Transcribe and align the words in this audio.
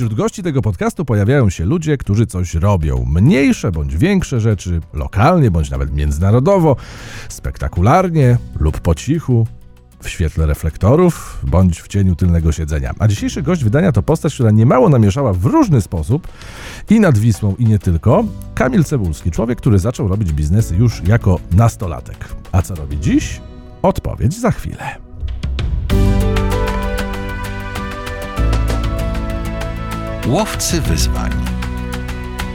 Wśród 0.00 0.14
gości 0.14 0.42
tego 0.42 0.62
podcastu 0.62 1.04
pojawiają 1.04 1.50
się 1.50 1.64
ludzie, 1.64 1.96
którzy 1.96 2.26
coś 2.26 2.54
robią. 2.54 3.04
Mniejsze 3.08 3.72
bądź 3.72 3.96
większe 3.96 4.40
rzeczy, 4.40 4.80
lokalnie 4.92 5.50
bądź 5.50 5.70
nawet 5.70 5.94
międzynarodowo, 5.94 6.76
spektakularnie 7.28 8.38
lub 8.60 8.80
po 8.80 8.94
cichu, 8.94 9.46
w 10.02 10.08
świetle 10.08 10.46
reflektorów 10.46 11.38
bądź 11.42 11.80
w 11.80 11.88
cieniu 11.88 12.16
tylnego 12.16 12.52
siedzenia. 12.52 12.94
A 12.98 13.08
dzisiejszy 13.08 13.42
gość 13.42 13.64
wydania 13.64 13.92
to 13.92 14.02
postać, 14.02 14.34
która 14.34 14.50
niemało 14.50 14.88
namieszała 14.88 15.32
w 15.32 15.44
różny 15.44 15.80
sposób 15.80 16.28
i 16.90 17.00
nad 17.00 17.18
Wisłą 17.18 17.54
i 17.58 17.64
nie 17.64 17.78
tylko. 17.78 18.24
Kamil 18.54 18.84
Cebulski, 18.84 19.30
człowiek, 19.30 19.58
który 19.58 19.78
zaczął 19.78 20.08
robić 20.08 20.32
biznesy 20.32 20.76
już 20.76 21.02
jako 21.04 21.40
nastolatek. 21.52 22.28
A 22.52 22.62
co 22.62 22.74
robi 22.74 23.00
dziś? 23.00 23.40
Odpowiedź 23.82 24.40
za 24.40 24.50
chwilę. 24.50 24.96
Łowcy 30.28 30.80
wyzwań. 30.80 31.30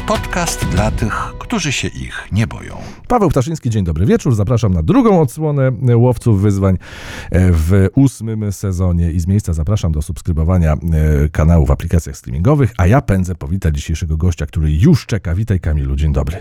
Podcast 0.08 0.66
dla 0.66 0.92
tych, 0.92 1.14
którzy 1.40 1.72
się 1.72 1.88
ich 1.88 2.28
nie 2.32 2.48
boją. 2.48 2.78
Paweł 3.08 3.30
Ptaszyński, 3.30 3.70
dzień 3.70 3.84
dobry 3.84 4.06
wieczór. 4.06 4.36
Zapraszam 4.36 4.74
na 4.74 4.84
drugą 4.84 5.22
odsłonę 5.22 5.72
Łowców 5.96 6.42
Wyzwań 6.42 6.78
w 7.32 7.88
ósmym 7.96 8.52
sezonie 8.52 9.12
i 9.12 9.20
z 9.20 9.28
miejsca 9.28 9.54
zapraszam 9.54 9.92
do 9.92 10.02
subskrybowania 10.02 10.74
e, 10.74 10.78
kanału 11.30 11.66
w 11.66 11.72
aplikacjach 11.72 12.18
streamingowych, 12.18 12.74
a 12.78 12.88
ja 12.88 13.02
pędzę 13.02 13.36
powitać 13.36 13.76
dzisiejszego 13.76 14.18
gościa, 14.18 14.46
który 14.46 14.72
już 14.72 15.06
czeka. 15.06 15.36
Witaj 15.36 15.60
Kamilu, 15.60 15.96
dzień 15.96 16.14
dobry. 16.14 16.38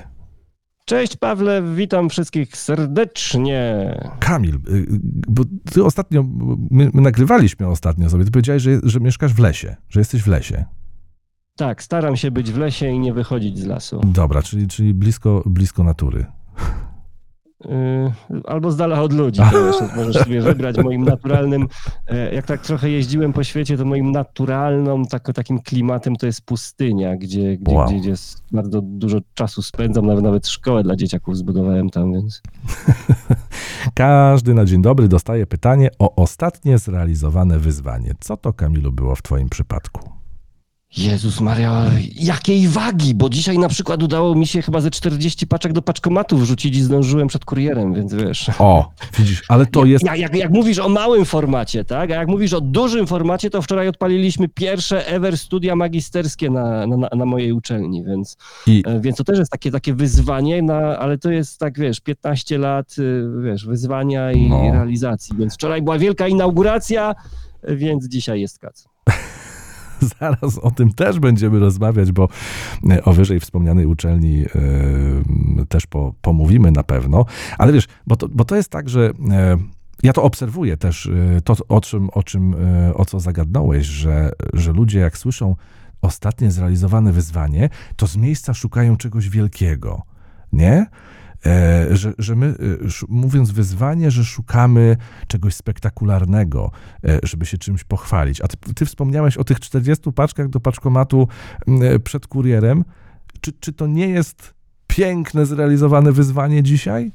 Cześć 0.84 1.16
Pawle, 1.16 1.62
witam 1.74 2.08
wszystkich 2.08 2.56
serdecznie. 2.56 3.94
Kamil, 4.20 4.58
bo 5.28 5.42
ty 5.72 5.84
ostatnio, 5.84 6.24
my, 6.70 6.90
my 6.94 7.02
nagrywaliśmy 7.02 7.66
ostatnio 7.66 8.10
sobie, 8.10 8.24
ty 8.24 8.30
powiedziałeś, 8.30 8.62
że, 8.62 8.80
że 8.82 9.00
mieszkasz 9.00 9.34
w 9.34 9.38
lesie, 9.38 9.76
że 9.88 10.00
jesteś 10.00 10.22
w 10.22 10.26
lesie. 10.26 10.64
Tak, 11.56 11.82
staram 11.82 12.16
się 12.16 12.30
być 12.30 12.52
w 12.52 12.58
lesie 12.58 12.88
i 12.90 12.98
nie 12.98 13.12
wychodzić 13.12 13.58
z 13.58 13.66
lasu. 13.66 14.00
Dobra, 14.04 14.42
czyli, 14.42 14.68
czyli 14.68 14.94
blisko, 14.94 15.42
blisko 15.46 15.84
natury. 15.84 16.26
Yy, 17.64 18.12
albo 18.44 18.70
z 18.70 18.76
dala 18.76 19.02
od 19.02 19.12
ludzi, 19.12 19.40
jeszcze 19.66 19.88
możesz 19.96 20.16
sobie 20.16 20.40
wybrać 20.40 20.76
moim 20.78 21.04
naturalnym, 21.04 21.68
e, 22.08 22.34
jak 22.34 22.46
tak 22.46 22.60
trochę 22.60 22.90
jeździłem 22.90 23.32
po 23.32 23.44
świecie, 23.44 23.76
to 23.76 23.84
moim 23.84 24.12
naturalnym 24.12 25.06
tak, 25.06 25.32
takim 25.34 25.58
klimatem 25.60 26.16
to 26.16 26.26
jest 26.26 26.42
pustynia, 26.42 27.16
gdzie, 27.16 27.56
gdzie, 27.56 27.74
Wow. 27.74 27.86
gdzie, 27.86 27.96
gdzie 28.00 28.10
jest 28.10 28.42
bardzo 28.52 28.80
dużo 28.82 29.18
czasu 29.34 29.62
spędzam, 29.62 30.06
nawet, 30.06 30.24
nawet 30.24 30.48
szkołę 30.48 30.82
dla 30.82 30.96
dzieciaków 30.96 31.36
zbudowałem 31.36 31.90
tam, 31.90 32.12
więc 32.12 32.42
Każdy 33.94 34.54
na 34.54 34.64
dzień 34.64 34.82
dobry 34.82 35.08
dostaje 35.08 35.46
pytanie 35.46 35.88
o 35.98 36.14
ostatnie 36.14 36.78
zrealizowane 36.78 37.58
wyzwanie. 37.58 38.12
Co 38.20 38.36
to, 38.36 38.52
Kamilu, 38.52 38.92
było 38.92 39.14
w 39.14 39.22
twoim 39.22 39.48
przypadku? 39.48 40.13
Jezus 40.96 41.40
Maria, 41.40 41.90
jakiej 42.20 42.68
wagi, 42.68 43.14
bo 43.14 43.28
dzisiaj 43.28 43.58
na 43.58 43.68
przykład 43.68 44.02
udało 44.02 44.34
mi 44.34 44.46
się 44.46 44.62
chyba 44.62 44.80
ze 44.80 44.90
40 44.90 45.46
paczek 45.46 45.72
do 45.72 45.82
paczkomatu 45.82 46.38
wrzucić 46.38 46.76
i 46.76 46.82
zdążyłem 46.82 47.28
przed 47.28 47.44
kurierem, 47.44 47.94
więc 47.94 48.14
wiesz... 48.14 48.50
O, 48.58 48.90
widzisz, 49.18 49.42
ale 49.48 49.66
to 49.66 49.84
jest... 49.84 50.04
Jak, 50.04 50.18
jak, 50.18 50.36
jak 50.36 50.50
mówisz 50.50 50.78
o 50.78 50.88
małym 50.88 51.24
formacie, 51.24 51.84
tak? 51.84 52.10
A 52.10 52.14
jak 52.14 52.28
mówisz 52.28 52.52
o 52.52 52.60
dużym 52.60 53.06
formacie, 53.06 53.50
to 53.50 53.62
wczoraj 53.62 53.88
odpaliliśmy 53.88 54.48
pierwsze 54.48 55.06
ever 55.06 55.38
studia 55.38 55.76
magisterskie 55.76 56.50
na, 56.50 56.86
na, 56.86 57.08
na 57.16 57.24
mojej 57.26 57.52
uczelni, 57.52 58.04
więc, 58.04 58.36
I, 58.66 58.82
e, 58.86 59.00
więc 59.00 59.16
to 59.16 59.24
też 59.24 59.38
jest 59.38 59.50
takie, 59.50 59.70
takie 59.70 59.94
wyzwanie, 59.94 60.62
na, 60.62 60.98
ale 60.98 61.18
to 61.18 61.30
jest 61.30 61.58
tak, 61.58 61.78
wiesz, 61.78 62.00
15 62.00 62.58
lat, 62.58 62.96
y, 62.98 63.24
wiesz, 63.44 63.66
wyzwania 63.66 64.32
i, 64.32 64.48
No. 64.48 64.64
i 64.64 64.70
realizacji. 64.70 65.36
Więc 65.38 65.54
wczoraj 65.54 65.82
była 65.82 65.98
wielka 65.98 66.28
inauguracja, 66.28 67.14
więc 67.68 68.08
dzisiaj 68.08 68.40
jest 68.40 68.58
kac. 68.58 68.84
Zaraz 70.20 70.58
o 70.58 70.70
tym 70.70 70.92
też 70.92 71.20
będziemy 71.20 71.58
rozmawiać, 71.58 72.12
bo 72.12 72.28
e, 72.90 73.04
o 73.04 73.12
wyżej 73.12 73.40
wspomnianej 73.40 73.86
uczelni 73.86 74.44
e, 74.44 75.66
też 75.68 75.86
po, 75.86 76.14
pomówimy 76.22 76.70
na 76.70 76.82
pewno. 76.82 77.24
Ale 77.58 77.72
wiesz, 77.72 77.88
bo 78.06 78.16
to, 78.16 78.28
bo 78.28 78.44
to 78.44 78.56
jest 78.56 78.70
tak, 78.70 78.88
że 78.88 79.12
e, 79.30 79.56
ja 80.02 80.12
to 80.12 80.22
obserwuję 80.22 80.76
też, 80.76 81.10
to 81.44 81.56
o 81.68 81.80
czym, 81.80 82.10
o, 82.10 82.22
czym 82.22 82.54
o 82.94 83.04
co 83.04 83.20
zagadnąłeś, 83.20 83.86
że, 83.86 84.32
że 84.52 84.72
ludzie 84.72 84.98
jak 84.98 85.18
słyszą 85.18 85.56
ostatnie 86.02 86.50
zrealizowane 86.50 87.12
wyzwanie, 87.12 87.68
to 87.96 88.06
z 88.06 88.16
miejsca 88.16 88.54
szukają 88.54 88.96
czegoś 88.96 89.28
wielkiego, 89.28 90.02
nie? 90.52 90.86
E, 91.46 91.96
że, 91.96 92.12
że 92.18 92.36
my, 92.36 92.46
e, 92.46 92.54
mówiąc 93.08 93.50
wyzwanie, 93.50 94.10
że 94.10 94.24
szukamy 94.24 94.96
czegoś 95.26 95.54
spektakularnego, 95.54 96.70
e, 97.04 97.18
żeby 97.22 97.46
się 97.46 97.58
czymś 97.58 97.84
pochwalić. 97.84 98.40
A 98.40 98.48
ty, 98.48 98.74
ty 98.74 98.86
wspomniałeś 98.86 99.36
o 99.36 99.44
tych 99.44 99.60
40 99.60 100.12
paczkach 100.12 100.48
do 100.48 100.60
paczkomatu 100.60 101.28
przed 102.04 102.26
kurierem. 102.26 102.84
Czy, 103.40 103.52
czy 103.52 103.72
to 103.72 103.86
nie 103.86 104.08
jest 104.08 104.54
piękne, 104.86 105.46
zrealizowane 105.46 106.12
wyzwanie 106.12 106.62
dzisiaj? 106.62 107.12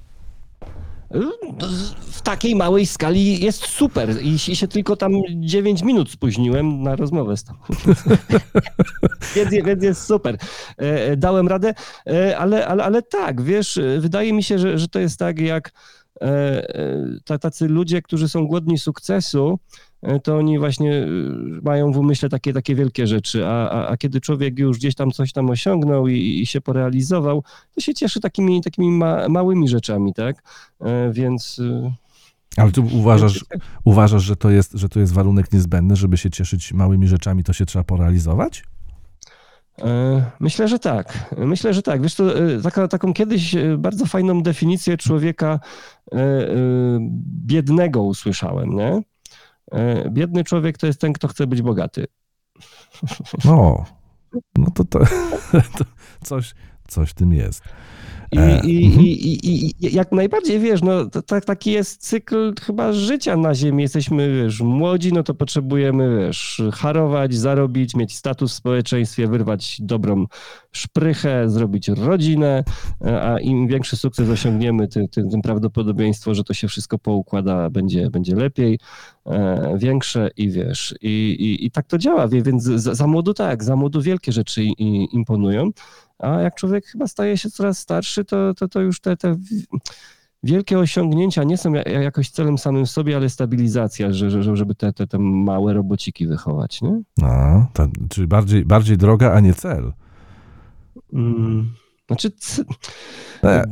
W 2.11 2.21
takiej 2.21 2.55
małej 2.55 2.85
skali 2.85 3.43
jest 3.45 3.65
super 3.65 4.23
i 4.23 4.39
się 4.39 4.67
tylko 4.67 4.95
tam 4.95 5.11
9 5.29 5.81
minut 5.83 6.11
spóźniłem 6.11 6.83
na 6.83 6.95
rozmowę 6.95 7.37
z 7.37 7.43
tobą. 7.43 7.59
więc, 9.35 9.51
więc 9.65 9.83
jest 9.83 10.03
super. 10.05 10.37
E, 10.77 11.17
Dałem 11.17 11.47
radę, 11.47 11.73
e, 12.07 12.37
ale, 12.37 12.67
ale, 12.67 12.83
ale 12.83 13.01
tak, 13.01 13.41
wiesz, 13.41 13.77
e, 13.77 13.99
wydaje 13.99 14.33
mi 14.33 14.43
się, 14.43 14.59
że, 14.59 14.77
że 14.77 14.87
to 14.87 14.99
jest 14.99 15.19
tak 15.19 15.39
jak 15.39 15.71
e, 16.21 16.25
e, 16.75 17.05
ta- 17.25 17.37
tacy 17.39 17.67
ludzie, 17.67 18.01
którzy 18.01 18.29
są 18.29 18.47
głodni 18.47 18.77
sukcesu, 18.77 19.59
e, 19.59 19.88
to 20.23 20.37
oni 20.37 20.59
właśnie 20.59 20.93
e, 20.93 21.07
mają 21.63 21.91
w 21.91 21.97
umyśle 21.97 22.29
takie, 22.29 22.53
takie 22.53 22.75
wielkie 22.75 23.07
rzeczy, 23.07 23.47
a, 23.47 23.69
a, 23.69 23.87
a 23.87 23.97
kiedy 23.97 24.21
człowiek 24.21 24.59
już 24.59 24.77
gdzieś 24.77 24.95
tam 24.95 25.11
coś 25.11 25.31
tam 25.33 25.49
osiągnął 25.49 26.07
i, 26.07 26.41
i 26.41 26.45
się 26.45 26.61
porealizował, 26.61 27.43
to 27.75 27.81
się 27.81 27.93
cieszy 27.93 28.19
takimi, 28.19 28.61
takimi 28.61 28.91
ma, 28.91 29.29
małymi 29.29 29.67
rzeczami, 29.67 30.13
tak? 30.13 30.43
E, 30.81 31.11
Więc 31.11 31.61
Ale 32.57 32.71
tu 32.71 32.87
uważasz, 32.93 33.45
uważasz 33.83 34.23
że, 34.23 34.35
to 34.35 34.49
jest, 34.49 34.73
że 34.73 34.89
to 34.89 34.99
jest 34.99 35.13
warunek 35.13 35.53
niezbędny, 35.53 35.95
żeby 35.95 36.17
się 36.17 36.29
cieszyć 36.29 36.73
małymi 36.73 37.07
rzeczami, 37.07 37.43
to 37.43 37.53
się 37.53 37.65
trzeba 37.65 37.83
porealizować? 37.83 38.63
e, 39.81 40.31
myślę, 40.39 40.67
że 40.67 40.79
tak. 40.79 41.35
Myślę, 41.37 41.73
że 41.73 41.81
tak. 41.81 42.01
Wiesz, 42.01 42.15
to 42.15 42.39
e, 42.39 42.61
taka, 42.61 42.87
taką 42.87 43.13
kiedyś 43.13 43.55
e, 43.55 43.77
bardzo 43.77 44.05
fajną 44.05 44.43
definicję 44.43 44.97
człowieka 44.97 45.59
e, 46.11 46.17
e, 46.17 46.49
biednego 47.45 48.03
usłyszałem, 48.03 48.75
nie? 48.75 49.01
E, 49.71 50.09
Biedny 50.09 50.43
człowiek 50.43 50.77
to 50.77 50.87
jest 50.87 51.01
ten, 51.01 51.13
kto 51.13 51.27
chce 51.27 51.47
być 51.47 51.61
bogaty. 51.61 52.07
No, 53.45 53.85
no 54.57 54.71
to, 54.75 54.85
to, 54.85 54.99
to 55.77 55.85
coś, 56.23 56.55
coś 56.87 57.13
tym 57.13 57.33
jest. 57.33 57.63
I, 58.31 58.37
E, 58.37 58.59
i, 58.65 58.85
mhm. 58.85 59.05
i, 59.05 59.11
i, 59.11 59.73
i 59.87 59.95
jak 59.95 60.11
najbardziej 60.11 60.59
wiesz, 60.59 60.81
no 60.81 61.05
tak, 61.05 61.45
taki 61.45 61.71
jest 61.71 62.01
cykl 62.01 62.53
chyba 62.61 62.93
życia 62.93 63.37
na 63.37 63.55
Ziemi. 63.55 63.83
Jesteśmy, 63.83 64.43
wiesz, 64.43 64.61
młodzi, 64.61 65.13
no 65.13 65.23
to 65.23 65.33
potrzebujemy, 65.33 66.25
wiesz, 66.25 66.61
harować, 66.73 67.33
zarobić, 67.33 67.95
mieć 67.95 68.15
status 68.15 68.51
w 68.51 68.55
społeczeństwie, 68.55 69.27
wyrwać 69.27 69.77
dobrą 69.81 70.25
szprychę, 70.71 71.49
zrobić 71.49 71.87
rodzinę, 71.87 72.63
e, 73.05 73.21
a 73.21 73.39
im 73.39 73.67
większy 73.67 73.97
sukces 73.97 74.29
osiągniemy, 74.29 74.87
tym, 74.87 75.07
tym, 75.07 75.29
tym 75.29 75.41
prawdopodobieństwo, 75.41 76.33
że 76.33 76.43
to 76.43 76.53
się 76.53 76.67
wszystko 76.67 76.97
poukłada, 76.97 77.69
będzie, 77.69 78.09
będzie 78.09 78.35
lepiej, 78.35 78.79
e, 79.25 79.77
większe 79.77 80.29
i 80.37 80.51
wiesz, 80.51 80.95
i, 81.01 81.09
i, 81.39 81.65
i 81.65 81.71
tak 81.71 81.87
to 81.87 81.97
działa, 81.97 82.27
więc 82.27 82.63
za, 82.63 82.95
za 82.95 83.07
młodu 83.07 83.33
tak, 83.33 83.63
za 83.63 83.75
młodu 83.75 84.01
wielkie 84.01 84.31
rzeczy 84.31 84.63
imponują. 85.11 85.71
A 86.19 86.41
jak 86.41 86.55
człowiek 86.55 86.85
chyba 86.85 87.07
staje 87.07 87.37
się 87.37 87.49
coraz 87.49 87.79
starszy, 87.79 88.25
to, 88.25 88.53
to, 88.53 88.67
to 88.67 88.81
już 88.81 88.99
te, 88.99 89.17
te 89.17 89.35
wielkie 90.43 90.79
osiągnięcia 90.79 91.43
nie 91.43 91.57
są 91.57 91.73
ja- 91.73 91.83
jakoś 91.83 92.29
celem 92.29 92.57
samym 92.57 92.85
w 92.85 92.89
sobie, 92.89 93.15
ale 93.15 93.29
stabilizacja, 93.29 94.11
że, 94.13 94.43
że, 94.43 94.55
żeby 94.55 94.75
te, 94.75 94.93
te, 94.93 95.07
te 95.07 95.19
małe 95.19 95.73
robociki 95.73 96.27
wychować, 96.27 96.81
nie? 96.81 97.01
No, 97.17 97.67
to, 97.73 97.87
czyli 98.09 98.27
bardziej, 98.27 98.65
bardziej 98.65 98.97
droga, 98.97 99.33
a 99.33 99.39
nie 99.39 99.53
cel. 99.53 99.93
Mm. 101.13 101.73
Znaczy, 102.09 102.31
c- 102.31 102.63
E, 103.43 103.63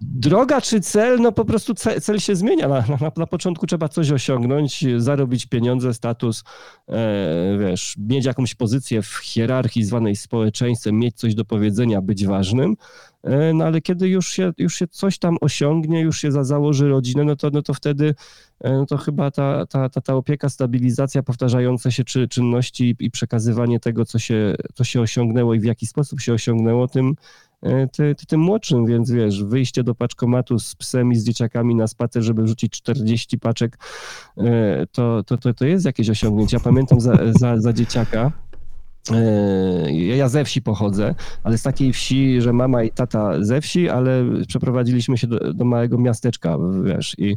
droga 0.00 0.60
czy 0.60 0.80
cel, 0.80 1.20
no 1.20 1.32
po 1.32 1.44
prostu 1.44 1.72
ce- 1.74 2.00
cel 2.00 2.18
się 2.20 2.36
zmienia. 2.36 2.68
Na, 2.68 2.80
na, 2.80 3.10
na 3.16 3.26
początku 3.26 3.66
trzeba 3.66 3.88
coś 3.88 4.10
osiągnąć, 4.10 4.84
zarobić 4.96 5.46
pieniądze, 5.46 5.94
status, 5.94 6.44
e, 6.88 7.58
wiesz, 7.60 7.94
mieć 7.98 8.24
jakąś 8.24 8.54
pozycję 8.54 9.02
w 9.02 9.08
hierarchii 9.14 9.84
zwanej 9.84 10.16
społeczeństwem, 10.16 10.98
mieć 10.98 11.16
coś 11.16 11.34
do 11.34 11.44
powiedzenia, 11.44 12.02
być 12.02 12.26
ważnym. 12.26 12.76
E, 13.22 13.52
No 13.54 13.64
ale 13.64 13.80
kiedy 13.80 14.08
już 14.08 14.28
się, 14.30 14.52
już 14.58 14.74
się 14.74 14.88
coś 14.88 15.18
tam 15.18 15.36
osiągnie, 15.40 16.00
już 16.00 16.20
się 16.20 16.32
za, 16.32 16.44
założy 16.44 16.88
rodzinę, 16.88 17.24
no 17.24 17.36
to, 17.36 17.50
no 17.52 17.62
to 17.62 17.74
wtedy 17.74 18.14
e, 18.60 18.72
no 18.72 18.86
to 18.86 18.96
chyba 18.96 19.30
ta, 19.30 19.66
ta, 19.66 19.88
ta, 19.88 20.00
ta 20.00 20.14
opieka, 20.14 20.48
stabilizacja, 20.48 21.22
powtarzające 21.22 21.92
się 21.92 22.04
czy, 22.04 22.28
czynności 22.28 22.96
i 22.98 23.10
przekazywanie 23.10 23.80
tego, 23.80 24.04
co 24.04 24.18
się, 24.18 24.54
co 24.74 24.84
się 24.84 25.00
osiągnęło 25.00 25.54
i 25.54 25.60
w 25.60 25.64
jaki 25.64 25.86
sposób 25.86 26.20
się 26.20 26.32
osiągnęło, 26.32 26.88
tym, 26.88 27.14
ty, 27.92 28.14
ty, 28.14 28.26
tym 28.26 28.40
młodszym, 28.40 28.86
więc 28.86 29.10
wiesz, 29.10 29.44
wyjście 29.44 29.84
do 29.84 29.94
paczkomatu 29.94 30.58
z 30.58 30.74
psem 30.74 31.12
i 31.12 31.16
z 31.16 31.24
dzieciakami 31.24 31.74
na 31.74 31.86
spacer, 31.86 32.22
żeby 32.22 32.46
rzucić 32.46 32.72
40 32.72 33.38
paczek, 33.38 33.78
e, 34.36 34.86
to, 34.92 35.22
to, 35.22 35.36
to, 35.36 35.54
to 35.54 35.66
jest 35.66 35.84
jakieś 35.84 36.10
osiągnięcie. 36.10 36.56
Ja 36.56 36.62
pamiętam 36.62 37.00
za, 37.00 37.18
za, 37.32 37.60
za 37.60 37.72
dzieciaka, 37.72 38.32
E, 39.10 39.92
ja 39.92 40.28
ze 40.28 40.44
wsi 40.44 40.62
pochodzę, 40.62 41.14
ale 41.42 41.58
z 41.58 41.62
takiej 41.62 41.92
wsi, 41.92 42.40
że 42.40 42.52
mama 42.52 42.82
i 42.82 42.90
tata 42.90 43.44
ze 43.44 43.60
wsi, 43.60 43.88
ale 43.88 44.24
przeprowadziliśmy 44.48 45.18
się 45.18 45.26
do, 45.26 45.54
do 45.54 45.64
małego 45.64 45.98
miasteczka, 45.98 46.58
wiesz, 46.84 47.14
i 47.18 47.34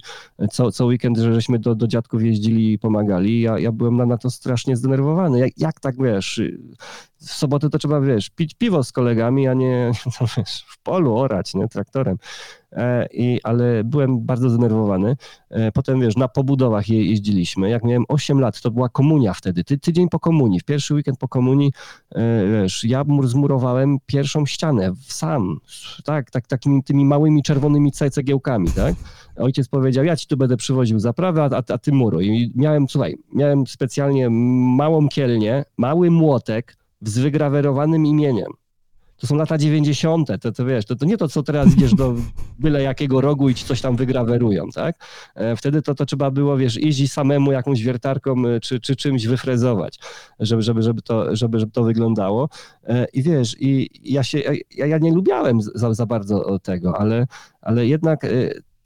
co, 0.51 0.71
co 0.71 0.85
weekend, 0.85 1.17
że 1.17 1.33
żeśmy 1.33 1.59
do, 1.59 1.75
do 1.75 1.87
dziadków 1.87 2.23
jeździli 2.23 2.73
i 2.73 2.79
pomagali. 2.79 3.41
Ja, 3.41 3.59
ja 3.59 3.71
byłem 3.71 3.97
na, 3.97 4.05
na 4.05 4.17
to 4.17 4.29
strasznie 4.29 4.75
zdenerwowany. 4.75 5.39
Jak, 5.39 5.51
jak 5.57 5.79
tak, 5.79 5.95
wiesz, 5.97 6.41
w 7.25 7.31
sobotę 7.31 7.69
to 7.69 7.77
trzeba, 7.77 8.01
wiesz, 8.01 8.29
pić 8.29 8.53
piwo 8.53 8.83
z 8.83 8.91
kolegami, 8.91 9.47
a 9.47 9.53
nie 9.53 9.91
no, 10.21 10.27
wiesz, 10.37 10.65
w 10.67 10.83
polu 10.83 11.17
orać, 11.17 11.53
nie, 11.53 11.67
traktorem. 11.67 12.17
E, 12.71 13.07
I, 13.11 13.39
ale 13.43 13.83
byłem 13.83 14.25
bardzo 14.25 14.49
zdenerwowany. 14.49 15.15
E, 15.49 15.71
potem, 15.71 16.01
wiesz, 16.01 16.15
na 16.15 16.27
pobudowach 16.27 16.89
je, 16.89 17.05
jeździliśmy. 17.05 17.69
Jak 17.69 17.83
miałem 17.83 18.05
8 18.07 18.39
lat, 18.39 18.61
to 18.61 18.71
była 18.71 18.89
komunia 18.89 19.33
wtedy, 19.33 19.63
ty, 19.63 19.77
tydzień 19.77 20.09
po 20.09 20.19
komunii, 20.19 20.59
w 20.59 20.63
pierwszy 20.63 20.93
weekend 20.93 21.19
po 21.19 21.27
komunii, 21.27 21.71
e, 22.15 22.47
wiesz, 22.47 22.83
ja 22.83 23.03
zmurowałem 23.23 23.97
pierwszą 24.05 24.45
ścianę 24.45 24.93
sam, 25.07 25.59
tak, 26.05 26.31
tak 26.31 26.47
takimi 26.47 26.83
tymi 26.83 27.05
małymi 27.05 27.43
czerwonymi 27.43 27.91
cegiełkami, 27.91 28.71
tak. 28.71 28.95
Ojciec 29.35 29.67
powiedział, 29.67 30.05
ja 30.05 30.15
ci 30.15 30.27
tu 30.27 30.37
będę 30.37 30.57
przywoził 30.57 30.99
zaprawę, 30.99 31.43
a, 31.43 31.73
a 31.73 31.77
ty 31.77 31.91
muruj. 31.91 32.27
I 32.27 32.51
miałem, 32.55 32.89
słuchaj, 32.89 33.17
miałem 33.33 33.67
specjalnie 33.67 34.29
małą 34.29 35.09
kielnię, 35.09 35.65
mały 35.77 36.11
młotek, 36.11 36.77
z 37.03 37.19
wygrawerowanym 37.19 38.05
imieniem. 38.05 38.53
To 39.17 39.27
są 39.27 39.35
lata 39.35 39.57
90., 39.57 40.27
to, 40.41 40.51
to 40.51 40.65
wiesz, 40.65 40.85
to, 40.85 40.95
to 40.95 41.05
nie 41.05 41.17
to, 41.17 41.27
co 41.27 41.43
teraz 41.43 41.73
idziesz 41.73 41.93
do 41.95 42.15
byle 42.59 42.81
jakiego 42.81 43.21
rogu 43.21 43.49
i 43.49 43.55
ci 43.55 43.65
coś 43.65 43.81
tam 43.81 43.95
wygrawerują, 43.95 44.69
tak? 44.69 44.95
E, 45.35 45.55
wtedy 45.55 45.81
to, 45.81 45.95
to 45.95 46.05
trzeba 46.05 46.31
było, 46.31 46.57
wiesz, 46.57 46.77
iść 46.77 47.11
samemu 47.11 47.51
jakąś 47.51 47.81
wiertarką 47.81 48.47
e, 48.47 48.59
czy, 48.59 48.79
czy 48.79 48.95
czymś 48.95 49.27
wyfrezować, 49.27 49.99
żeby, 50.39 50.61
żeby, 50.61 50.81
żeby, 50.81 51.01
to, 51.01 51.35
żeby, 51.35 51.59
żeby 51.59 51.71
to 51.71 51.83
wyglądało. 51.83 52.49
E, 52.83 53.05
I 53.13 53.23
wiesz, 53.23 53.55
i 53.59 53.89
ja 54.03 54.23
się, 54.23 54.39
ja, 54.75 54.85
ja 54.85 54.97
nie 54.97 55.13
lubiałem 55.13 55.61
za, 55.61 55.93
za 55.93 56.05
bardzo 56.05 56.59
tego, 56.59 56.99
ale, 56.99 57.27
ale 57.61 57.87
jednak 57.87 58.27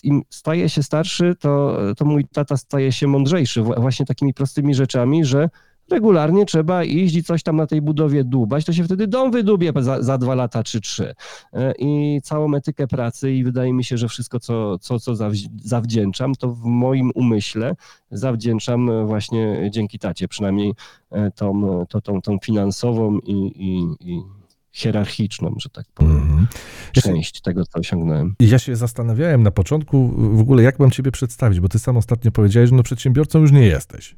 im 0.04 0.22
staje 0.30 0.70
się 0.70 0.84
starszy, 0.84 1.36
to, 1.40 1.78
to 1.98 2.06
mój 2.06 2.26
tata 2.26 2.58
staje 2.58 2.92
się 2.92 3.08
mądrzejszy 3.08 3.62
właśnie 3.62 4.06
takimi 4.06 4.34
prostymi 4.34 4.76
rzeczami, 4.76 5.26
że 5.26 5.50
regularnie 5.92 6.46
trzeba 6.46 6.84
iść 6.84 7.16
i 7.16 7.24
coś 7.24 7.44
tam 7.44 7.56
na 7.56 7.68
tej 7.68 7.82
budowie 7.82 8.24
dłubać, 8.24 8.66
to 8.66 8.74
się 8.74 8.84
wtedy 8.84 9.08
dom 9.08 9.32
wydubie 9.32 9.74
za, 9.80 10.02
za 10.02 10.18
dwa 10.18 10.36
lata 10.36 10.64
czy 10.64 10.82
trzy. 10.82 11.14
E, 11.54 11.74
I 11.80 12.22
całą 12.24 12.54
etykę 12.56 12.88
pracy 12.88 13.34
i 13.34 13.44
wydaje 13.44 13.74
mi 13.74 13.84
się, 13.84 13.98
że 13.98 14.08
wszystko, 14.08 14.40
co, 14.40 14.80
co, 14.80 15.00
co 15.00 15.14
zawdzięczam, 15.64 16.36
to 16.36 16.50
w 16.50 16.64
moim 16.64 17.12
umyśle 17.16 17.76
zawdzięczam 18.12 19.08
właśnie 19.08 19.70
dzięki 19.74 20.00
tacie, 20.00 20.28
przynajmniej 20.28 20.74
e, 21.12 21.32
tą, 21.32 21.86
to, 21.90 22.02
tą, 22.02 22.22
tą 22.22 22.38
finansową 22.44 23.20
i, 23.20 23.34
i, 23.34 23.96
i 24.12 24.22
hierarchiczną, 24.72 25.56
że 25.58 25.70
tak 25.70 25.86
powiem, 25.94 26.18
mm 26.18 26.48
część 27.02 27.42
tego, 27.42 27.66
co 27.66 27.80
osiągnąłem. 27.80 28.36
Ja 28.40 28.60
się 28.60 28.76
zastanawiałem 28.76 29.44
na 29.44 29.52
początku 29.52 30.08
w 30.18 30.40
ogóle, 30.40 30.64
jak 30.64 30.80
mam 30.80 30.92
ciebie 30.92 31.12
przedstawić, 31.12 31.60
bo 31.60 31.70
ty 31.70 31.80
sam 31.80 31.98
ostatnio 31.98 32.32
powiedziałeś, 32.32 32.70
że 32.70 32.76
no 32.76 32.84
przedsiębiorcą 32.84 33.40
już 33.40 33.52
nie 33.52 33.66
jesteś. 33.66 34.16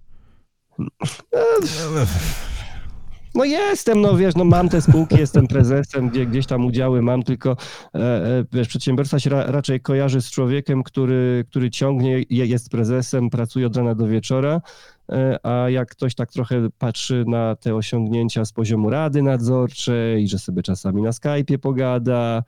No 3.35 3.45
jestem, 3.45 4.01
no 4.01 4.17
wiesz, 4.17 4.35
no 4.35 4.43
mam 4.43 4.69
te 4.69 4.81
spółki, 4.81 5.15
jestem 5.17 5.47
prezesem, 5.47 6.09
gdzie, 6.09 6.25
gdzieś 6.25 6.45
tam 6.45 6.65
udziały 6.65 7.01
mam, 7.01 7.23
tylko 7.23 7.57
e, 7.95 7.99
e, 7.99 8.45
wiesz, 8.51 8.67
przedsiębiorca 8.67 9.19
się 9.19 9.29
ra, 9.29 9.43
raczej 9.51 9.81
kojarzy 9.81 10.21
z 10.21 10.31
człowiekiem, 10.31 10.83
który, 10.83 11.45
który 11.49 11.69
ciągnie, 11.69 12.23
jest 12.29 12.69
prezesem, 12.69 13.29
pracuje 13.29 13.67
od 13.67 13.77
rana 13.77 13.95
do 13.95 14.07
wieczora, 14.07 14.61
e, 15.09 15.45
a 15.45 15.69
jak 15.69 15.89
ktoś 15.89 16.15
tak 16.15 16.31
trochę 16.31 16.69
patrzy 16.77 17.23
na 17.27 17.55
te 17.55 17.75
osiągnięcia 17.75 18.45
z 18.45 18.53
poziomu 18.53 18.89
rady 18.89 19.21
nadzorczej, 19.21 20.27
że 20.27 20.39
sobie 20.39 20.63
czasami 20.63 21.01
na 21.01 21.09
Skype'ie 21.09 21.57
pogada 21.57 22.43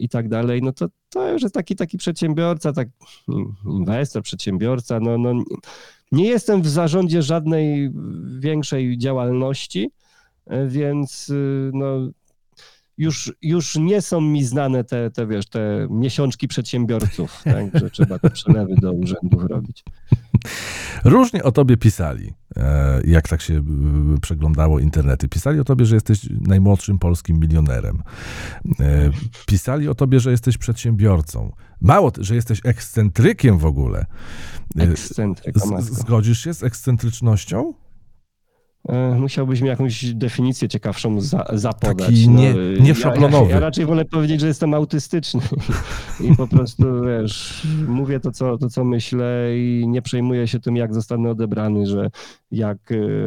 i 0.00 0.08
tak 0.08 0.28
dalej, 0.28 0.62
no 0.62 0.72
to 0.72 0.88
to 1.14 1.28
już 1.28 1.42
jest 1.42 1.54
taki, 1.54 1.76
taki 1.76 1.98
przedsiębiorca, 1.98 2.72
tak 2.72 2.88
inwestor, 3.66 4.22
przedsiębiorca, 4.22 5.00
no, 5.00 5.18
no 5.18 5.44
nie 6.12 6.28
jestem 6.28 6.62
w 6.62 6.68
zarządzie 6.68 7.22
żadnej 7.22 7.90
większej 8.38 8.98
działalności, 8.98 9.90
e, 10.46 10.66
więc 10.66 11.28
y, 11.28 11.70
no, 11.74 12.10
już, 12.98 13.32
już 13.42 13.76
nie 13.76 14.02
są 14.02 14.20
mi 14.20 14.44
znane 14.44 14.84
te, 14.84 15.10
te, 15.10 15.26
wiesz, 15.26 15.46
te 15.46 15.86
miesiączki 15.90 16.48
przedsiębiorców, 16.48 17.42
tak, 17.44 17.80
że 17.80 17.90
trzeba 17.90 18.18
te 18.18 18.30
przelewy 18.30 18.74
do 18.74 18.92
urzędów 18.92 19.44
robić. 19.44 19.84
Różnie 21.04 21.42
o 21.42 21.52
tobie 21.52 21.76
pisali, 21.76 22.32
e, 22.56 23.00
jak 23.04 23.28
tak 23.28 23.40
się 23.40 23.54
y, 23.54 24.20
przeglądało 24.20 24.80
internety. 24.80 25.28
Pisali 25.28 25.60
o 25.60 25.64
tobie, 25.64 25.84
że 25.84 25.96
jesteś 25.96 26.28
najmłodszym 26.40 26.98
polskim 26.98 27.40
milionerem. 27.40 28.02
E, 28.80 29.10
pisali 29.46 29.88
o 29.88 29.94
tobie, 29.94 30.20
że 30.20 30.30
jesteś 30.30 30.58
przedsiębiorcą. 30.58 31.52
Mało, 31.80 32.12
że 32.18 32.34
jesteś 32.34 32.60
ekscentrykiem 32.64 33.58
w 33.58 33.66
ogóle. 33.66 34.06
Ekscentryk, 34.78 35.54
Zgodzisz 35.80 36.44
się 36.44 36.54
z 36.54 36.62
ekscentrycznością? 36.62 37.74
E, 38.88 39.14
musiałbyś 39.14 39.60
mi 39.60 39.68
jakąś 39.68 40.14
definicję 40.14 40.68
ciekawszą 40.68 41.20
za, 41.20 41.44
zapodać. 41.52 42.06
Taki 42.06 42.28
nie, 42.28 42.54
no, 42.54 42.84
nie 42.84 42.94
szablonowy. 42.94 43.44
Ja, 43.44 43.48
ja, 43.48 43.54
ja, 43.54 43.60
raczej 43.60 43.86
wolę 43.86 44.04
powiedzieć, 44.04 44.40
że 44.40 44.46
jestem 44.46 44.74
autystyczny 44.74 45.40
i 46.30 46.36
po 46.36 46.48
prostu, 46.48 46.84
wiesz, 47.04 47.66
mówię 47.88 48.20
to 48.20 48.32
co, 48.32 48.58
to, 48.58 48.68
co 48.68 48.84
myślę 48.84 49.48
i 49.56 49.84
nie 49.88 50.02
przejmuję 50.02 50.48
się 50.48 50.60
tym, 50.60 50.76
jak 50.76 50.94
zostanę 50.94 51.30
odebrany, 51.30 51.86
że 51.86 52.10
jak 52.50 52.78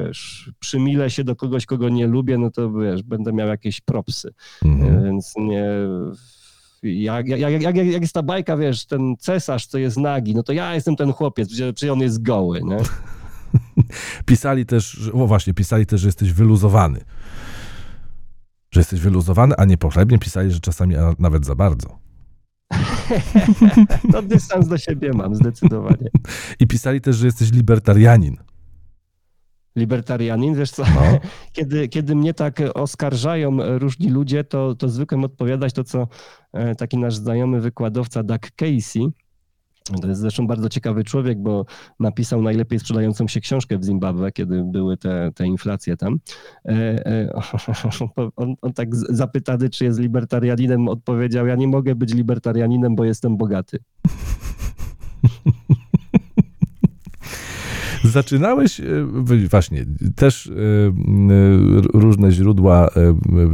wiesz, 0.06 0.52
przymilę 0.60 1.10
się 1.10 1.24
do 1.24 1.36
kogoś, 1.36 1.66
kogo 1.66 1.90
nie 1.90 2.08
lubię, 2.08 2.38
no 2.38 2.52
to 2.52 2.72
wiesz, 2.72 3.04
będę 3.04 3.34
miał 3.34 3.48
jakieś 3.48 3.82
propsy. 3.82 4.34
Mhm. 4.66 5.04
Więc 5.04 5.34
nie 5.38 5.68
jak, 6.84 7.28
jak, 7.28 7.40
jak, 7.40 7.62
jak, 7.62 7.76
jak 7.76 8.02
jest 8.02 8.14
ta 8.14 8.24
bajka, 8.24 8.58
wiesz, 8.58 8.86
ten 8.86 9.16
cesarz, 9.20 9.68
co 9.68 9.78
jest 9.78 9.98
nagi, 9.98 10.36
no 10.36 10.44
to 10.44 10.54
ja 10.54 10.76
jestem 10.76 10.96
ten 10.96 11.12
chłopiec, 11.12 11.50
przecież 11.50 11.90
on 11.90 12.00
jest 12.00 12.22
goły, 12.22 12.62
nie? 12.64 12.78
pisali 14.26 14.66
też, 14.66 15.10
o 15.14 15.28
właśnie, 15.28 15.54
pisali 15.54 15.86
też, 15.86 16.02
że 16.02 16.08
jesteś 16.08 16.34
wyluzowany. 16.34 17.00
Że 18.72 18.80
jesteś 18.80 19.00
wyluzowany, 19.00 19.56
a 19.58 19.66
niepochlebnie 19.66 20.20
pisali, 20.20 20.52
że 20.52 20.60
czasami 20.60 20.96
nawet 21.20 21.46
za 21.46 21.56
bardzo. 21.56 22.00
to 24.12 24.22
dystans 24.22 24.68
do 24.68 24.78
siebie 24.78 25.12
mam, 25.14 25.36
zdecydowanie. 25.36 26.10
I 26.60 26.68
pisali 26.68 27.02
też, 27.02 27.16
że 27.16 27.26
jesteś 27.26 27.52
libertarianin 27.52 28.38
libertarianin, 29.78 30.56
wiesz 30.56 30.72
co, 30.72 30.84
no. 30.84 31.20
kiedy, 31.56 31.88
kiedy 31.88 32.16
mnie 32.16 32.34
tak 32.34 32.62
oskarżają 32.74 33.58
różni 33.80 34.10
ludzie, 34.10 34.44
to, 34.44 34.76
to 34.76 34.90
zwykłem 34.90 35.24
odpowiadać 35.24 35.74
to, 35.74 35.84
co 35.84 36.08
e, 36.54 36.76
taki 36.76 36.98
nasz 36.98 37.16
znajomy 37.16 37.62
wykładowca 37.62 38.24
Doug 38.24 38.52
Casey, 38.52 39.08
to 39.96 40.08
jest 40.08 40.22
zresztą 40.22 40.48
bardzo 40.48 40.70
ciekawy 40.70 41.04
człowiek, 41.04 41.42
bo 41.42 41.66
napisał 42.00 42.42
najlepiej 42.42 42.80
sprzedającą 42.80 43.28
się 43.28 43.42
książkę 43.42 43.78
w 43.78 43.84
Zimbabwe, 43.84 44.32
kiedy 44.32 44.64
były 44.64 44.98
te, 44.98 45.32
te 45.36 45.48
inflacje 45.48 45.98
tam. 45.98 46.20
E, 46.66 46.72
e, 47.06 47.34
on, 48.36 48.56
on 48.62 48.74
tak 48.74 48.96
zapytany, 48.96 49.70
czy 49.70 49.86
jest 49.86 50.00
libertarianinem, 50.00 50.88
odpowiedział: 50.88 51.48
Ja 51.48 51.56
nie 51.56 51.68
mogę 51.68 51.96
być 51.96 52.14
libertarianinem, 52.14 52.96
bo 52.96 53.06
jestem 53.06 53.38
bogaty. 53.38 53.80
Zaczynałeś, 58.12 58.80
e, 58.80 58.86
właśnie, 59.50 59.86
też 60.16 60.48
e, 60.48 60.52
różne 61.94 62.32
źródła 62.32 62.88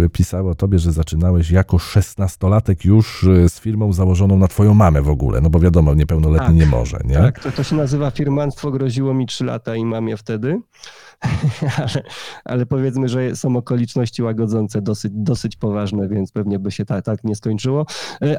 e, 0.05 0.09
pisały 0.09 0.49
o 0.49 0.55
tobie, 0.55 0.79
że 0.79 0.91
zaczynałeś 0.91 1.51
jako 1.51 1.79
szesnastolatek 1.79 2.85
już 2.85 3.25
z 3.47 3.59
firmą 3.59 3.93
założoną 3.93 4.37
na 4.37 4.47
twoją 4.47 4.73
mamę 4.73 5.01
w 5.01 5.09
ogóle, 5.09 5.41
no 5.41 5.49
bo 5.49 5.59
wiadomo, 5.59 5.93
niepełnoletni 5.93 6.47
tak, 6.47 6.55
nie 6.55 6.65
może, 6.65 6.99
nie? 7.05 7.15
Tak, 7.15 7.39
to, 7.39 7.51
to 7.51 7.63
się 7.63 7.75
nazywa 7.75 8.11
firmanstwo, 8.11 8.71
groziło 8.71 9.13
mi 9.13 9.25
trzy 9.25 9.45
lata 9.45 9.75
i 9.75 9.85
mamie 9.85 10.17
wtedy. 10.17 10.61
ale, 11.77 12.03
ale, 12.45 12.65
powiedzmy, 12.65 13.09
że 13.09 13.35
są 13.35 13.55
okoliczności 13.55 14.23
łagodzące 14.23 14.81
dosyć, 14.81 15.11
dosyć 15.15 15.55
poważne, 15.55 16.07
więc 16.07 16.31
pewnie 16.31 16.59
by 16.59 16.71
się 16.71 16.85
tak, 16.85 17.05
tak 17.05 17.23
nie 17.23 17.35
skończyło. 17.35 17.85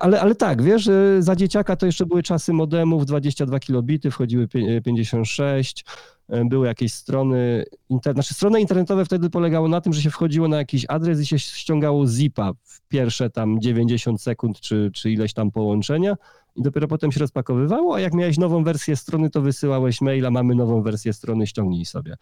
Ale, 0.00 0.20
ale 0.20 0.34
tak, 0.34 0.62
wiesz, 0.62 0.90
za 1.18 1.36
dzieciaka 1.36 1.76
to 1.76 1.86
jeszcze 1.86 2.06
były 2.06 2.22
czasy 2.22 2.52
modemów, 2.52 3.06
22 3.06 3.60
kilobity, 3.60 4.10
wchodziły 4.10 4.48
56, 4.84 5.84
E, 5.88 6.13
były 6.28 6.66
jakieś 6.66 6.93
strony, 6.93 7.64
inter... 7.88 8.14
znaczy 8.14 8.35
strony 8.35 8.61
internetowe 8.61 9.04
wtedy 9.04 9.31
polegało 9.31 9.69
na 9.69 9.81
tym, 9.81 9.93
że 9.93 10.02
się 10.02 10.11
wchodziło 10.11 10.49
na 10.49 10.57
jakiś 10.57 10.85
adres 10.88 11.21
i 11.21 11.26
się 11.26 11.38
ściągało 11.38 12.07
zipa 12.07 12.52
w 12.62 12.81
pierwsze 12.88 13.31
tam 13.31 13.61
90 13.61 14.23
sekund 14.23 14.61
czy, 14.61 14.90
czy 14.95 15.11
ileś 15.11 15.33
tam 15.33 15.50
połączenia 15.50 16.16
i 16.57 16.62
dopiero 16.62 16.88
potem 16.88 17.12
się 17.12 17.21
rozpakowywało, 17.21 17.95
a 17.95 18.00
jak 18.00 18.14
miałeś 18.14 18.38
nową 18.38 18.64
wersję 18.64 18.97
strony, 18.97 19.31
to 19.31 19.40
wysyłałeś 19.40 20.00
maila, 20.00 20.31
mamy 20.31 20.54
nową 20.54 20.83
wersję 20.83 21.12
strony, 21.12 21.47
ściągnij 21.47 21.85
sobie. 21.85 22.16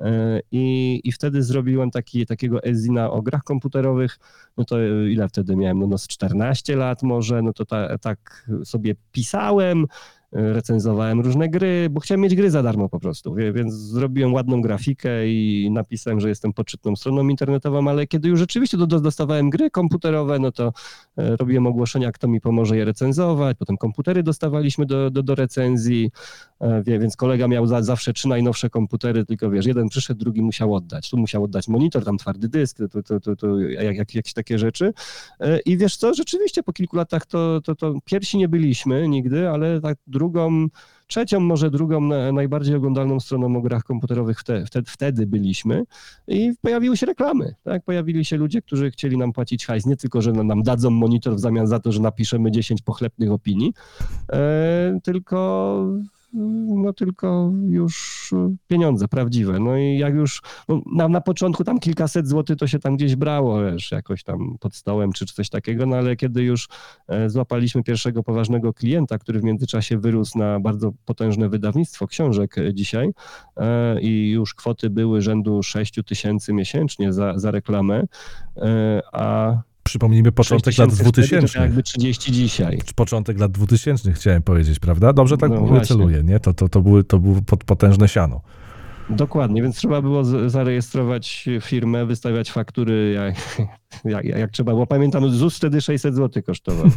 E, 0.00 0.40
I, 0.50 1.00
i 1.04 1.12
wtedy 1.12 1.42
zrobiłem 1.42 1.90
taki, 1.90 2.26
takiego 2.26 2.62
ezina 2.62 3.10
o 3.10 3.22
grach 3.22 3.42
komputerowych, 3.42 4.18
no 4.56 4.64
to 4.64 4.76
ile 5.10 5.28
wtedy 5.28 5.56
miałem, 5.56 5.78
no, 5.78 5.86
no 5.86 5.98
z 5.98 6.06
14 6.06 6.76
lat 6.76 7.02
może, 7.02 7.42
no 7.42 7.52
to 7.52 7.64
ta, 7.64 7.98
tak 7.98 8.50
sobie 8.64 8.94
pisałem, 9.12 9.86
recenzowałem 10.34 11.20
różne 11.20 11.48
gry, 11.48 11.88
bo 11.90 12.00
chciałem 12.00 12.20
mieć 12.20 12.34
gry 12.34 12.50
za 12.50 12.62
darmo 12.62 12.88
po 12.88 13.00
prostu, 13.00 13.34
więc 13.34 13.74
zrobiłem 13.74 14.34
ładną 14.34 14.60
grafikę 14.60 15.28
i 15.28 15.68
napisałem, 15.72 16.20
że 16.20 16.28
jestem 16.28 16.52
poczytną 16.52 16.96
stroną 16.96 17.28
internetową, 17.28 17.88
ale 17.88 18.06
kiedy 18.06 18.28
już 18.28 18.38
rzeczywiście 18.38 18.76
dostawałem 18.76 19.50
gry 19.50 19.70
komputerowe, 19.70 20.38
no 20.38 20.52
to 20.52 20.72
e, 21.16 21.36
robiłem 21.36 21.66
ogłoszenia, 21.66 22.12
kto 22.12 22.28
mi 22.28 22.40
pomoże 22.40 22.76
je 22.76 22.84
recenzować, 22.84 23.56
potem 23.58 23.76
komputery 23.76 24.22
dostawaliśmy 24.22 24.86
do, 24.86 25.10
do, 25.10 25.22
do 25.22 25.34
recenzji, 25.34 26.10
e, 26.60 26.82
więc 26.82 27.16
kolega 27.16 27.48
miał 27.48 27.66
za, 27.66 27.82
zawsze 27.82 28.12
trzy 28.12 28.28
najnowsze 28.28 28.70
komputery, 28.70 29.24
tylko 29.24 29.50
wiesz, 29.50 29.66
jeden 29.66 29.88
przyszedł, 29.88 30.20
drugi 30.20 30.42
musiał 30.42 30.74
oddać, 30.74 31.10
tu 31.10 31.16
musiał 31.16 31.44
oddać 31.44 31.68
monitor, 31.68 32.04
tam 32.04 32.18
twardy 32.18 32.48
dysk, 32.48 32.78
jak, 33.70 33.96
jak, 33.96 34.14
jakieś 34.14 34.32
takie 34.32 34.58
rzeczy. 34.58 34.92
E, 35.40 35.60
i 35.60 35.76
wiesz 35.76 35.96
co, 35.96 36.14
rzeczywiście 36.14 36.62
po 36.62 36.72
kilku 36.72 36.96
latach 36.96 37.26
to, 37.26 37.60
to, 37.60 37.74
to 37.74 37.94
pierwsi 38.04 38.38
nie 38.38 38.48
byliśmy 38.48 39.08
nigdy, 39.08 39.48
ale 39.48 39.80
tak 39.80 39.98
drugą, 40.24 40.66
trzecią, 41.06 41.40
może 41.40 41.70
drugą 41.70 42.00
najbardziej 42.32 42.74
oglądalną 42.74 43.20
stroną 43.20 43.56
o 43.56 43.60
grach 43.60 43.84
komputerowych 43.84 44.40
wtedy, 44.40 44.66
wtedy 44.86 45.26
byliśmy 45.26 45.84
i 46.28 46.52
pojawiły 46.60 46.96
się 46.96 47.06
reklamy, 47.06 47.54
tak? 47.64 47.84
Pojawili 47.84 48.24
się 48.24 48.36
ludzie, 48.36 48.62
którzy 48.62 48.90
chcieli 48.90 49.16
nam 49.16 49.32
płacić 49.32 49.66
hajs, 49.66 49.86
nie 49.86 49.96
tylko, 49.96 50.22
że 50.22 50.32
nam 50.32 50.62
dadzą 50.62 50.90
monitor 50.90 51.34
w 51.34 51.40
zamian 51.40 51.66
za 51.66 51.80
to, 51.80 51.92
że 51.92 52.00
napiszemy 52.00 52.50
10 52.50 52.82
pochlebnych 52.82 53.30
opinii, 53.30 53.72
e, 54.32 54.98
tylko 55.02 55.86
no 56.34 56.92
tylko 56.92 57.52
już 57.68 58.30
pieniądze 58.66 59.08
prawdziwe. 59.08 59.60
No 59.60 59.76
i 59.76 59.98
jak 59.98 60.14
już 60.14 60.42
no, 60.68 60.82
na, 60.92 61.08
na 61.08 61.20
początku 61.20 61.64
tam 61.64 61.78
kilkaset 61.78 62.28
złotych 62.28 62.56
to 62.56 62.66
się 62.66 62.78
tam 62.78 62.96
gdzieś 62.96 63.16
brało, 63.16 63.64
wiesz, 63.64 63.92
jakoś 63.92 64.22
tam 64.22 64.56
pod 64.60 64.74
stołem 64.74 65.12
czy 65.12 65.26
coś 65.26 65.48
takiego, 65.48 65.86
no 65.86 65.96
ale 65.96 66.16
kiedy 66.16 66.42
już 66.42 66.68
e, 67.08 67.30
złapaliśmy 67.30 67.82
pierwszego 67.82 68.22
poważnego 68.22 68.72
klienta, 68.72 69.18
który 69.18 69.40
w 69.40 69.44
międzyczasie 69.44 69.98
wyrósł 69.98 70.38
na 70.38 70.60
bardzo 70.60 70.92
potężne 71.04 71.48
wydawnictwo 71.48 72.06
książek 72.06 72.56
dzisiaj 72.72 73.10
e, 73.56 74.00
i 74.00 74.30
już 74.30 74.54
kwoty 74.54 74.90
były 74.90 75.22
rzędu 75.22 75.62
6 75.62 76.00
tysięcy 76.06 76.52
miesięcznie 76.52 77.12
za, 77.12 77.38
za 77.38 77.50
reklamę, 77.50 78.04
e, 78.56 79.00
a 79.12 79.56
Przypomnijmy 79.84 80.32
początek 80.32 80.78
lat 80.78 80.94
2000. 80.94 81.60
Jakby 81.60 81.82
30 81.82 82.32
dzisiaj. 82.32 82.78
Początek 82.94 83.38
lat 83.38 83.52
2000 83.52 84.12
chciałem 84.12 84.42
powiedzieć, 84.42 84.78
prawda? 84.78 85.12
Dobrze 85.12 85.36
tak 85.36 85.50
no 85.50 85.80
celuję, 85.80 86.22
nie? 86.22 86.40
To, 86.40 86.54
to, 86.54 86.68
to, 86.68 86.80
były, 86.80 87.04
to 87.04 87.18
było 87.18 87.40
potężne 87.66 88.08
siano. 88.08 88.40
Dokładnie, 89.10 89.62
więc 89.62 89.76
trzeba 89.76 90.02
było 90.02 90.24
zarejestrować 90.50 91.48
firmę, 91.60 92.06
wystawiać 92.06 92.50
faktury 92.50 93.12
jak, 93.12 93.58
jak, 94.14 94.24
jak 94.24 94.50
trzeba, 94.50 94.72
było. 94.72 94.86
pamiętam 94.86 95.30
ZUS 95.30 95.56
wtedy 95.56 95.80
600 95.80 96.14
zł 96.14 96.42
kosztował. 96.42 96.86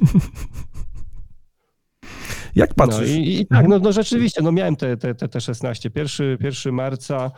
Jak 2.55 2.73
patrzysz? 2.73 3.09
No 3.09 3.15
i, 3.15 3.39
i 3.39 3.47
tak, 3.47 3.67
no, 3.67 3.79
no, 3.79 3.91
rzeczywiście, 3.91 4.41
no 4.41 4.51
miałem 4.51 4.75
te, 4.75 4.97
te, 4.97 5.15
te, 5.15 5.27
te 5.27 5.41
16. 5.41 5.89
1, 5.95 6.37
1 6.41 6.73
marca 6.73 7.31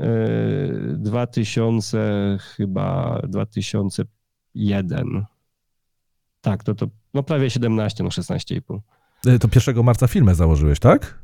e, 0.00 0.08
2000, 0.98 2.38
chyba 2.56 3.20
2005 3.28 3.96
1. 4.56 5.26
Tak, 6.40 6.64
to, 6.64 6.74
to 6.74 6.86
no 7.14 7.22
prawie 7.22 7.50
17, 7.50 8.04
no 8.04 8.08
16,5. 8.10 8.80
E, 9.26 9.38
to 9.38 9.48
1 9.66 9.84
marca 9.84 10.06
firmę 10.06 10.34
założyłeś, 10.34 10.78
tak? 10.78 11.18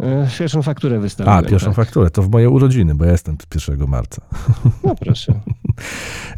E, 0.00 0.28
pierwszą 0.38 0.62
fakturę 0.62 1.00
wystawiłem. 1.00 1.38
A, 1.38 1.42
pierwszą 1.42 1.66
tak. 1.66 1.76
fakturę. 1.76 2.10
To 2.10 2.22
w 2.22 2.30
moje 2.30 2.50
urodziny, 2.50 2.94
bo 2.94 3.04
ja 3.04 3.12
jestem 3.12 3.36
1 3.68 3.88
marca. 3.88 4.22
No 4.84 4.94
proszę. 4.94 5.34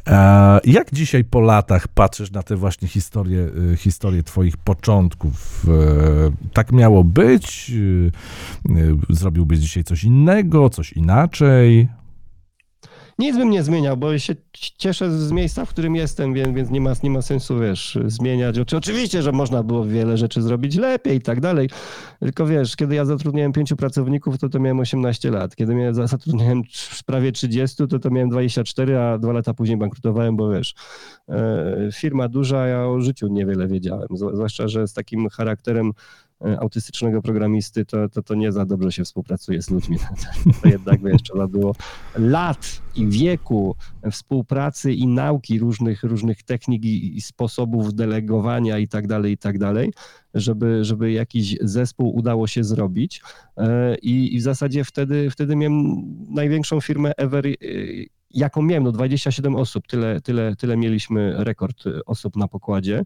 E, 0.06 0.60
jak 0.64 0.92
dzisiaj 0.92 1.24
po 1.24 1.40
latach 1.40 1.88
patrzysz 1.88 2.30
na 2.30 2.42
te 2.42 2.56
właśnie 2.56 2.88
historie, 2.88 3.50
historie 3.76 4.22
twoich 4.22 4.56
początków? 4.56 5.66
Tak 6.52 6.72
miało 6.72 7.04
być? 7.04 7.72
Zrobiłbyś 9.10 9.58
dzisiaj 9.58 9.84
coś 9.84 10.04
innego, 10.04 10.70
coś 10.70 10.92
inaczej? 10.92 11.88
Nic 13.18 13.36
bym 13.36 13.50
nie 13.50 13.62
zmieniał, 13.62 13.96
bo 13.96 14.18
się 14.18 14.34
cieszę 14.52 15.10
z 15.10 15.32
miejsca, 15.32 15.64
w 15.64 15.68
którym 15.68 15.96
jestem, 15.96 16.34
więc, 16.34 16.56
więc 16.56 16.70
nie, 16.70 16.80
ma, 16.80 16.92
nie 17.02 17.10
ma 17.10 17.22
sensu, 17.22 17.58
wiesz, 17.58 17.98
zmieniać. 18.06 18.58
Oczywiście, 18.58 19.22
że 19.22 19.32
można 19.32 19.62
było 19.62 19.84
wiele 19.84 20.16
rzeczy 20.16 20.42
zrobić 20.42 20.76
lepiej 20.76 21.16
i 21.16 21.20
tak 21.20 21.40
dalej, 21.40 21.70
tylko 22.20 22.46
wiesz, 22.46 22.76
kiedy 22.76 22.94
ja 22.94 23.04
zatrudniałem 23.04 23.52
pięciu 23.52 23.76
pracowników, 23.76 24.38
to 24.38 24.48
to 24.48 24.60
miałem 24.60 24.80
18 24.80 25.30
lat. 25.30 25.56
Kiedy 25.56 25.74
mnie 25.74 25.94
zatrudniałem 25.94 26.62
prawie 27.06 27.32
30, 27.32 27.88
to 27.88 27.98
to 27.98 28.10
miałem 28.10 28.30
24, 28.30 28.98
a 28.98 29.18
dwa 29.18 29.32
lata 29.32 29.54
później 29.54 29.76
bankrutowałem, 29.76 30.36
bo 30.36 30.50
wiesz, 30.50 30.74
e, 31.28 31.88
firma 31.92 32.28
duża, 32.28 32.66
ja 32.66 32.86
o 32.86 33.00
życiu 33.00 33.28
niewiele 33.28 33.68
wiedziałem, 33.68 34.08
zwłaszcza, 34.16 34.68
że 34.68 34.88
z 34.88 34.92
takim 34.92 35.28
charakterem 35.28 35.92
autystycznego 36.40 37.22
programisty, 37.22 37.84
to, 37.84 38.08
to, 38.08 38.22
to 38.22 38.34
nie 38.34 38.52
za 38.52 38.66
dobrze 38.66 38.92
się 38.92 39.04
współpracuje 39.04 39.62
z 39.62 39.70
ludźmi. 39.70 39.98
To 40.62 40.68
jednak 40.68 41.02
wiesz, 41.02 41.22
trzeba 41.22 41.46
było 41.46 41.74
lat 42.16 42.82
i 42.96 43.08
wieku 43.08 43.76
współpracy 44.10 44.92
i 44.92 45.06
nauki 45.06 45.58
różnych, 45.58 46.02
różnych 46.02 46.42
technik 46.42 46.84
i, 46.84 47.16
i 47.16 47.20
sposobów 47.20 47.94
delegowania 47.94 48.78
i 48.78 48.88
tak 48.88 49.06
dalej, 49.06 49.32
i 49.32 49.38
tak 49.38 49.58
dalej, 49.58 49.92
żeby, 50.34 50.84
żeby 50.84 51.12
jakiś 51.12 51.56
zespół 51.60 52.16
udało 52.16 52.46
się 52.46 52.64
zrobić. 52.64 53.22
E, 53.56 53.96
I, 53.98 54.34
i 54.34 54.38
w 54.38 54.42
zasadzie 54.42 54.84
wtedy, 54.84 55.30
wtedy 55.30 55.56
miałem 55.56 56.02
największą 56.28 56.80
firmę 56.80 57.12
ever, 57.16 57.46
e, 57.46 57.52
jaką 58.30 58.62
miałem, 58.62 58.84
no 58.84 58.92
27 58.92 59.56
osób, 59.56 59.86
tyle, 59.86 60.20
tyle, 60.20 60.56
tyle 60.56 60.76
mieliśmy 60.76 61.44
rekord 61.44 61.84
osób 62.06 62.36
na 62.36 62.48
pokładzie. 62.48 63.04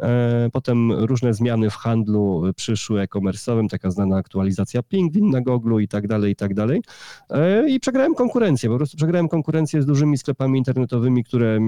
E, 0.00 0.50
potem 0.52 0.92
różne 0.92 1.34
zmiany 1.34 1.70
w 1.70 1.74
handlu 1.74 2.42
przyszły 2.56 3.00
e-commerce'owym, 3.00 3.68
taka 3.68 3.90
znana 3.90 4.16
aktualizacja 4.16 4.82
Pingwin 4.82 5.30
na 5.30 5.40
Google 5.40 5.80
i 5.80 5.88
tak 5.88 6.08
dalej, 6.08 6.32
i 6.32 6.36
tak 6.36 6.54
dalej. 6.54 6.82
E, 7.30 7.68
I 7.68 7.80
przegrałem 7.80 8.14
konkurencję, 8.14 8.70
po 8.70 8.76
prostu 8.76 8.96
przegrałem 8.96 9.28
konkurencję 9.28 9.82
z 9.82 9.86
dużymi 9.86 10.18
sklepami 10.18 10.58
internetowymi, 10.58 11.24
które 11.24 11.58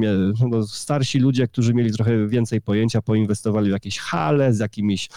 no, 0.51 0.67
starsi 0.67 1.19
ludzie, 1.19 1.49
którzy 1.49 1.75
mieli 1.75 1.93
trochę 1.93 2.27
więcej 2.27 2.61
pojęcia, 2.61 3.03
poinwestowali 3.03 3.69
w 3.69 3.73
jakieś 3.73 3.99
hale 3.99 4.53
z 4.53 4.59
jakimiś 4.59 5.09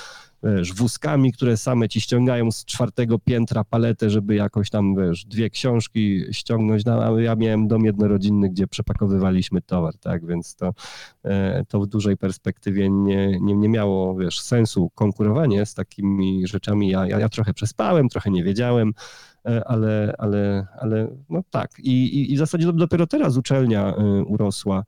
wiesz, 0.44 0.74
wózkami, 0.74 1.32
które 1.32 1.58
same 1.58 1.90
ci 1.90 2.02
ściągają 2.02 2.52
z 2.52 2.66
czwartego 2.66 3.20
piętra 3.20 3.64
paletę, 3.64 4.10
żeby 4.10 4.36
jakoś 4.36 4.70
tam, 4.70 4.96
wiesz, 4.96 5.26
dwie 5.26 5.50
książki 5.50 6.24
ściągnąć, 6.32 6.86
no, 6.86 7.20
ja 7.20 7.36
miałem 7.36 7.68
dom 7.68 7.86
jednorodzinny, 7.86 8.50
gdzie 8.50 8.68
przepakowywaliśmy 8.68 9.62
towar, 9.62 9.98
tak, 9.98 10.26
więc 10.26 10.56
to, 10.56 10.74
e, 11.24 11.66
to 11.66 11.80
w 11.80 11.88
dużej 11.88 12.18
perspektywie 12.18 12.90
nie, 12.90 13.40
nie, 13.40 13.56
nie 13.56 13.70
miało, 13.70 14.16
wiesz, 14.16 14.42
sensu 14.42 14.90
konkurowanie 14.96 15.66
z 15.66 15.74
takimi 15.74 16.48
rzeczami. 16.48 16.90
Ja, 16.90 17.08
ja, 17.08 17.20
ja 17.20 17.30
trochę 17.30 17.54
przespałem, 17.54 18.10
trochę 18.10 18.32
nie 18.32 18.44
wiedziałem, 18.44 18.94
e, 19.46 19.68
ale, 19.68 20.14
ale, 20.18 20.68
ale 20.80 21.08
no 21.30 21.44
tak. 21.50 21.80
I, 21.80 21.92
i, 21.92 22.32
i 22.32 22.36
w 22.36 22.40
zasadzie 22.40 22.74
dopiero 22.74 23.08
teraz 23.08 23.38
uczelnia 23.38 23.96
e, 23.96 24.24
urosła 24.24 24.84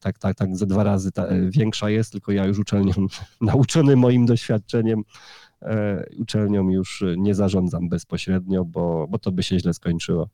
tak, 0.00 0.18
tak, 0.18 0.34
tak, 0.34 0.56
ze 0.56 0.66
dwa 0.66 0.84
razy 0.84 1.12
ta, 1.12 1.24
e, 1.24 1.50
większa 1.50 1.90
jest, 1.90 2.12
tylko 2.12 2.32
ja 2.32 2.46
już 2.46 2.58
uczelnią, 2.58 2.92
nauczony 3.40 3.96
moim 3.96 4.26
doświadczeniem, 4.26 5.02
e, 5.62 6.04
uczelnią 6.18 6.70
już 6.70 7.04
nie 7.16 7.34
zarządzam 7.34 7.88
bezpośrednio, 7.88 8.64
bo, 8.64 9.06
bo 9.10 9.18
to 9.18 9.32
by 9.32 9.42
się 9.42 9.58
źle 9.58 9.74
skończyło. 9.74 10.28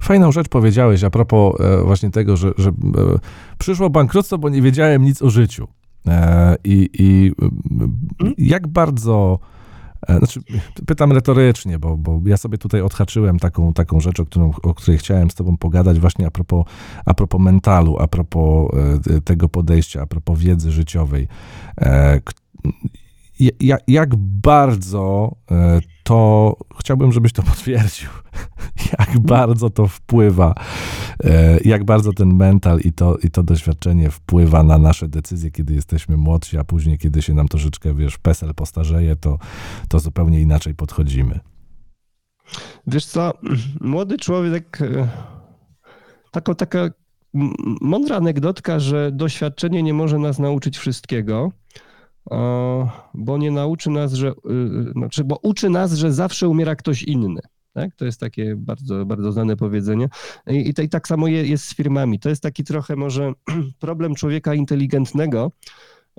Fajną 0.00 0.32
rzecz 0.32 0.48
powiedziałeś 0.48 1.04
a 1.04 1.10
propos 1.10 1.56
właśnie 1.84 2.10
tego, 2.10 2.36
że, 2.36 2.52
że 2.58 2.72
przyszło 3.58 3.90
bankructwo, 3.90 4.38
bo 4.38 4.48
nie 4.48 4.62
wiedziałem 4.62 5.04
nic 5.04 5.22
o 5.22 5.30
życiu. 5.30 5.68
I, 6.64 6.90
i 6.98 7.32
hmm? 8.18 8.34
jak 8.38 8.68
bardzo 8.68 9.38
E, 9.38 9.61
znaczy, 10.08 10.40
pytam 10.86 11.12
retorycznie, 11.12 11.78
bo, 11.78 11.96
bo 11.96 12.20
ja 12.24 12.36
sobie 12.36 12.58
tutaj 12.58 12.80
odhaczyłem 12.80 13.38
taką, 13.38 13.72
taką 13.72 14.00
rzecz, 14.00 14.20
o, 14.20 14.26
którą, 14.26 14.50
o 14.62 14.74
której 14.74 14.98
chciałem 14.98 15.30
z 15.30 15.34
tobą 15.34 15.56
pogadać 15.56 16.00
właśnie 16.00 16.26
a 16.26 16.30
propos, 16.30 16.66
a 17.04 17.14
propos 17.14 17.40
mentalu, 17.40 17.98
a 17.98 18.08
propos 18.08 18.70
e, 19.10 19.20
tego 19.20 19.48
podejścia, 19.48 20.02
a 20.02 20.06
propos 20.06 20.38
wiedzy 20.38 20.72
życiowej. 20.72 21.28
Jak, 23.60 23.82
jak 23.88 24.16
bardzo 24.16 25.36
e, 25.50 25.80
to, 26.02 26.56
chciałbym, 26.80 27.12
żebyś 27.12 27.32
to 27.32 27.42
potwierdził, 27.52 28.08
jak 28.98 29.20
bardzo 29.20 29.70
to 29.70 29.86
wpływa, 29.86 30.54
e, 31.24 31.58
jak 31.64 31.84
bardzo 31.84 32.12
ten 32.12 32.34
mental 32.34 32.80
i 32.80 32.92
to, 32.92 33.16
i 33.16 33.30
to 33.30 33.42
doświadczenie 33.42 34.10
wpływa 34.10 34.62
na 34.62 34.78
nasze 34.78 35.08
decyzje, 35.08 35.50
kiedy 35.50 35.74
jesteśmy 35.74 36.16
młodsi, 36.16 36.58
a 36.58 36.64
później, 36.64 36.98
kiedy 36.98 37.22
się 37.22 37.34
nam 37.34 37.48
troszeczkę, 37.48 37.94
wiesz, 37.94 38.18
PESEL 38.18 38.54
postarzeje, 38.54 39.16
to, 39.16 39.38
to 39.88 39.98
zupełnie 40.00 40.40
inaczej 40.40 40.74
podchodzimy. 40.74 41.40
Wiesz 42.86 43.06
co, 43.06 43.32
młody 43.80 44.16
człowiek, 44.18 44.78
e, 44.82 45.08
taka, 46.30 46.54
taka 46.54 46.90
mądra 47.80 48.16
anegdotka, 48.16 48.80
że 48.80 49.12
doświadczenie 49.12 49.82
nie 49.82 49.94
może 49.94 50.18
nas 50.18 50.38
nauczyć 50.38 50.78
wszystkiego, 50.78 51.52
bo 53.14 53.38
nie 53.38 53.50
nauczy 53.50 53.90
nas, 53.90 54.12
że, 54.12 54.28
y, 54.28 54.32
y, 54.88 54.92
znaczy, 54.92 55.24
bo 55.24 55.38
uczy 55.42 55.70
nas, 55.70 55.92
że 55.92 56.12
zawsze 56.12 56.48
umiera 56.48 56.76
ktoś 56.76 57.02
inny. 57.02 57.40
Tak? 57.72 57.94
To 57.96 58.04
jest 58.04 58.20
takie 58.20 58.56
bardzo, 58.56 59.06
bardzo 59.06 59.32
znane 59.32 59.56
powiedzenie. 59.56 60.08
I, 60.46 60.54
i, 60.54 60.84
i 60.84 60.88
tak 60.88 61.08
samo 61.08 61.28
je, 61.28 61.46
jest 61.46 61.64
z 61.64 61.74
firmami. 61.74 62.18
To 62.18 62.28
jest 62.28 62.42
taki 62.42 62.64
trochę 62.64 62.96
może 62.96 63.32
problem 63.80 64.14
człowieka 64.14 64.54
inteligentnego, 64.54 65.52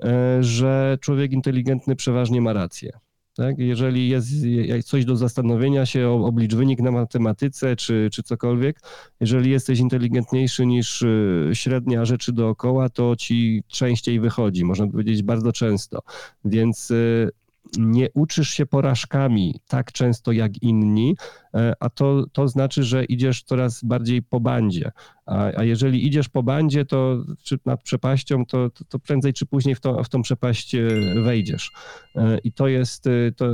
e, 0.04 0.42
że 0.42 0.98
człowiek 1.00 1.32
inteligentny 1.32 1.96
przeważnie 1.96 2.40
ma 2.40 2.52
rację. 2.52 2.90
Tak? 3.36 3.58
Jeżeli 3.58 4.08
jest 4.08 4.88
coś 4.88 5.04
do 5.04 5.16
zastanowienia 5.16 5.86
się, 5.86 6.08
oblicz 6.08 6.54
wynik 6.54 6.80
na 6.80 6.90
matematyce 6.90 7.76
czy, 7.76 8.08
czy 8.12 8.22
cokolwiek, 8.22 8.80
jeżeli 9.20 9.50
jesteś 9.50 9.78
inteligentniejszy 9.78 10.66
niż 10.66 11.02
y, 11.02 11.50
średnia 11.52 12.04
rzeczy 12.04 12.32
dookoła, 12.32 12.88
to 12.88 13.16
ci 13.16 13.62
częściej 13.68 14.20
wychodzi, 14.20 14.64
można 14.64 14.86
powiedzieć 14.86 15.22
bardzo 15.22 15.52
często. 15.52 16.02
Więc 16.44 16.90
y, 16.90 17.30
nie 17.78 18.08
uczysz 18.14 18.50
się 18.50 18.66
porażkami 18.66 19.60
tak 19.68 19.92
często 19.92 20.32
jak 20.32 20.62
inni, 20.62 21.16
e, 21.54 21.72
a 21.80 21.90
to, 21.90 22.26
to 22.32 22.48
znaczy, 22.48 22.84
że 22.84 23.04
idziesz 23.04 23.42
coraz 23.42 23.84
bardziej 23.84 24.22
po 24.22 24.40
bandzie. 24.40 24.90
A, 25.26 25.44
a 25.56 25.64
jeżeli 25.64 26.06
idziesz 26.06 26.28
po 26.28 26.42
bandzie, 26.42 26.84
to 26.84 27.24
czy 27.42 27.58
nad 27.66 27.82
przepaścią, 27.82 28.46
to, 28.46 28.70
to, 28.70 28.84
to 28.84 28.98
prędzej 28.98 29.32
czy 29.32 29.46
później 29.46 29.74
w, 29.74 29.80
to, 29.80 30.04
w 30.04 30.08
tą 30.08 30.22
przepaść 30.22 30.74
e, 30.74 30.88
wejdziesz. 31.22 31.72
E, 32.16 32.38
I 32.38 32.52
to 32.52 32.68
jest, 32.68 33.04
to, 33.36 33.44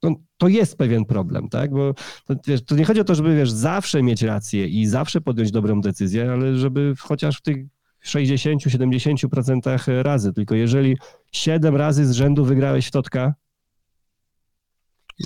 to, 0.00 0.14
to, 0.36 0.48
jest 0.48 0.78
pewien 0.78 1.04
problem, 1.04 1.48
tak? 1.48 1.70
Bo 1.70 1.94
to, 2.26 2.34
wiesz, 2.46 2.64
to 2.64 2.76
nie 2.76 2.84
chodzi 2.84 3.00
o 3.00 3.04
to, 3.04 3.14
żeby 3.14 3.36
wiesz, 3.36 3.50
zawsze 3.50 4.02
mieć 4.02 4.22
rację 4.22 4.66
i 4.66 4.86
zawsze 4.86 5.20
podjąć 5.20 5.50
dobrą 5.50 5.80
decyzję, 5.80 6.32
ale 6.32 6.56
żeby 6.56 6.94
chociaż 6.98 7.38
w 7.38 7.42
tych 7.42 7.66
60-70% 8.06 10.02
razy, 10.02 10.32
tylko 10.32 10.54
jeżeli 10.54 10.96
7 11.32 11.76
razy 11.76 12.06
z 12.06 12.12
rzędu 12.12 12.44
wygrałeś 12.44 12.86
w 12.86 12.90
totka, 12.90 13.34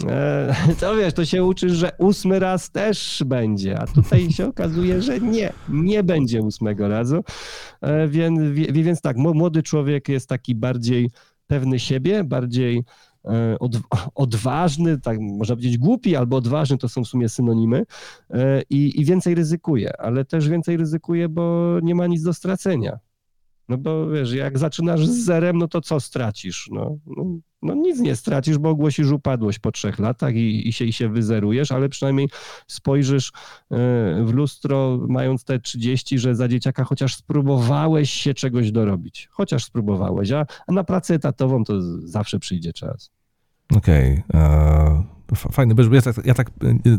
to 0.81 0.97
wiesz, 0.97 1.15
to 1.15 1.25
się 1.25 1.45
uczysz, 1.45 1.73
że 1.73 1.93
ósmy 1.99 2.39
raz 2.39 2.71
też 2.71 3.23
będzie, 3.27 3.79
a 3.79 3.87
tutaj 3.87 4.31
się 4.31 4.49
okazuje, 4.49 5.03
że 5.03 5.21
nie, 5.21 5.53
nie 5.69 6.03
będzie 6.03 6.43
ósmego 6.43 6.89
razu. 6.89 7.25
E, 7.81 8.09
więc, 8.09 8.41
więc 8.73 9.01
tak, 9.01 9.17
młody 9.17 9.63
człowiek 9.63 10.09
jest 10.09 10.29
taki 10.29 10.55
bardziej 10.55 11.11
pewny 11.47 11.79
siebie, 11.79 12.25
bardziej 12.25 12.83
e, 13.25 13.57
odważny, 14.15 15.01
tak 15.01 15.19
można 15.21 15.55
powiedzieć 15.55 15.79
głupi 15.79 16.17
albo 16.17 16.37
odważny, 16.37 16.79
to 16.79 16.89
są 16.89 17.05
w 17.05 17.09
sumie 17.09 17.29
synonimy 17.29 17.85
i, 18.71 19.01
i 19.01 19.05
więcej 19.05 19.35
ryzykuje, 19.35 20.01
ale 20.01 20.25
też 20.25 20.49
więcej 20.49 20.77
ryzykuje, 20.77 21.29
bo 21.29 21.77
nie 21.83 21.95
ma 21.95 22.07
nic 22.07 22.23
do 22.23 22.35
stracenia. 22.35 22.99
No 23.69 23.79
bo 23.79 24.11
wiesz, 24.11 24.33
jak 24.33 24.59
zaczynasz 24.59 25.07
z 25.07 25.25
zerem, 25.25 25.59
no 25.59 25.69
to 25.69 25.81
co 25.81 26.01
stracisz? 26.01 26.69
No, 26.73 26.99
no, 27.07 27.25
no 27.63 27.75
nic 27.75 28.01
nie 28.01 28.17
stracisz, 28.17 28.59
bo 28.59 28.71
ogłosisz 28.71 29.11
upadłość 29.11 29.59
po 29.59 29.73
trzech 29.73 29.99
latach 29.99 30.35
i, 30.35 30.69
i, 30.69 30.73
się, 30.73 30.85
i 30.85 30.93
się 30.93 31.09
wyzerujesz, 31.09 31.73
ale 31.73 31.89
przynajmniej 31.89 32.29
spojrzysz 32.67 33.29
e, 33.29 33.35
w 34.25 34.31
lustro, 34.33 34.99
mając 35.09 35.45
te 35.45 35.59
30, 35.59 36.19
że 36.19 36.35
za 36.35 36.49
dzieciaka 36.49 36.85
chociaż 36.85 37.17
spróbowałeś 37.17 38.11
się 38.11 38.35
czegoś 38.35 38.73
dorobić. 38.73 39.29
Chociaż 39.31 39.65
spróbowałeś, 39.65 40.33
a, 40.33 40.47
a 40.67 40.73
na 40.73 40.85
pracę 40.85 41.15
etatową 41.15 41.65
to 41.65 41.81
zawsze 42.09 42.39
przyjdzie 42.39 42.73
czas. 42.73 43.11
Okej. 43.77 44.23
Okay. 44.29 44.43
E, 44.43 45.05
fajne, 45.53 45.75
bo 45.75 45.95
ja 45.95 46.03
tak, 46.03 46.27
ja 46.27 46.35
tak 46.35 46.51
e, 46.51 46.53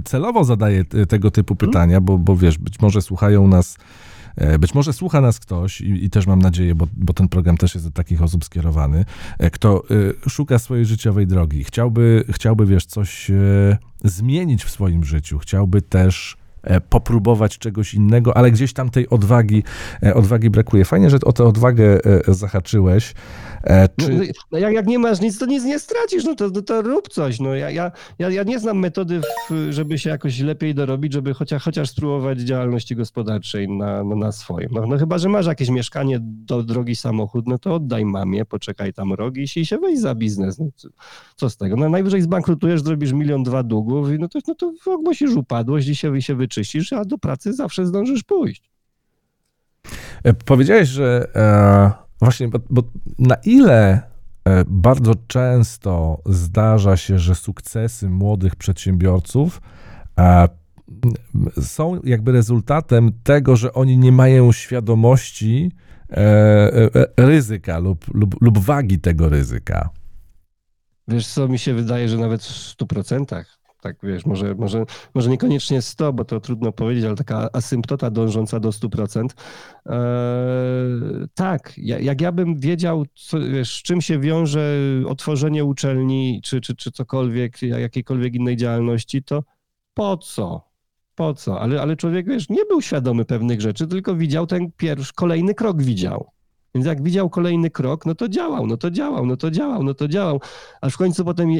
celowo 0.05 0.43
zadaję 0.43 0.85
tego 0.85 1.31
typu 1.31 1.55
hmm? 1.55 1.71
pytania, 1.71 2.01
bo, 2.01 2.17
bo 2.17 2.35
wiesz, 2.35 2.57
być 2.57 2.79
może 2.79 3.01
słuchają 3.01 3.47
nas 3.47 3.77
E, 3.77 4.16
być 4.59 4.73
może 4.73 4.93
słucha 4.93 5.21
nas 5.21 5.39
ktoś 5.39 5.81
i, 5.81 6.05
i, 6.05 6.09
też 6.09 6.27
mam 6.27 6.41
nadzieję, 6.41 6.75
bo, 6.75 6.87
bo 6.93 7.13
ten 7.13 7.29
program 7.29 7.57
też 7.57 7.75
jest 7.75 7.87
do 7.87 7.91
takich 7.91 8.21
osób 8.21 8.45
skierowany, 8.45 9.05
e, 9.39 9.49
kto 9.49 9.83
e, 10.25 10.29
szuka 10.29 10.59
swojej 10.59 10.85
życiowej 10.85 11.27
drogi, 11.27 11.63
chciałby, 11.63 12.25
chciałby 12.29 12.65
wiesz, 12.65 12.85
coś 12.85 13.31
zmienić 14.03 14.63
w 14.63 14.69
swoim 14.69 15.03
życiu, 15.03 15.39
chciałby 15.39 15.81
też 15.81 16.37
popróbować 16.89 17.57
czegoś 17.57 17.93
innego, 17.93 18.37
ale 18.37 18.51
gdzieś 18.51 18.73
tam 18.73 18.89
tej 18.89 19.09
odwagi, 19.09 19.63
odwagi 20.15 20.49
brakuje. 20.49 20.85
Fajnie, 20.85 21.09
że 21.09 21.17
o 21.25 21.33
tę 21.33 21.43
odwagę 21.43 21.99
zahaczyłeś. 22.27 23.13
E, 23.67 23.89
czy... 23.89 24.13
No, 24.13 24.23
no, 24.51 24.57
jak, 24.57 24.73
jak 24.73 24.87
nie 24.87 24.99
masz 24.99 25.21
nic, 25.21 25.39
to 25.39 25.45
nic 25.45 25.63
nie 25.63 25.79
stracisz, 25.79 26.23
no 26.23 26.35
to, 26.35 26.49
no 26.49 26.61
to 26.61 26.81
rób 26.81 27.09
coś. 27.09 27.39
No, 27.39 27.55
ja, 27.55 27.69
ja, 27.69 27.91
ja, 28.19 28.43
nie 28.43 28.59
znam 28.59 28.79
metody, 28.79 29.21
w, 29.49 29.67
żeby 29.69 29.99
się 29.99 30.09
jakoś 30.09 30.39
lepiej 30.39 30.75
dorobić, 30.75 31.13
żeby 31.13 31.33
chociaż, 31.33 31.63
chociaż 31.63 31.89
spróbować 31.89 32.39
działalności 32.39 32.95
gospodarczej 32.95 33.69
na, 33.69 34.03
no, 34.03 34.15
na 34.15 34.31
swoim. 34.31 34.69
No, 34.71 34.85
no, 34.87 34.97
chyba, 34.97 35.17
że 35.17 35.29
masz 35.29 35.45
jakieś 35.45 35.69
mieszkanie 35.69 36.17
do 36.21 36.63
drogi 36.63 36.95
samochód, 36.95 37.47
no 37.47 37.57
to 37.57 37.75
oddaj 37.75 38.05
mamie, 38.05 38.45
poczekaj 38.45 38.93
tam 38.93 39.13
rok 39.13 39.37
i 39.37 39.47
się 39.47 39.77
weź 39.77 39.99
za 39.99 40.15
biznes. 40.15 40.59
No, 40.59 40.67
co 41.35 41.49
z 41.49 41.57
tego? 41.57 41.75
No, 41.75 41.89
najwyżej 41.89 42.21
zbankrutujesz, 42.21 42.81
zrobisz 42.81 43.13
milion, 43.13 43.43
dwa 43.43 43.63
długów, 43.63 44.07
no 44.19 44.27
to, 44.27 44.39
no 44.47 44.55
to 44.55 44.73
ogłosisz 44.85 45.35
upadłość 45.35 45.87
i 45.87 45.95
się, 45.95 46.17
i 46.17 46.21
się 46.21 46.35
wyczyścisz, 46.35 46.93
a 46.93 47.05
do 47.05 47.17
pracy 47.17 47.53
zawsze 47.53 47.85
zdążysz 47.85 48.23
pójść. 48.23 48.69
E, 50.23 50.33
powiedziałeś, 50.33 50.89
że 50.89 51.27
e 51.35 52.06
Właśnie, 52.19 52.47
bo, 52.47 52.59
bo 52.69 52.83
na 53.19 53.35
ile 53.35 54.01
e, 54.45 54.63
bardzo 54.67 55.13
często 55.27 56.21
zdarza 56.25 56.97
się, 56.97 57.19
że 57.19 57.35
sukcesy 57.35 58.09
młodych 58.09 58.55
przedsiębiorców 58.55 59.61
e, 60.19 60.47
są 61.61 61.99
jakby 62.03 62.31
rezultatem 62.31 63.11
tego, 63.23 63.55
że 63.55 63.73
oni 63.73 63.97
nie 63.97 64.11
mają 64.11 64.51
świadomości 64.51 65.71
e, 66.09 66.89
ryzyka 67.17 67.79
lub, 67.79 68.05
lub, 68.13 68.41
lub 68.41 68.57
wagi 68.57 68.99
tego 68.99 69.29
ryzyka. 69.29 69.89
Wiesz 71.07 71.27
co, 71.27 71.47
mi 71.47 71.59
się 71.59 71.73
wydaje, 71.73 72.09
że 72.09 72.17
nawet 72.17 72.43
w 72.43 72.75
100% 72.77 73.43
tak 73.87 73.97
wiesz, 74.03 74.25
może, 74.25 74.55
może, 74.55 74.85
może 75.13 75.29
niekoniecznie 75.29 75.81
100, 75.81 76.13
bo 76.13 76.25
to 76.25 76.39
trudno 76.39 76.71
powiedzieć, 76.71 77.05
ale 77.05 77.15
taka 77.15 77.49
asymptota 77.53 78.09
dążąca 78.09 78.59
do 78.59 78.69
100%. 78.69 79.25
Eee, 79.85 81.27
tak, 81.33 81.73
jak 81.77 82.21
ja 82.21 82.31
bym 82.31 82.59
wiedział, 82.59 83.05
co, 83.15 83.39
wiesz, 83.39 83.79
z 83.79 83.83
czym 83.83 84.01
się 84.01 84.19
wiąże 84.19 84.77
otworzenie 85.07 85.65
uczelni, 85.65 86.41
czy, 86.43 86.61
czy, 86.61 86.75
czy 86.75 86.91
cokolwiek, 86.91 87.61
jakiejkolwiek 87.61 88.35
innej 88.35 88.57
działalności, 88.57 89.23
to 89.23 89.43
po 89.93 90.17
co? 90.17 90.67
Po 91.15 91.33
co? 91.33 91.61
Ale, 91.61 91.81
ale 91.81 91.95
człowiek, 91.95 92.27
wiesz, 92.27 92.49
nie 92.49 92.65
był 92.65 92.81
świadomy 92.81 93.25
pewnych 93.25 93.61
rzeczy, 93.61 93.87
tylko 93.87 94.15
widział 94.15 94.47
ten 94.47 94.71
pierwszy, 94.71 95.13
kolejny 95.13 95.53
krok 95.53 95.81
widział. 95.81 96.31
Więc 96.75 96.87
jak 96.87 97.03
widział 97.03 97.29
kolejny 97.29 97.69
krok, 97.69 98.05
no 98.05 98.15
to 98.15 98.29
działał, 98.29 98.67
no 98.67 98.77
to 98.77 98.91
działał, 98.91 99.25
no 99.25 99.37
to 99.37 99.51
działał, 99.51 99.83
no 99.83 99.93
to 99.93 100.07
działał. 100.07 100.41
Aż 100.81 100.93
w 100.93 100.97
końcu 100.97 101.25
potem 101.25 101.51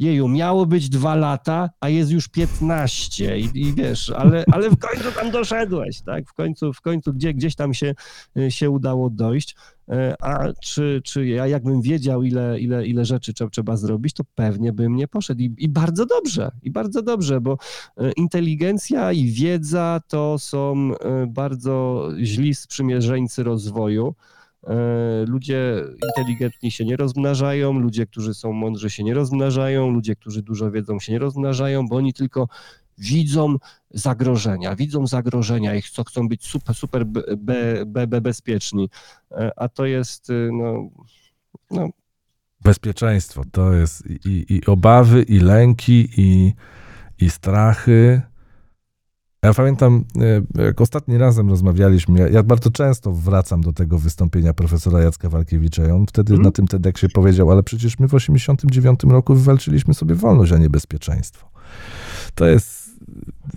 jeju, 0.00 0.28
miało 0.28 0.66
być 0.66 0.88
dwa 0.88 1.14
lata, 1.14 1.70
a 1.80 1.88
jest 1.88 2.10
już 2.10 2.28
15 2.28 3.38
i, 3.38 3.50
i 3.54 3.74
wiesz, 3.74 4.10
ale, 4.10 4.44
ale 4.52 4.70
w 4.70 4.78
końcu 4.78 5.12
tam 5.12 5.30
doszedłeś, 5.30 6.00
tak? 6.02 6.28
W 6.28 6.32
końcu, 6.34 6.72
w 6.72 6.80
końcu 6.80 7.12
gdzie, 7.12 7.34
gdzieś 7.34 7.54
tam 7.54 7.74
się, 7.74 7.94
y, 8.36 8.50
się 8.50 8.70
udało 8.70 9.10
dojść. 9.10 9.56
Y, 9.88 10.14
a 10.20 10.52
czy, 10.62 11.00
czy 11.04 11.26
ja 11.26 11.46
jakbym 11.46 11.82
wiedział, 11.82 12.22
ile, 12.22 12.60
ile, 12.60 12.86
ile 12.86 13.04
rzeczy 13.04 13.32
trzeba, 13.50 13.76
zrobić, 13.76 14.14
to 14.14 14.24
pewnie 14.34 14.72
bym 14.72 14.96
nie 14.96 15.08
poszedł. 15.08 15.40
I, 15.40 15.54
I 15.58 15.68
bardzo 15.68 16.06
dobrze, 16.06 16.50
i 16.62 16.70
bardzo 16.70 17.02
dobrze, 17.02 17.40
bo 17.40 17.52
y, 18.00 18.12
inteligencja 18.16 19.12
i 19.12 19.26
wiedza 19.26 20.00
to 20.08 20.38
są 20.38 20.90
bardzo 21.28 22.08
źli 22.22 22.54
sprzymierzeńcy 22.54 23.42
rozwoju. 23.42 24.14
E, 24.66 25.24
ludzie 25.26 25.84
inteligentni 26.08 26.70
się 26.70 26.84
nie 26.84 26.96
rozmnażają, 26.96 27.72
ludzie, 27.72 28.06
którzy 28.06 28.34
są 28.34 28.52
mądrzy 28.52 28.90
się 28.90 29.04
nie 29.04 29.14
rozmnażają, 29.14 29.90
ludzie, 29.90 30.16
którzy 30.16 30.42
dużo 30.42 30.70
wiedzą 30.70 31.00
się 31.00 31.12
nie 31.12 31.18
rozmnażają, 31.18 31.88
bo 31.88 31.96
oni 31.96 32.14
tylko 32.14 32.48
widzą 32.98 33.56
zagrożenia, 33.90 34.76
widzą 34.76 35.06
zagrożenia 35.06 35.74
i 35.74 35.82
chcą, 35.82 36.04
chcą 36.04 36.28
być 36.28 36.46
super, 36.46 36.74
super 36.74 37.06
be, 37.06 37.22
be, 37.86 38.06
be, 38.06 38.20
bezpieczni. 38.20 38.90
E, 39.30 39.50
a 39.56 39.68
to 39.68 39.86
jest 39.86 40.30
y, 40.30 40.50
no, 40.52 40.88
no. 41.70 41.88
Bezpieczeństwo 42.60 43.42
to 43.52 43.72
jest 43.72 44.04
i, 44.06 44.46
i 44.48 44.66
obawy, 44.66 45.22
i 45.22 45.38
lęki, 45.38 46.08
i, 46.16 46.54
i 47.18 47.30
strachy 47.30 48.22
ja 49.42 49.54
pamiętam, 49.54 50.04
e, 50.56 50.64
jak 50.64 50.80
ostatni 50.80 51.18
razem 51.18 51.48
rozmawialiśmy, 51.48 52.20
ja, 52.20 52.28
ja, 52.28 52.42
bardzo 52.42 52.70
często 52.70 53.12
wracam 53.12 53.60
do 53.60 53.72
tego 53.72 53.98
wystąpienia 53.98 54.54
profesora 54.54 55.00
Jacka 55.00 55.28
Walkiewicza 55.28 55.86
i 55.86 55.90
on 55.90 56.06
wtedy 56.06 56.32
mm. 56.32 56.44
na 56.44 56.50
tym 56.50 56.66
TEDxie 56.66 57.08
powiedział, 57.08 57.50
ale 57.50 57.62
przecież 57.62 57.98
my 57.98 58.08
w 58.08 58.14
89 58.14 59.00
roku 59.04 59.34
wywalczyliśmy 59.34 59.94
sobie 59.94 60.14
wolność, 60.14 60.52
a 60.52 60.58
nie 60.58 60.70
bezpieczeństwo. 60.70 61.50
To 62.34 62.46
jest 62.46 62.90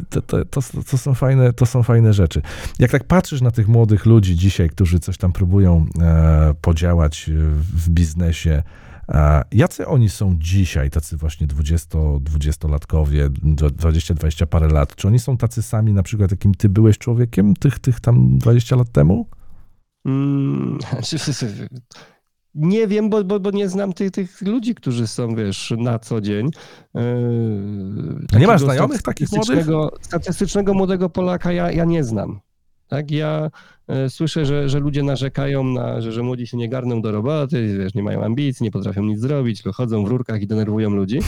to, 0.10 0.22
to, 0.22 0.46
to, 0.46 0.62
to, 0.92 0.98
są 0.98 1.14
fajne, 1.14 1.54
to 1.54 1.66
są 1.66 1.84
fajne 1.84 2.14
rzeczy. 2.14 2.42
Jak 2.80 2.92
tak 2.92 3.04
patrzysz 3.04 3.42
na 3.42 3.52
tych 3.52 3.68
młodych 3.68 4.06
ludzi 4.06 4.36
dzisiaj, 4.36 4.70
którzy 4.70 5.00
coś 5.00 5.18
tam 5.18 5.32
próbują 5.32 5.86
e, 6.02 6.54
podziałać 6.62 7.30
w 7.76 7.90
biznesie, 7.90 8.64
Jacy 9.52 9.88
oni 9.88 10.10
są 10.10 10.36
dzisiaj, 10.40 10.90
tacy 10.90 11.18
właśnie 11.18 11.48
20-latkowie, 11.48 13.30
20-20 13.30 14.46
parę 14.46 14.68
lat? 14.68 14.96
Czy 14.96 15.08
oni 15.08 15.20
są 15.20 15.38
tacy 15.38 15.62
sami, 15.62 15.94
na 15.94 16.04
przykład, 16.04 16.32
jakim 16.32 16.56
ty 16.56 16.70
byłeś 16.70 16.98
człowiekiem 16.98 17.54
tych, 17.56 17.80
tych 17.80 18.00
tam 18.00 18.38
20 18.38 18.76
lat 18.76 18.92
temu? 18.92 19.28
Mm, 20.06 20.78
nie 22.56 22.88
wiem, 22.88 23.10
bo, 23.10 23.24
bo, 23.24 23.40
bo 23.40 23.52
nie 23.52 23.70
znam 23.70 23.94
tych, 23.94 24.12
tych 24.12 24.42
ludzi, 24.42 24.76
którzy 24.76 25.08
są, 25.08 25.36
wiesz, 25.36 25.74
na 25.78 26.00
co 26.00 26.22
dzień. 26.22 26.50
Yy, 26.94 28.40
nie 28.40 28.48
masz 28.48 28.62
znajomych 28.62 29.02
takich 29.02 29.32
młodych? 29.32 29.68
Statystycznego 30.02 30.74
młodego 30.74 31.10
Polaka 31.10 31.52
ja, 31.52 31.72
ja 31.72 31.86
nie 31.86 32.04
znam. 32.04 32.40
Tak, 32.94 33.12
ja 33.12 33.52
e, 33.88 34.10
słyszę, 34.10 34.46
że, 34.46 34.70
że 34.70 34.80
ludzie 34.80 35.04
narzekają 35.04 35.64
na, 35.64 36.02
że, 36.02 36.12
że 36.12 36.24
młodzi 36.24 36.48
się 36.48 36.58
nie 36.58 36.70
garną 36.70 37.02
do 37.02 37.12
roboty, 37.12 37.78
wiesz, 37.78 37.94
nie 37.94 38.04
mają 38.04 38.24
ambicji, 38.24 38.64
nie 38.64 38.72
potrafią 38.72 39.04
nic 39.04 39.20
zrobić, 39.20 39.62
tylko 39.62 39.74
chodzą 39.74 40.06
w 40.06 40.08
rurkach 40.08 40.42
i 40.42 40.48
denerwują 40.48 40.90
ludzi, 40.90 41.20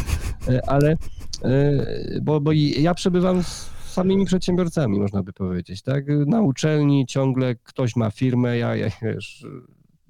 e, 0.47 0.69
ale 0.69 0.97
e, 1.43 2.19
bo, 2.21 2.41
bo 2.41 2.51
ja 2.77 2.93
przebywam 2.93 3.43
z 3.43 3.71
samymi 3.85 4.25
przedsiębiorcami, 4.25 4.99
można 4.99 5.23
by 5.23 5.33
powiedzieć, 5.33 5.81
tak? 5.81 6.05
Na 6.27 6.41
uczelni 6.41 7.05
ciągle 7.05 7.55
ktoś 7.55 7.95
ma 7.95 8.11
firmę, 8.11 8.57
ja, 8.57 8.75
ja 8.75 8.87
wiesz, 9.01 9.45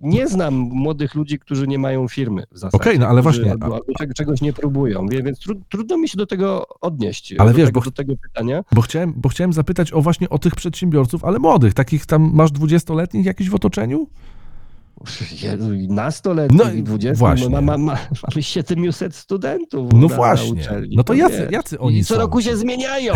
nie 0.02 0.28
znam 0.28 0.54
młodych 0.54 1.16
ludzi, 1.16 1.40
którzy 1.40 1.68
nie 1.68 1.80
mają 1.80 2.08
firmy 2.08 2.44
w 2.52 2.58
zasadzie. 2.58 2.82
Okej, 2.82 3.00
no 3.00 3.08
ale 3.08 3.22
właśnie- 3.22 3.52
Albo, 3.52 3.66
albo 4.00 4.14
czegoś 4.16 4.42
nie 4.42 4.54
próbują, 4.54 5.08
więc 5.08 5.40
tru, 5.40 5.56
trudno 5.70 5.98
mi 5.98 6.10
się 6.10 6.18
do 6.18 6.26
tego 6.26 6.66
odnieść. 6.82 7.34
Ale 7.38 7.52
do 7.52 7.58
wiesz, 7.58 7.68
tego, 7.68 7.80
bo 7.80 7.86
do 7.86 7.92
tego 7.92 8.14
pytania. 8.18 8.64
Bo 8.72 8.82
chciałem, 8.82 9.14
bo 9.18 9.30
chciałem 9.30 9.54
zapytać 9.54 9.94
o 9.94 10.02
właśnie 10.02 10.30
o 10.30 10.40
tych 10.40 10.56
przedsiębiorców, 10.56 11.26
ale 11.26 11.40
młodych, 11.40 11.74
takich 11.74 12.06
tam 12.06 12.32
masz 12.34 12.52
dwudziestoletnich 12.52 13.26
jakiś 13.26 13.50
w 13.50 13.56
otoczeniu? 13.56 14.08
Jezu, 15.44 15.74
i 15.74 15.88
nastoletnich, 15.88 16.62
No 16.66 16.72
i 16.72 16.84
20, 16.84 17.20
właśnie. 17.20 17.50
Ma, 17.50 17.62
ma, 17.62 17.78
ma, 17.78 17.98
mamy 18.30 18.44
700 18.44 19.16
studentów 19.16 19.94
No 19.94 20.08
na, 20.08 20.16
właśnie. 20.16 20.54
na 20.54 20.62
uczelni. 20.62 20.96
No 20.96 21.04
to 21.04 21.14
jacy- 21.14 21.38
wiesz. 21.42 21.52
jacy 21.52 21.80
oni 21.80 21.98
I 21.98 22.06
co 22.06 22.14
są? 22.14 22.20
roku 22.20 22.42
się 22.42 22.58
zmieniają. 22.58 23.14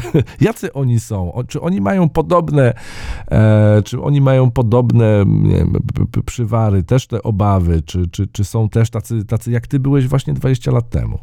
Jacy 0.40 0.72
oni 0.72 1.00
są? 1.00 1.32
Czy 1.48 1.60
oni 1.60 1.80
mają 1.80 2.08
podobne, 2.08 2.74
e, 3.30 3.82
czy 3.84 4.02
oni 4.02 4.20
mają 4.20 4.50
podobne 4.50 5.24
nie 5.26 5.56
wiem, 5.56 5.72
przywary, 6.26 6.82
też 6.82 7.06
te 7.06 7.22
obawy, 7.22 7.82
czy, 7.82 8.06
czy, 8.10 8.26
czy 8.26 8.44
są 8.44 8.68
też 8.68 8.90
tacy, 8.90 9.24
tacy 9.24 9.50
jak 9.50 9.66
ty 9.66 9.80
byłeś 9.80 10.08
właśnie 10.08 10.34
20 10.34 10.70
lat 10.70 10.90
temu? 10.90 11.18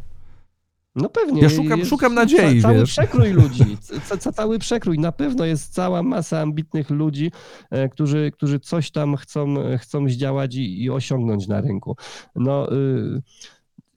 No 0.95 1.10
pewnie. 1.10 1.41
Ja 1.41 1.49
szukam- 1.49 1.78
jest 1.80 1.89
szukam 1.89 2.13
nadziei, 2.13 2.62
ca, 2.62 2.67
cały 2.67 2.80
wiesz. 2.80 2.89
przekrój 2.89 3.30
ludzi, 3.30 3.78
ca, 4.08 4.17
ca, 4.17 4.32
cały 4.32 4.60
przekrój. 4.60 4.99
Na 4.99 5.12
pewno 5.12 5.45
jest 5.45 5.73
cała 5.73 6.04
masa 6.04 6.39
ambitnych 6.41 6.89
ludzi, 6.89 7.32
e, 7.69 7.89
którzy, 7.89 8.32
którzy 8.34 8.60
coś 8.60 8.91
tam 8.91 9.15
chcą, 9.15 9.56
chcą 9.78 10.10
zdziałać 10.10 10.56
i, 10.56 10.84
i 10.84 10.89
osiągnąć 10.89 11.47
na 11.47 11.62
rynku. 11.62 11.95
No, 12.36 12.73
y, 12.73 13.21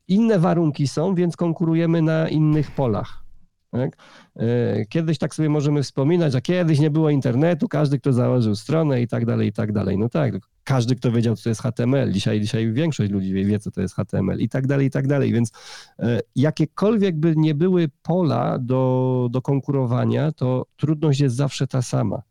inne 0.08 0.38
warunki 0.38 0.88
są, 0.88 1.14
więc 1.14 1.36
konkurujemy 1.36 2.02
na 2.02 2.28
innych 2.28 2.70
polach. 2.70 3.21
Tak? 3.72 3.96
E, 4.36 4.86
Kiedyś 4.86 5.18
tak 5.18 5.34
sobie 5.34 5.48
możemy 5.48 5.82
wspominać, 5.82 6.32
że 6.32 6.40
kiedyś 6.40 6.78
nie 6.78 6.90
było 6.90 7.10
internetu, 7.10 7.68
każdy, 7.68 7.98
kto 7.98 8.12
założył 8.12 8.54
stronę 8.54 9.02
i 9.02 9.08
tak 9.08 9.26
dalej, 9.26 9.48
i 9.48 9.52
tak 9.52 9.72
dalej. 9.72 9.98
No 9.98 10.08
tak, 10.08 10.34
każdy, 10.64 10.96
kto 10.96 11.12
wiedział, 11.12 11.36
co 11.36 11.42
to 11.42 11.48
jest 11.48 11.62
HTML. 11.62 12.12
Dzisiaj, 12.12 12.40
dzisiaj 12.40 12.72
większość 12.72 13.10
ludzi 13.10 13.32
wie, 13.32 13.44
wie, 13.44 13.58
co 13.58 13.70
to 13.70 13.80
jest 13.80 13.94
HTML 13.94 14.40
i 14.40 14.48
tak 14.48 14.66
dalej, 14.66 14.86
i 14.86 14.90
tak 14.90 15.06
dalej. 15.06 15.32
Więc 15.32 15.52
e, 15.98 16.20
jakiekolwiek 16.36 17.16
by 17.16 17.34
nie 17.36 17.54
były 17.54 17.88
pola 18.02 18.58
do, 18.58 19.28
do 19.30 19.42
konkurowania, 19.42 20.32
to 20.32 20.66
trudność 20.76 21.20
jest 21.20 21.36
zawsze 21.36 21.66
ta 21.66 21.82
sama, 21.82 22.22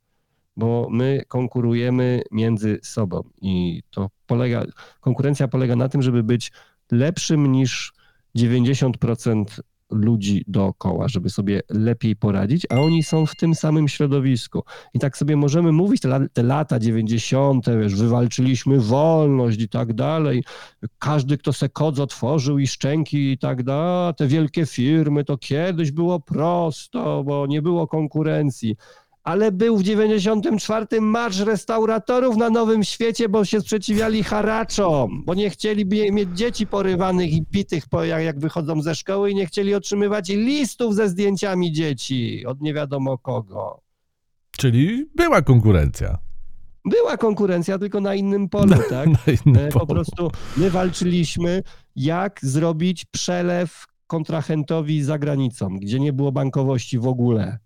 bo 0.57 0.87
my 0.91 1.23
konkurujemy 1.27 2.21
między 2.31 2.79
sobą 2.83 3.21
i 3.41 3.83
to 3.89 4.09
polega, 4.27 4.65
konkurencja 4.99 5.47
polega 5.47 5.75
na 5.75 5.89
tym, 5.89 6.01
żeby 6.01 6.23
być 6.23 6.51
lepszym 6.91 7.51
niż 7.51 7.93
90% 8.37 9.61
ludzi 9.91 10.43
dookoła, 10.47 11.07
żeby 11.07 11.29
sobie 11.29 11.61
lepiej 11.69 12.15
poradzić, 12.15 12.67
a 12.69 12.75
oni 12.75 13.03
są 13.03 13.25
w 13.25 13.35
tym 13.35 13.55
samym 13.55 13.87
środowisku. 13.87 14.63
I 14.93 14.99
tak 14.99 15.17
sobie 15.17 15.35
możemy 15.35 15.71
mówić 15.71 16.01
te, 16.01 16.07
la- 16.07 16.29
te 16.33 16.43
lata 16.43 16.79
90., 16.79 17.65
wiesz, 17.81 17.95
wywalczyliśmy 17.95 18.79
wolność 18.79 19.61
i 19.61 19.69
tak 19.69 19.93
dalej. 19.93 20.43
Każdy, 20.99 21.37
kto 21.37 21.53
se 21.53 21.69
kodz 21.69 21.99
otworzył 21.99 22.59
i 22.59 22.67
szczęki 22.67 23.31
i 23.31 23.37
tak 23.37 23.63
dalej, 23.63 24.13
te 24.17 24.27
wielkie 24.27 24.65
firmy, 24.65 25.23
to 25.23 25.37
kiedyś 25.37 25.91
było 25.91 26.19
prosto, 26.19 27.23
bo 27.23 27.47
nie 27.47 27.61
było 27.61 27.87
konkurencji. 27.87 28.75
Ale 29.23 29.51
był 29.51 29.77
w 29.77 29.83
94 29.83 31.01
marsz 31.01 31.39
restauratorów 31.39 32.37
na 32.37 32.49
Nowym 32.49 32.83
Świecie, 32.83 33.29
bo 33.29 33.45
się 33.45 33.61
sprzeciwiali 33.61 34.23
haraczom, 34.23 35.23
bo 35.25 35.33
nie 35.33 35.49
chcieli 35.49 36.11
mieć 36.11 36.29
dzieci 36.33 36.67
porywanych 36.67 37.33
i 37.33 37.41
bitych, 37.41 37.87
po, 37.89 38.03
jak, 38.03 38.23
jak 38.23 38.39
wychodzą 38.39 38.81
ze 38.81 38.95
szkoły 38.95 39.31
i 39.31 39.35
nie 39.35 39.45
chcieli 39.45 39.75
otrzymywać 39.75 40.29
listów 40.29 40.95
ze 40.95 41.09
zdjęciami 41.09 41.71
dzieci 41.71 42.45
od 42.45 42.61
nie 42.61 42.73
wiadomo 42.73 43.17
kogo. 43.17 43.81
Czyli 44.57 45.05
była 45.15 45.41
konkurencja. 45.41 46.17
Była 46.85 47.17
konkurencja, 47.17 47.77
tylko 47.77 48.01
na 48.01 48.15
innym 48.15 48.49
polu, 48.49 48.73
tak? 48.89 49.09
Na 49.09 49.33
innym 49.45 49.65
E, 49.65 49.69
polu. 49.69 49.85
Po 49.85 49.93
prostu 49.93 50.31
my 50.57 50.69
walczyliśmy, 50.69 51.63
jak 51.95 52.39
zrobić 52.43 53.05
przelew 53.05 53.85
kontrahentowi 54.07 55.03
za 55.03 55.19
granicą, 55.19 55.77
gdzie 55.79 55.99
nie 55.99 56.13
było 56.13 56.31
bankowości 56.31 56.99
w 56.99 57.07
ogóle. 57.07 57.59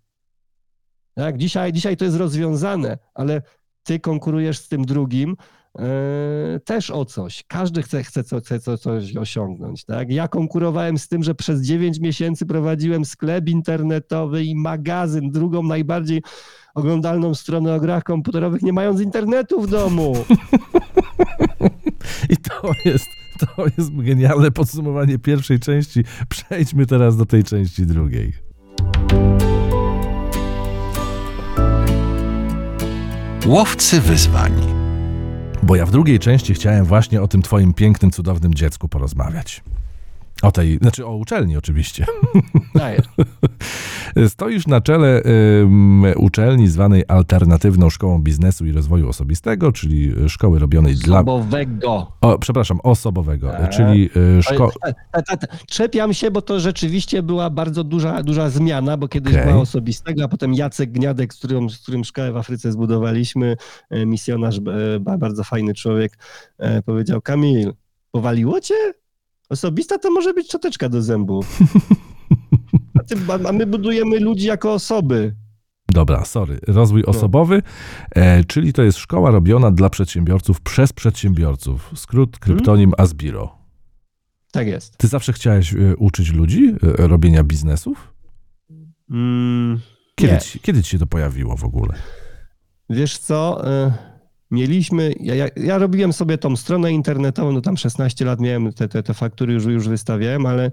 Tak, 1.16 1.38
dzisiaj, 1.38 1.72
dzisiaj 1.72 1.96
to 1.96 2.04
jest 2.04 2.16
rozwiązane, 2.16 2.98
ale 3.14 3.42
ty 3.82 4.00
konkurujesz 4.00 4.58
z 4.58 4.68
tym 4.68 4.84
drugim 4.84 5.36
e, 5.78 6.60
też 6.64 6.90
o 6.90 7.04
coś. 7.04 7.44
Każdy 7.48 7.82
chce, 7.82 8.04
chce, 8.04 8.24
co, 8.24 8.40
chce 8.40 8.60
co, 8.60 8.78
coś 8.78 9.16
osiągnąć. 9.16 9.84
Tak? 9.84 10.10
Ja 10.10 10.28
konkurowałem 10.28 10.98
z 10.98 11.08
tym, 11.08 11.22
że 11.22 11.34
przez 11.34 11.62
9 11.62 12.00
miesięcy 12.00 12.46
prowadziłem 12.46 13.04
sklep 13.04 13.48
internetowy 13.48 14.44
i 14.44 14.54
magazyn, 14.54 15.30
drugą 15.30 15.62
najbardziej 15.62 16.22
oglądalną 16.74 17.34
stronę 17.34 17.74
o 17.74 17.80
grach 17.80 18.04
komputerowych, 18.04 18.62
nie 18.62 18.72
mając 18.72 19.00
internetu 19.00 19.60
w 19.60 19.70
domu. 19.70 20.16
I 22.32 22.36
to 22.36 22.70
jest, 22.84 23.06
to 23.40 23.64
jest 23.78 23.96
genialne 23.96 24.50
podsumowanie 24.50 25.18
pierwszej 25.18 25.60
części. 25.60 26.04
Przejdźmy 26.28 26.86
teraz 26.86 27.16
do 27.16 27.26
tej 27.26 27.44
części 27.44 27.86
drugiej. 27.86 28.32
Łowcy 33.46 34.00
wyzwań. 34.00 34.52
Bo 35.62 35.76
ja 35.76 35.86
w 35.86 35.90
drugiej 35.90 36.18
części 36.18 36.54
chciałem 36.54 36.84
właśnie 36.84 37.22
o 37.22 37.28
tym 37.28 37.42
twoim 37.42 37.74
pięknym, 37.74 38.10
cudownym 38.10 38.54
dziecku 38.54 38.88
porozmawiać. 38.88 39.62
O 40.42 40.52
tej, 40.52 40.76
znaczy 40.78 41.06
o 41.06 41.16
uczelni 41.16 41.56
oczywiście. 41.56 42.06
Daję. 42.74 43.02
Stoisz 44.28 44.66
na 44.66 44.80
czele 44.80 45.22
ym, 45.62 46.04
uczelni 46.16 46.68
zwanej 46.68 47.04
Alternatywną 47.08 47.90
Szkołą 47.90 48.22
Biznesu 48.22 48.66
i 48.66 48.72
Rozwoju 48.72 49.08
Osobistego, 49.08 49.72
czyli 49.72 50.14
szkoły 50.28 50.58
robionej 50.58 50.94
dla... 50.94 51.18
Sobowego. 51.18 52.12
O, 52.20 52.38
przepraszam, 52.38 52.80
osobowego, 52.82 53.50
Tak. 53.50 53.70
czyli 53.70 54.10
y, 54.38 54.42
szko... 54.42 54.70
Ale- 54.80 54.94
ta- 55.12 55.22
ta- 55.22 55.36
ta- 55.36 55.56
Czepiam 55.66 56.14
się, 56.14 56.30
bo 56.30 56.42
to 56.42 56.60
rzeczywiście 56.60 57.22
była 57.22 57.50
bardzo 57.50 57.84
duża, 57.84 58.22
duża 58.22 58.50
zmiana, 58.50 58.96
bo 58.96 59.08
kiedyś 59.08 59.34
Okej. 59.34 59.46
była 59.46 59.60
osobistego, 59.60 60.24
a 60.24 60.28
potem 60.28 60.54
Jacek 60.54 60.92
Gniadek, 60.92 61.34
z 61.34 61.38
którym, 61.38 61.70
z 61.70 61.78
którym 61.78 62.04
szkołę 62.04 62.32
w 62.32 62.36
Afryce 62.36 62.72
zbudowaliśmy, 62.72 63.56
e, 63.90 64.06
misjonarz, 64.06 64.58
e, 64.58 65.00
ba- 65.00 65.18
bardzo 65.18 65.44
fajny 65.44 65.74
człowiek, 65.74 66.18
e, 66.58 66.82
powiedział, 66.82 67.20
Kamil, 67.22 67.72
powaliło 68.10 68.60
cię? 68.60 68.74
Osobista 69.48 69.98
to 69.98 70.10
może 70.10 70.34
być 70.34 70.48
czoteczka 70.48 70.88
do 70.88 71.02
zębów. 71.02 71.58
A, 73.00 73.02
ty, 73.02 73.14
a 73.48 73.52
my 73.52 73.66
budujemy 73.66 74.20
ludzi 74.20 74.46
jako 74.46 74.72
osoby. 74.72 75.34
Dobra, 75.92 76.24
sorry. 76.24 76.58
Rozwój 76.66 77.02
No. 77.06 77.10
osobowy, 77.10 77.62
e, 78.10 78.44
czyli 78.44 78.72
to 78.72 78.82
jest 78.82 78.98
szkoła 78.98 79.30
robiona 79.30 79.70
dla 79.70 79.90
przedsiębiorców 79.90 80.60
przez 80.60 80.92
przedsiębiorców. 80.92 81.90
Skrót, 81.94 82.38
kryptonim 82.38 82.92
Asbiro. 82.98 83.58
Tak 84.52 84.66
jest. 84.66 84.96
Ty 84.96 85.08
zawsze 85.08 85.32
chciałeś 85.32 85.74
e, 85.74 85.96
uczyć 85.96 86.32
ludzi 86.32 86.74
e, 86.98 87.06
robienia 87.06 87.44
biznesów? 87.44 88.14
Mm, 89.10 89.80
Kiedy, 90.14 90.38
ci, 90.38 90.60
kiedy 90.60 90.82
ci 90.82 90.90
się 90.90 90.98
to 90.98 91.06
pojawiło 91.06 91.56
w 91.56 91.64
ogóle? 91.64 91.94
Wiesz 92.90 93.18
co, 93.18 93.66
e, 93.70 93.92
mieliśmy, 94.50 95.12
ja, 95.20 95.34
ja, 95.34 95.48
ja 95.56 95.78
robiłem 95.78 96.12
sobie 96.12 96.38
tą 96.38 96.56
stronę 96.56 96.92
internetową, 96.92 97.52
no 97.52 97.60
tam 97.60 97.76
16 97.76 98.24
lat 98.24 98.40
miałem, 98.40 98.72
te, 98.72 98.88
te, 98.88 99.02
te 99.02 99.14
faktury 99.14 99.54
już, 99.54 99.64
już 99.64 99.88
wystawiałem, 99.88 100.46
ale 100.46 100.70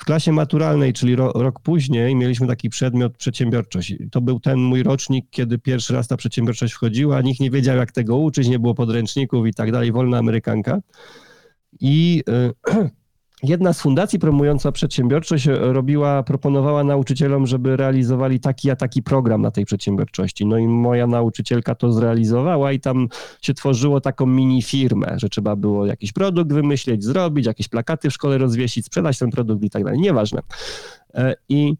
w 0.00 0.04
klasie 0.04 0.32
maturalnej, 0.32 0.92
czyli 0.92 1.16
ro, 1.16 1.32
rok 1.34 1.60
później, 1.60 2.14
mieliśmy 2.16 2.46
taki 2.46 2.68
przedmiot 2.68 3.16
przedsiębiorczość. 3.16 3.94
To 4.10 4.20
był 4.20 4.40
ten 4.40 4.58
mój 4.58 4.82
rocznik, 4.82 5.26
kiedy 5.30 5.58
pierwszy 5.58 5.94
raz 5.94 6.08
ta 6.08 6.16
przedsiębiorczość 6.16 6.74
wchodziła, 6.74 7.20
nikt 7.20 7.40
nie 7.40 7.50
wiedział 7.50 7.76
jak 7.76 7.92
tego 7.92 8.16
uczyć, 8.16 8.48
nie 8.48 8.58
było 8.58 8.74
podręczników 8.74 9.46
i 9.46 9.54
tak 9.54 9.72
dalej, 9.72 9.92
wolna 9.92 10.18
amerykanka. 10.18 10.80
I 11.80 12.22
e, 12.28 12.88
Jedna 13.42 13.72
z 13.72 13.80
fundacji 13.80 14.18
promująca 14.18 14.72
przedsiębiorczość 14.72 15.46
robiła, 15.46 16.22
proponowała 16.22 16.84
nauczycielom, 16.84 17.46
żeby 17.46 17.76
realizowali 17.76 18.40
taki 18.40 18.70
a 18.70 18.76
taki 18.76 19.02
program 19.02 19.42
na 19.42 19.50
tej 19.50 19.64
przedsiębiorczości. 19.64 20.46
No 20.46 20.58
i 20.58 20.66
moja 20.66 21.06
nauczycielka 21.06 21.74
to 21.74 21.92
zrealizowała 21.92 22.72
i 22.72 22.80
tam 22.80 23.08
się 23.42 23.54
tworzyło 23.54 24.00
taką 24.00 24.26
mini 24.26 24.62
firmę, 24.62 25.14
że 25.16 25.28
trzeba 25.28 25.56
było 25.56 25.86
jakiś 25.86 26.12
produkt 26.12 26.52
wymyśleć, 26.52 27.04
zrobić, 27.04 27.46
jakieś 27.46 27.68
plakaty 27.68 28.10
w 28.10 28.12
szkole 28.12 28.38
rozwiesić, 28.38 28.86
sprzedać 28.86 29.18
ten 29.18 29.30
produkt 29.30 29.64
i 29.64 29.70
tak 29.70 29.84
dalej. 29.84 30.00
Nieważne. 30.00 30.40
E, 31.14 31.34
I 31.48 31.74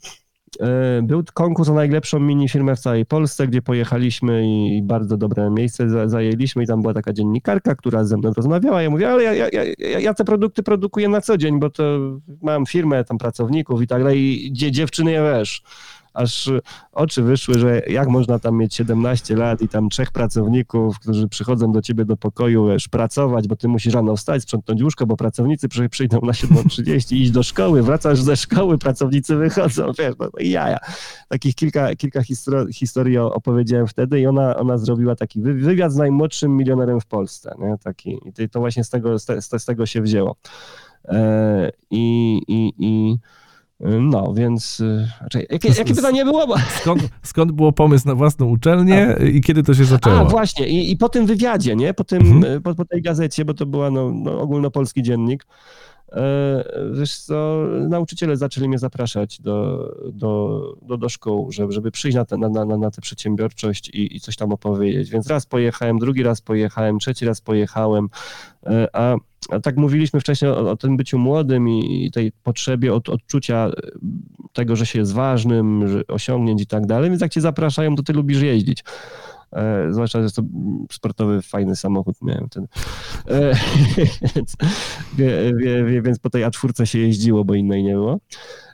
był 1.03 1.23
konkurs 1.35 1.69
o 1.69 1.75
najlepszą 1.75 2.21
mini 2.21 2.49
firmę 2.49 2.77
w 2.77 2.81
całej 2.81 3.07
Polsce, 3.07 3.47
gdzie 3.49 3.63
pojechaliśmy 3.63 4.49
i 4.49 4.83
bardzo 4.83 5.17
dobre 5.17 5.51
miejsce 5.51 5.91
za- 5.91 6.09
zajęliśmy 6.09 6.63
i 6.65 6.67
tam 6.67 6.83
była 6.83 6.95
taka 6.95 7.13
dziennikarka, 7.13 7.75
która 7.75 8.05
ze 8.05 8.17
mną 8.17 8.33
rozmawiała. 8.37 8.83
Ja 8.83 8.91
mówię, 8.91 9.11
ale 9.11 9.23
ja, 9.23 9.35
ja, 9.35 9.49
ja, 9.79 9.99
ja 9.99 10.15
te 10.15 10.25
produkty 10.25 10.63
produkuję 10.63 11.09
na 11.09 11.21
co 11.21 11.39
dzień, 11.39 11.61
bo 11.61 11.71
to 11.71 11.83
mam 12.43 12.67
firmę, 12.67 13.05
tam 13.05 13.19
pracowników 13.19 13.83
i 13.83 13.87
tak 13.87 14.03
dalej. 14.03 14.49
Dziewczyny, 14.53 15.13
wiesz, 15.13 15.63
aż 16.15 16.51
oczy 16.93 17.23
wyszły, 17.23 17.59
że 17.59 17.83
jak 17.87 18.09
można 18.09 18.39
tam 18.39 18.57
mieć 18.57 18.75
17 18.75 19.37
lat 19.37 19.63
i 19.63 19.69
tam 19.69 19.89
trzech 19.89 20.11
pracowników, 20.11 20.99
którzy 20.99 21.29
przychodzą 21.29 21.73
do 21.73 21.83
ciebie 21.83 22.05
do 22.05 22.17
pokoju, 22.17 22.69
wiesz, 22.69 22.89
pracować, 22.89 23.49
bo 23.49 23.57
ty 23.57 23.69
musisz 23.69 23.95
rano 23.95 24.17
wstać, 24.17 24.43
sprzątnąć 24.43 24.83
łóżko, 24.83 25.07
bo 25.07 25.17
pracownicy 25.17 25.69
przyjdą 25.91 26.21
na 26.23 26.33
7.30 26.33 27.17
iść 27.17 27.31
do 27.31 27.43
szkoły, 27.43 27.83
wracasz 27.83 28.21
ze 28.21 28.37
szkoły, 28.37 28.79
pracownicy 28.79 29.37
wychodzą, 29.37 29.93
wiesz, 29.99 30.15
no, 30.19 30.25
no 30.25 30.41
jaja. 30.41 30.79
Takich 31.29 31.55
kilka, 31.55 31.97
kilka 31.97 32.23
historii 32.73 33.19
opowiedziałem 33.19 33.87
wtedy 33.87 34.21
i 34.21 34.27
ona, 34.27 34.57
ona 34.57 34.79
zrobiła 34.79 35.17
taki 35.17 35.41
wywiad 35.43 35.93
z 35.93 35.97
najmłodszym 35.97 36.57
milionerem 36.57 37.01
w 37.01 37.07
Polsce, 37.07 37.55
nie? 37.59 37.77
Taki, 37.85 38.19
i 38.39 38.49
to 38.49 38.61
właśnie 38.61 38.85
z 38.85 38.91
tego, 38.91 39.19
z, 39.19 39.27
z 39.59 39.65
tego 39.65 39.87
się 39.87 40.03
wzięło. 40.03 40.37
E, 41.05 41.71
I, 41.91 42.39
i, 42.49 42.73
i 42.79 43.17
no, 43.81 44.35
więc. 44.35 44.83
Czekaj, 45.31 45.47
jakie, 45.51 45.69
jakie 45.69 45.95
pytanie 45.95 46.25
było? 46.25 46.47
Skąd, 46.81 47.09
skąd 47.23 47.53
było 47.53 47.73
pomysł 47.73 48.09
na 48.09 48.15
własną 48.15 48.47
uczelnię 48.47 49.17
A. 49.21 49.25
i 49.25 49.41
kiedy 49.41 49.63
to 49.63 49.75
się 49.75 49.85
zaczęło? 49.85 50.19
A, 50.19 50.25
właśnie. 50.25 50.69
I, 50.69 50.93
i 50.93 50.97
po 50.97 51.09
tym 51.09 51.27
wywiadzie, 51.27 51.77
nie? 51.77 51.95
Po, 51.95 52.05
tym, 52.05 52.23
mhm. 52.23 52.63
po, 52.63 52.75
po, 52.75 52.85
tej 52.85 53.03
gazecie, 53.03 53.45
bo 53.45 53.55
to 53.55 53.67
była 53.67 53.91
no, 53.91 54.13
no, 54.15 54.41
ogólnopolski 54.41 55.03
dziennik. 55.03 55.47
E, 56.13 56.65
wiesz 56.93 57.19
co, 57.19 57.67
nauczyciele 57.89 58.37
zaczęli 58.37 58.69
mnie 58.69 58.79
zapraszać 58.79 59.41
do, 59.41 59.89
do, 60.13 60.63
do, 60.83 60.97
do 60.97 61.09
szkół, 61.09 61.53
żeby, 61.53 61.73
żeby 61.73 61.91
przyjść 61.91 62.17
na, 62.17 62.25
te, 62.25 62.37
na, 62.37 62.49
na, 62.49 62.77
na 62.77 62.91
tę 62.91 63.01
przedsiębiorczość 63.01 63.89
i, 63.89 64.17
i 64.17 64.21
coś 64.21 64.37
tam 64.37 64.53
opowiedzieć. 64.53 65.11
Więc 65.11 65.27
raz 65.27 65.47
pojechałem, 65.47 65.99
drugi 65.99 66.23
raz 66.23 66.41
pojechałem, 66.41 66.99
trzeci 66.99 67.27
raz 67.27 67.41
pojechałem, 67.41 68.09
e, 68.67 68.87
a 68.93 69.17
a 69.51 69.61
tak 69.61 69.77
mówiliśmy 69.77 70.21
wcześniej 70.21 70.51
o, 70.51 70.71
o 70.71 70.77
tym 70.77 70.97
byciu 70.97 71.19
młodym 71.19 71.69
i, 71.69 72.11
tej 72.11 72.33
potrzebie 72.33 72.95
od, 72.95 73.09
odczucia 73.09 73.71
tego, 74.53 74.77
że 74.77 74.87
się 74.87 74.99
jest 74.99 75.13
ważnym, 75.13 75.89
że 75.89 76.07
osiągnięć 76.07 76.63
i 76.63 76.67
tak 76.67 76.87
dalej, 76.87 77.11
więc 77.11 77.23
jak 77.23 77.33
cię 77.33 77.41
zapraszają, 77.41 77.97
to 77.97 78.03
ty 78.03 78.13
lubisz 78.13 78.43
jeździć. 78.43 78.85
E, 79.53 79.93
zwłaszcza, 79.93 80.23
że 80.23 80.31
to 80.31 80.43
sportowy, 80.93 81.43
fajny 81.43 81.77
samochód 81.77 82.17
miałem 82.23 82.49
ten. 82.49 82.67
E, 83.29 83.55
więc, 84.35 84.57
wie, 85.15 85.55
wie, 85.85 86.03
więc 86.03 86.19
po 86.19 86.31
tej 86.31 86.45
A4 86.45 86.85
się 86.85 86.99
jeździło, 86.99 87.45
bo 87.45 87.55
innej 87.55 87.83
nie 87.85 87.95
było. 87.95 88.21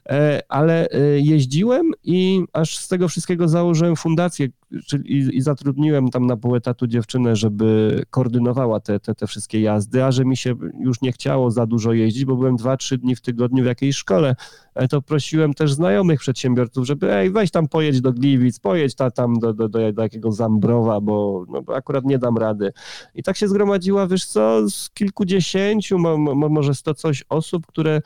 E, 0.08 0.42
ale 0.48 0.88
e, 0.90 1.20
jeździłem 1.20 1.90
i 2.04 2.44
aż 2.52 2.78
z 2.78 2.88
tego 2.88 3.08
wszystkiego 3.08 3.48
założyłem 3.48 3.96
fundację 3.96 4.48
czyli 4.86 5.36
i, 5.36 5.40
zatrudniłem 5.40 6.08
tam 6.08 6.26
na 6.26 6.36
pół 6.36 6.56
etatu 6.56 6.86
dziewczynę, 6.86 7.36
żeby 7.36 8.02
koordynowała 8.10 8.80
te, 8.80 9.00
te, 9.00 9.14
te 9.14 9.26
wszystkie 9.26 9.60
jazdy, 9.60 10.04
a 10.04 10.12
że 10.12 10.24
mi 10.24 10.36
się 10.36 10.54
już 10.80 11.00
nie 11.00 11.12
chciało 11.12 11.50
za 11.50 11.66
dużo 11.66 11.92
jeździć, 11.92 12.24
bo 12.24 12.36
byłem 12.36 12.56
dwa, 12.56 12.76
trzy 12.76 12.98
dni 12.98 13.16
w 13.16 13.20
tygodniu 13.20 13.64
w 13.64 13.66
jakiejś 13.66 13.96
szkole, 13.96 14.36
e, 14.74 14.88
to 14.88 15.02
prosiłem 15.02 15.54
też 15.54 15.72
znajomych 15.72 16.20
przedsiębiorców, 16.20 16.86
żeby 16.86 17.14
ej, 17.14 17.30
weź 17.30 17.50
tam 17.50 17.68
pojedź 17.68 18.00
do 18.00 18.12
Gliwic, 18.12 18.58
pojedź 18.58 18.94
ta, 18.94 19.10
tam 19.10 19.38
do, 19.38 19.52
do, 19.52 19.68
do, 19.68 19.92
do 19.92 20.02
jakiegoś 20.02 20.34
Zambrowa, 20.34 21.00
bo, 21.00 21.44
no, 21.48 21.62
bo 21.62 21.76
akurat 21.76 22.04
nie 22.04 22.18
dam 22.18 22.38
rady. 22.38 22.72
I 23.14 23.22
tak 23.22 23.36
się 23.36 23.48
zgromadziła, 23.48 24.06
wiesz 24.06 24.26
co, 24.26 24.70
z 24.70 24.90
kilkudziesięciu, 24.90 25.98
mo, 25.98 26.18
mo, 26.18 26.48
może 26.48 26.74
sto 26.74 26.94
coś 26.94 27.24
osób, 27.28 27.66
które 27.66 28.00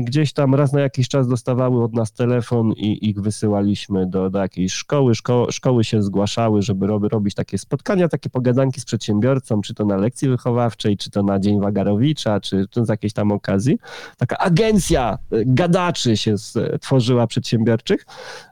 gdzieś 0.00 0.32
tam 0.32 0.54
raz 0.54 0.72
na 0.72 0.80
jakiś 0.80 1.08
czas 1.08 1.28
dostawały 1.28 1.84
od 1.84 1.92
nas 1.92 2.12
telefon 2.12 2.72
i 2.72 3.08
ich 3.08 3.20
wysyłaliśmy 3.20 4.06
do, 4.06 4.30
do 4.30 4.38
jakiejś 4.38 4.72
szkoły. 4.72 5.14
Szko 5.14 5.46
szkoły 5.50 5.84
się 5.84 6.02
zgłaszały, 6.02 6.62
żeby 6.62 6.86
rob 6.86 7.04
robić 7.04 7.34
takie 7.34 7.58
spotkania, 7.58 8.08
takie 8.08 8.30
pogadanki 8.30 8.80
z 8.80 8.84
przedsiębiorcą, 8.84 9.60
czy 9.60 9.74
to 9.74 9.84
na 9.84 9.96
lekcji 9.96 10.28
wychowawczej, 10.28 10.96
czy 10.96 11.10
to 11.10 11.22
na 11.22 11.38
Dzień 11.38 11.60
Wagarowicza, 11.60 12.40
czy, 12.40 12.66
czy 12.70 12.84
z 12.84 12.88
jakiejś 12.88 13.12
tam 13.12 13.32
okazji. 13.32 13.78
Taka 14.18 14.38
agencja 14.38 15.18
e, 15.32 15.44
gadaczy 15.46 16.16
się 16.16 16.34
tworzyła 16.80 17.26
przedsiębiorczych. 17.26 18.06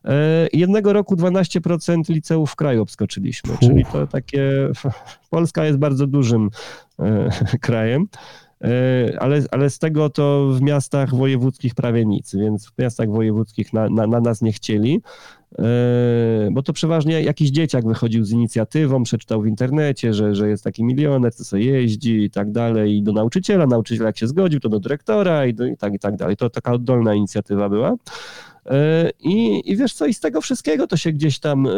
E, 0.04 0.12
jednego 0.52 0.92
roku 0.92 1.16
12% 1.16 2.08
liceów 2.08 2.50
w 2.50 2.56
kraju 2.56 2.82
obskoczyliśmy, 2.82 3.54
czyli 3.60 3.84
to 3.92 4.06
takie... 4.06 4.68
Polska 5.30 5.64
jest 5.64 5.78
bardzo 5.78 6.06
dużym 6.06 6.50
krajem. 7.60 8.08
E, 8.62 9.16
ale, 9.20 9.42
ale 9.50 9.70
z 9.70 9.78
tego 9.78 10.10
to 10.10 10.48
w 10.52 10.62
miastach 10.62 11.14
wojewódzkich 11.14 11.74
prawie 11.74 12.06
nic, 12.06 12.34
więc 12.34 12.66
w 12.66 12.78
miastach 12.78 13.10
wojewódzkich 13.10 13.72
na, 13.72 13.88
na, 13.88 14.06
na 14.06 14.20
nas 14.20 14.42
nie 14.42 14.52
chcieli, 14.52 15.00
e, 15.58 15.62
bo 16.52 16.62
to 16.62 16.72
przeważnie 16.72 17.22
jakiś 17.22 17.50
dzieciak 17.50 17.88
wychodził 17.88 18.24
z 18.24 18.30
inicjatywą, 18.30 19.02
przeczytał 19.02 19.42
w 19.42 19.46
internecie, 19.46 20.14
że, 20.14 20.34
że 20.34 20.48
jest 20.48 20.64
taki 20.64 20.84
milioner, 20.84 21.34
co 21.34 21.44
sobie 21.44 21.64
jeździ 21.64 22.22
i 22.22 22.30
tak 22.30 22.52
dalej, 22.52 22.96
i 22.96 23.02
do 23.02 23.12
nauczyciela, 23.12 23.66
nauczyciel 23.66 24.06
jak 24.06 24.18
się 24.18 24.26
zgodził, 24.26 24.60
to 24.60 24.68
do 24.68 24.80
dyrektora 24.80 25.46
i, 25.46 25.54
do, 25.54 25.66
i 25.66 25.76
tak 25.76 25.94
i 25.94 25.98
tak 25.98 26.16
dalej. 26.16 26.36
To 26.36 26.50
taka 26.50 26.72
oddolna 26.72 27.14
inicjatywa 27.14 27.68
była. 27.68 27.94
E, 28.66 29.10
I, 29.20 29.62
I 29.70 29.76
wiesz 29.76 29.94
co, 29.94 30.06
i 30.06 30.14
z 30.14 30.20
tego 30.20 30.40
wszystkiego 30.40 30.86
to 30.86 30.96
się 30.96 31.12
gdzieś 31.12 31.38
tam 31.38 31.68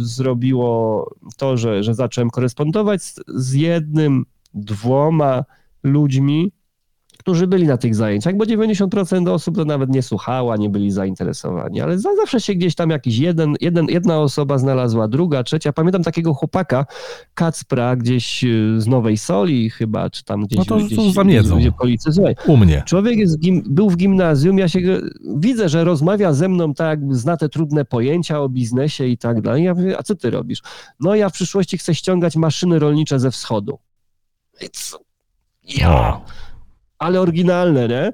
zrobiło 0.00 1.10
to, 1.36 1.56
że, 1.56 1.82
że 1.82 1.94
zacząłem 1.94 2.30
korespondować 2.30 3.02
z, 3.02 3.20
z 3.28 3.52
jednym, 3.52 4.26
dwoma 4.54 5.44
ludźmi, 5.84 6.52
którzy 7.24 7.46
byli 7.46 7.66
na 7.66 7.76
tych 7.76 7.94
zajęciach, 7.94 8.36
bo 8.36 8.44
90% 8.44 9.28
osób 9.30 9.56
to 9.56 9.64
nawet 9.64 9.90
nie 9.90 10.02
słuchała, 10.02 10.56
nie 10.56 10.70
byli 10.70 10.90
zainteresowani, 10.90 11.80
ale 11.80 11.98
zawsze 11.98 12.40
się 12.40 12.54
gdzieś 12.54 12.74
tam 12.74 12.90
jakiś 12.90 13.18
jeden, 13.18 13.54
jeden, 13.60 13.86
jedna 13.88 14.18
osoba 14.18 14.58
znalazła, 14.58 15.08
druga, 15.08 15.42
trzecia. 15.42 15.72
Pamiętam 15.72 16.02
takiego 16.02 16.34
chłopaka, 16.34 16.86
Kacpra, 17.34 17.96
gdzieś 17.96 18.44
y, 18.44 18.74
z 18.78 18.86
Nowej 18.86 19.16
Soli 19.16 19.70
chyba, 19.70 20.10
czy 20.10 20.24
tam 20.24 20.44
gdzieś, 20.44 20.58
no 20.58 20.64
to, 20.64 20.76
gdzieś, 20.76 20.96
to 20.98 21.10
zamiedzą. 21.10 21.56
gdzieś 21.56 21.70
w 21.70 21.74
okolicy. 21.74 22.12
Słuchaj, 22.12 22.36
U 22.46 22.56
mnie. 22.56 22.82
Człowiek 22.86 23.18
jest, 23.18 23.38
był 23.66 23.90
w 23.90 23.96
gimnazjum, 23.96 24.58
ja 24.58 24.68
się 24.68 24.80
widzę, 25.36 25.68
że 25.68 25.84
rozmawia 25.84 26.32
ze 26.32 26.48
mną 26.48 26.74
tak, 26.74 27.14
zna 27.14 27.36
te 27.36 27.48
trudne 27.48 27.84
pojęcia 27.84 28.40
o 28.40 28.48
biznesie 28.48 29.06
i 29.06 29.18
tak 29.18 29.40
dalej. 29.40 29.64
Ja 29.64 29.74
mówię, 29.74 29.98
a 29.98 30.02
co 30.02 30.14
ty 30.14 30.30
robisz? 30.30 30.62
No 31.00 31.14
ja 31.14 31.28
w 31.28 31.32
przyszłości 31.32 31.78
chcę 31.78 31.94
ściągać 31.94 32.36
maszyny 32.36 32.78
rolnicze 32.78 33.20
ze 33.20 33.30
wschodu. 33.30 33.78
It's... 34.62 35.03
Ja! 35.64 36.20
Ale 36.98 37.20
oryginalne, 37.20 37.88
nie? 37.88 38.12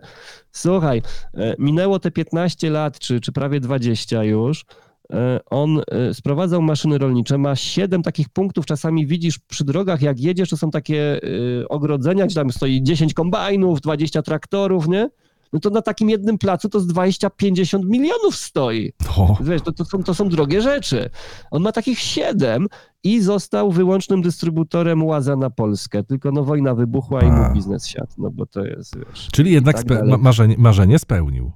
Słuchaj, 0.52 1.02
e, 1.34 1.54
minęło 1.58 1.98
te 1.98 2.10
15 2.10 2.70
lat, 2.70 2.98
czy, 2.98 3.20
czy 3.20 3.32
prawie 3.32 3.60
20 3.60 4.24
już. 4.24 4.64
E, 5.12 5.40
on 5.50 5.80
e, 5.90 6.14
sprowadzał 6.14 6.62
maszyny 6.62 6.98
rolnicze, 6.98 7.38
ma 7.38 7.56
7 7.56 8.02
takich 8.02 8.28
punktów. 8.28 8.66
Czasami 8.66 9.06
widzisz 9.06 9.38
przy 9.38 9.64
drogach, 9.64 10.02
jak 10.02 10.20
jedziesz, 10.20 10.50
to 10.50 10.56
są 10.56 10.70
takie 10.70 11.20
ogrodzenia, 11.68 12.26
gdzie 12.26 12.34
tam 12.34 12.52
stoi 12.52 12.82
10 12.82 13.14
kombajnów, 13.14 13.80
20 13.80 14.22
traktorów, 14.22 14.88
nie? 14.88 15.10
no 15.52 15.60
to 15.60 15.70
na 15.70 15.82
takim 15.82 16.10
jednym 16.10 16.38
placu 16.38 16.68
to 16.68 16.80
z 16.80 16.86
20-50 16.86 17.84
milionów 17.84 18.36
stoi. 18.36 18.92
O. 19.16 19.36
Wiesz, 19.40 19.62
to, 19.62 19.72
to, 19.72 19.84
są, 19.84 20.02
to 20.02 20.14
są 20.14 20.28
drogie 20.28 20.62
rzeczy. 20.62 21.10
On 21.50 21.62
ma 21.62 21.72
takich 21.72 21.98
siedem 21.98 22.66
i 23.04 23.20
został 23.20 23.70
wyłącznym 23.70 24.22
dystrybutorem 24.22 25.04
łaza 25.04 25.36
na 25.36 25.50
Polskę. 25.50 26.04
Tylko 26.04 26.32
no 26.32 26.44
wojna 26.44 26.74
wybuchła 26.74 27.20
A. 27.20 27.24
i 27.24 27.30
mu 27.30 27.54
biznes 27.54 27.86
siadł, 27.86 28.12
no 28.18 28.30
bo 28.30 28.46
to 28.46 28.64
jest, 28.64 28.98
wiesz... 28.98 29.28
Czyli 29.32 29.52
jednak 29.52 29.84
tak 29.84 30.06
marzenie, 30.18 30.54
marzenie 30.58 30.98
spełnił 30.98 31.52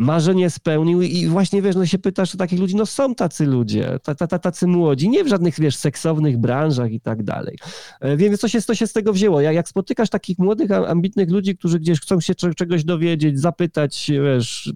marzenie 0.00 0.50
spełnił 0.50 1.02
i 1.02 1.26
właśnie, 1.26 1.62
wiesz, 1.62 1.76
no 1.76 1.86
się 1.86 1.98
pytasz 1.98 2.34
o 2.34 2.38
takich 2.38 2.60
ludzi, 2.60 2.76
no 2.76 2.86
są 2.86 3.14
tacy 3.14 3.46
ludzie, 3.46 3.98
tacy 4.42 4.66
młodzi, 4.66 5.08
nie 5.08 5.24
w 5.24 5.28
żadnych, 5.28 5.60
wiesz, 5.60 5.76
seksownych 5.76 6.38
branżach 6.38 6.92
i 6.92 7.00
tak 7.00 7.22
dalej. 7.22 7.58
E, 8.00 8.16
więc 8.16 8.40
co 8.40 8.48
się, 8.48 8.62
co 8.62 8.74
się 8.74 8.86
z 8.86 8.92
tego 8.92 9.12
wzięło? 9.12 9.40
Jak, 9.40 9.54
jak 9.54 9.68
spotykasz 9.68 10.10
takich 10.10 10.38
młodych, 10.38 10.70
ambitnych 10.70 11.30
ludzi, 11.30 11.56
którzy 11.56 11.80
gdzieś 11.80 12.00
chcą 12.00 12.20
się 12.20 12.34
czegoś 12.34 12.84
dowiedzieć, 12.84 13.40
zapytać, 13.40 14.10
wiesz, 14.24 14.72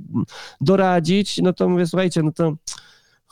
doradzić, 0.60 1.40
no 1.42 1.52
to 1.52 1.68
mówię, 1.68 1.86
słuchajcie, 1.86 2.22
no 2.22 2.32
to 2.32 2.56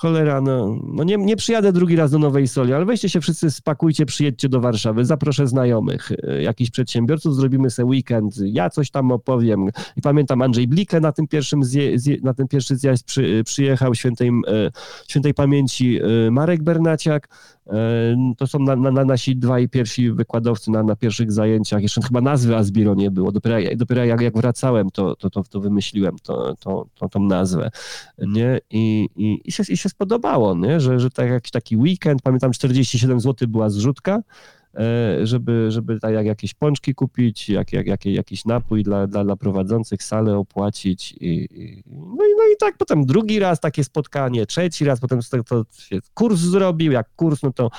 cholera, 0.02 0.40
no, 0.40 0.78
no 0.84 1.04
nie, 1.04 1.16
nie 1.16 1.36
przyjadę 1.36 1.72
drugi 1.72 1.96
raz 1.96 2.10
do 2.10 2.18
Nowej 2.18 2.48
Soli, 2.48 2.72
ale 2.72 2.84
weźcie 2.84 3.08
się 3.08 3.20
wszyscy, 3.20 3.50
spakujcie, 3.50 4.06
przyjedźcie 4.06 4.48
do 4.48 4.60
Warszawy, 4.60 5.04
zaproszę 5.04 5.46
znajomych, 5.46 6.12
e, 6.12 6.42
jakichś 6.42 6.70
przedsiębiorców, 6.70 7.34
zrobimy 7.34 7.70
sobie 7.70 7.86
weekend, 7.86 8.34
ja 8.44 8.70
coś 8.70 8.90
tam 8.90 9.12
opowiem. 9.12 9.68
I 9.96 10.02
pamiętam 10.02 10.42
Andrzej 10.42 10.68
Blikę 10.68 11.00
na 11.00 11.12
tym 11.12 11.28
pierwszym 11.28 11.60
na 12.22 12.34
ten 12.34 12.48
pierwszy 12.48 12.76
zjazd 12.76 13.04
przy, 13.04 13.42
przyjechał, 13.44 13.94
świętej, 13.94 14.28
e, 14.28 14.70
świętej 15.08 15.34
pamięci 15.34 15.98
e, 16.02 16.30
Marek 16.30 16.62
Bernaciak, 16.62 17.28
to 18.38 18.46
są 18.46 18.58
na, 18.58 18.76
na, 18.76 19.04
nasi 19.04 19.36
dwaj 19.36 19.68
pierwsi 19.68 20.12
wykładowcy 20.12 20.70
na, 20.70 20.82
na 20.82 20.96
pierwszych 20.96 21.32
zajęciach. 21.32 21.82
Jeszcze 21.82 22.02
chyba 22.02 22.20
nazwy 22.20 22.56
Asbiro 22.56 22.94
nie 22.94 23.10
było. 23.10 23.32
Dopiero, 23.32 23.56
dopiero 23.76 24.04
jak, 24.04 24.20
jak 24.20 24.36
wracałem, 24.36 24.90
to, 24.90 25.16
to, 25.16 25.30
to, 25.30 25.42
to 25.42 25.60
wymyśliłem 25.60 26.16
to, 26.22 26.54
to, 26.56 26.86
to, 26.94 27.08
tą 27.08 27.20
nazwę. 27.20 27.70
Nie? 28.18 28.60
I, 28.70 29.08
i, 29.16 29.40
i, 29.44 29.52
się, 29.52 29.62
i 29.68 29.76
się 29.76 29.88
spodobało, 29.88 30.54
nie? 30.54 30.80
Że, 30.80 31.00
że 31.00 31.10
tak 31.10 31.30
jakiś 31.30 31.50
taki 31.50 31.76
weekend, 31.76 32.22
pamiętam 32.22 32.52
47 32.52 33.20
zł 33.20 33.48
była 33.48 33.70
zrzutka, 33.70 34.14
e, 34.16 34.22
żeby, 35.22 35.70
żeby 35.70 36.00
tak 36.00 36.14
jak 36.14 36.26
jakieś 36.26 36.54
pączki 36.54 36.94
kupić, 36.94 37.48
jak, 37.48 37.72
jak, 37.72 37.86
jak, 37.86 38.04
jakiś 38.04 38.44
napój 38.44 38.82
dla, 38.82 39.06
dla, 39.06 39.24
dla 39.24 39.36
prowadzących 39.36 40.02
salę 40.02 40.38
opłacić. 40.38 41.12
I, 41.12 41.26
i, 41.26 41.82
no, 41.86 42.24
i, 42.24 42.34
no 42.36 42.44
i 42.54 42.56
tak 42.58 42.76
potem 42.76 43.06
drugi 43.06 43.38
raz 43.38 43.60
takie 43.60 43.84
spotkanie, 43.84 44.46
trzeci 44.46 44.84
raz, 44.84 45.00
potem 45.00 45.20
to, 45.30 45.44
to 45.44 45.64
się 45.78 45.98
kurs 46.14 46.40
zrobił, 46.40 46.92
jak 46.92 47.08
kurs, 47.16 47.42
no 47.42 47.52
to 47.52 47.70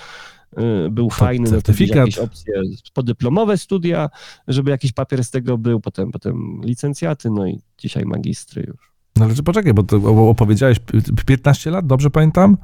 y, 0.85 0.89
był 0.89 1.09
fajny, 1.09 1.49
certyfikat. 1.49 1.95
No 1.95 2.01
jakieś 2.01 2.17
opcje 2.17 2.53
podyplomowe 2.93 3.57
studia, 3.57 4.09
żeby 4.47 4.71
jakiś 4.71 4.91
papier 4.91 5.23
z 5.23 5.31
tego 5.31 5.57
był, 5.57 5.79
potem, 5.79 6.11
potem 6.11 6.61
licencjaty, 6.63 7.29
no 7.29 7.47
i 7.47 7.59
dzisiaj 7.77 8.05
magistry 8.05 8.63
już. 8.67 8.93
No 9.15 9.25
ale 9.25 9.33
poczekaj, 9.45 9.73
bo 9.73 9.83
to 9.83 9.97
opowiedziałeś 10.29 10.77
15 11.25 11.71
lat, 11.71 11.87
dobrze 11.87 12.09
pamiętam? 12.09 12.57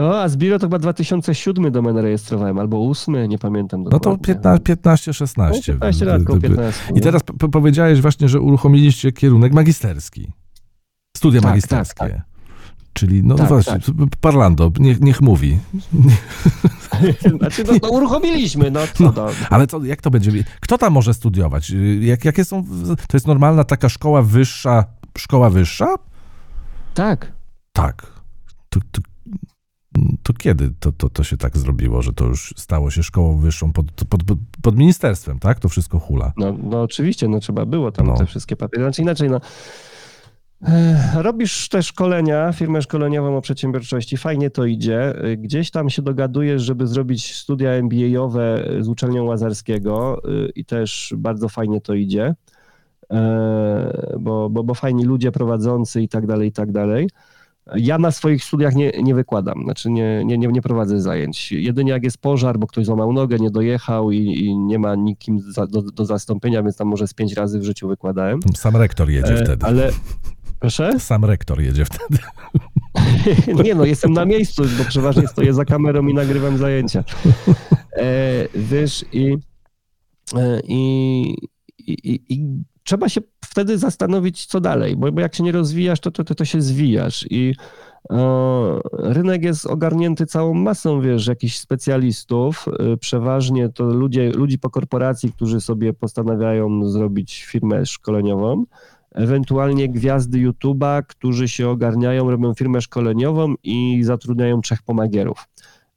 No, 0.00 0.20
a 0.20 0.28
Zbiro 0.28 0.58
to 0.58 0.66
chyba 0.66 0.78
2007 0.78 1.72
domen 1.72 1.96
rejestrowałem, 1.96 2.58
albo 2.58 2.88
8, 2.90 3.28
nie 3.28 3.38
pamiętam 3.38 3.84
dokładnie. 3.84 4.34
No 4.34 4.58
to 4.58 4.64
15, 4.64 5.12
16. 5.12 5.72
15 5.72 6.04
lat, 6.04 6.22
15. 6.42 6.92
I 6.94 7.00
teraz 7.00 7.22
powiedziałeś 7.52 8.00
właśnie, 8.00 8.28
że 8.28 8.40
uruchomiliście 8.40 9.12
kierunek 9.12 9.52
magisterski. 9.52 10.32
Studia 11.16 11.40
tak, 11.40 11.50
magisterskie. 11.50 12.00
Tak, 12.00 12.12
tak. 12.12 12.22
Czyli, 12.92 13.24
no 13.24 13.34
tak, 13.34 13.48
właśnie, 13.48 13.72
tak. 13.72 14.08
Parlando, 14.20 14.70
niech, 14.78 15.00
niech 15.00 15.20
mówi. 15.20 15.58
Znaczy, 17.38 17.64
no, 17.66 17.72
no 17.82 17.88
uruchomiliśmy, 17.88 18.70
no 18.70 18.80
co 18.94 19.04
no, 19.04 19.12
to? 19.12 19.28
Ale 19.50 19.66
to, 19.66 19.84
jak 19.84 20.02
to 20.02 20.10
będzie? 20.10 20.44
Kto 20.60 20.78
tam 20.78 20.92
może 20.92 21.14
studiować? 21.14 21.72
Jak, 22.00 22.24
jakie 22.24 22.44
są, 22.44 22.64
to 23.08 23.16
jest 23.16 23.26
normalna 23.26 23.64
taka 23.64 23.88
szkoła 23.88 24.22
wyższa, 24.22 24.84
szkoła 25.18 25.50
wyższa? 25.50 25.94
Tak. 26.94 27.32
Tak. 27.72 28.06
To, 28.68 28.80
to, 28.92 29.00
to 30.22 30.32
kiedy 30.32 30.70
to, 30.80 30.92
to, 30.92 31.10
to 31.10 31.24
się 31.24 31.36
tak 31.36 31.56
zrobiło, 31.56 32.02
że 32.02 32.12
to 32.12 32.24
już 32.24 32.54
stało 32.56 32.90
się 32.90 33.02
szkołą 33.02 33.38
wyższą 33.38 33.72
pod, 33.72 33.92
pod, 33.92 34.24
pod, 34.24 34.38
pod 34.62 34.76
ministerstwem, 34.76 35.38
tak? 35.38 35.60
To 35.60 35.68
wszystko 35.68 35.98
hula. 35.98 36.32
No, 36.36 36.56
no 36.62 36.82
oczywiście, 36.82 37.28
no 37.28 37.40
trzeba 37.40 37.66
było 37.66 37.92
tam 37.92 38.06
no. 38.06 38.16
te 38.16 38.26
wszystkie 38.26 38.56
papiery. 38.56 38.84
Znaczy 38.84 39.02
inaczej, 39.02 39.30
no 39.30 39.40
Robisz 41.14 41.68
te 41.68 41.82
szkolenia, 41.82 42.52
firmę 42.52 42.82
szkoleniową 42.82 43.36
o 43.36 43.40
przedsiębiorczości, 43.40 44.16
fajnie 44.16 44.50
to 44.50 44.64
idzie. 44.64 45.14
Gdzieś 45.38 45.70
tam 45.70 45.90
się 45.90 46.02
dogadujesz, 46.02 46.62
żeby 46.62 46.86
zrobić 46.86 47.34
studia 47.34 47.70
MBA-owe 47.70 48.64
z 48.80 48.88
uczelnią 48.88 49.24
Łazarskiego 49.24 50.22
y, 50.24 50.50
i 50.54 50.64
też 50.64 51.14
bardzo 51.16 51.48
fajnie 51.48 51.80
to 51.80 51.94
idzie, 51.94 52.34
e, 53.10 54.16
bo, 54.20 54.50
bo, 54.50 54.64
bo 54.64 54.74
fajni 54.74 55.04
ludzie 55.04 55.32
prowadzący 55.32 56.02
i 56.02 56.08
tak 56.08 56.26
dalej, 56.26 56.48
i 56.48 56.52
tak 56.52 56.72
dalej. 56.72 57.08
Ja 57.74 57.98
na 57.98 58.10
swoich 58.10 58.44
studiach 58.44 58.74
nie, 58.74 58.90
nie 59.02 59.14
wykładam, 59.14 59.62
znaczy 59.64 59.90
nie, 59.90 60.24
nie, 60.24 60.38
nie, 60.38 60.62
prowadzę 60.62 61.00
zajęć. 61.00 61.52
Jedynie 61.52 61.90
jak 61.90 62.04
jest 62.04 62.18
pożar, 62.18 62.58
bo 62.58 62.66
ktoś 62.66 62.86
złamał 62.86 63.12
nogę, 63.12 63.36
nie 63.38 63.50
dojechał 63.50 64.12
i, 64.12 64.18
i 64.18 64.58
nie 64.58 64.78
ma 64.78 64.94
nikim 64.94 65.40
za, 65.40 65.66
do, 65.66 65.82
do, 65.82 66.04
zastąpienia, 66.04 66.62
więc 66.62 66.76
tam 66.76 66.88
może 66.88 67.06
z 67.06 67.14
pięć 67.14 67.32
razy 67.32 67.58
w 67.58 67.64
życiu 67.64 67.88
wykładałem. 67.88 68.40
Sam 68.56 68.76
rektor 68.76 69.10
jedzie 69.10 69.34
e, 69.34 69.44
wtedy. 69.44 69.66
Ale, 69.66 69.90
Proszę? 70.60 71.00
Sam 71.00 71.24
rektor 71.24 71.60
jedzie 71.60 71.84
wtedy. 71.84 72.18
Nie 73.64 73.74
no, 73.74 73.84
jestem 73.84 74.12
na 74.12 74.24
miejscu, 74.24 74.62
bo 74.78 74.84
przeważnie 74.84 75.28
stoję 75.28 75.54
za 75.54 75.64
kamerą 75.64 76.06
i 76.06 76.14
nagrywam 76.14 76.58
zajęcia. 76.58 77.04
E, 77.92 78.48
wiesz, 78.54 79.04
i, 79.12 79.36
e, 80.36 80.60
i, 80.64 81.34
i, 81.78 82.20
i, 82.28 82.46
trzeba 82.90 83.08
się 83.08 83.20
wtedy 83.44 83.78
zastanowić, 83.78 84.46
co 84.46 84.60
dalej, 84.60 84.96
bo, 84.96 85.12
bo 85.12 85.20
jak 85.20 85.34
się 85.34 85.42
nie 85.42 85.52
rozwijasz, 85.52 86.00
to, 86.00 86.10
to, 86.10 86.24
to, 86.24 86.34
to 86.34 86.44
się 86.44 86.60
zwijasz 86.60 87.26
i 87.30 87.54
e, 88.10 88.80
rynek 88.92 89.44
jest 89.44 89.66
ogarnięty 89.66 90.26
całą 90.26 90.54
masą, 90.54 91.00
wiesz, 91.00 91.26
jakichś 91.26 91.58
specjalistów. 91.58 92.66
E, 92.68 92.96
przeważnie 92.96 93.68
to 93.68 93.84
ludzie, 93.84 94.30
ludzi 94.32 94.58
po 94.58 94.70
korporacji, 94.70 95.32
którzy 95.32 95.60
sobie 95.60 95.92
postanawiają 95.92 96.84
zrobić 96.84 97.44
firmę 97.44 97.86
szkoleniową, 97.86 98.64
ewentualnie 99.14 99.88
gwiazdy 99.88 100.38
YouTube'a, 100.38 101.02
którzy 101.06 101.48
się 101.48 101.68
ogarniają, 101.68 102.30
robią 102.30 102.54
firmę 102.54 102.80
szkoleniową 102.80 103.54
i 103.62 104.00
zatrudniają 104.02 104.60
trzech 104.60 104.82
pomagierów. 104.82 105.48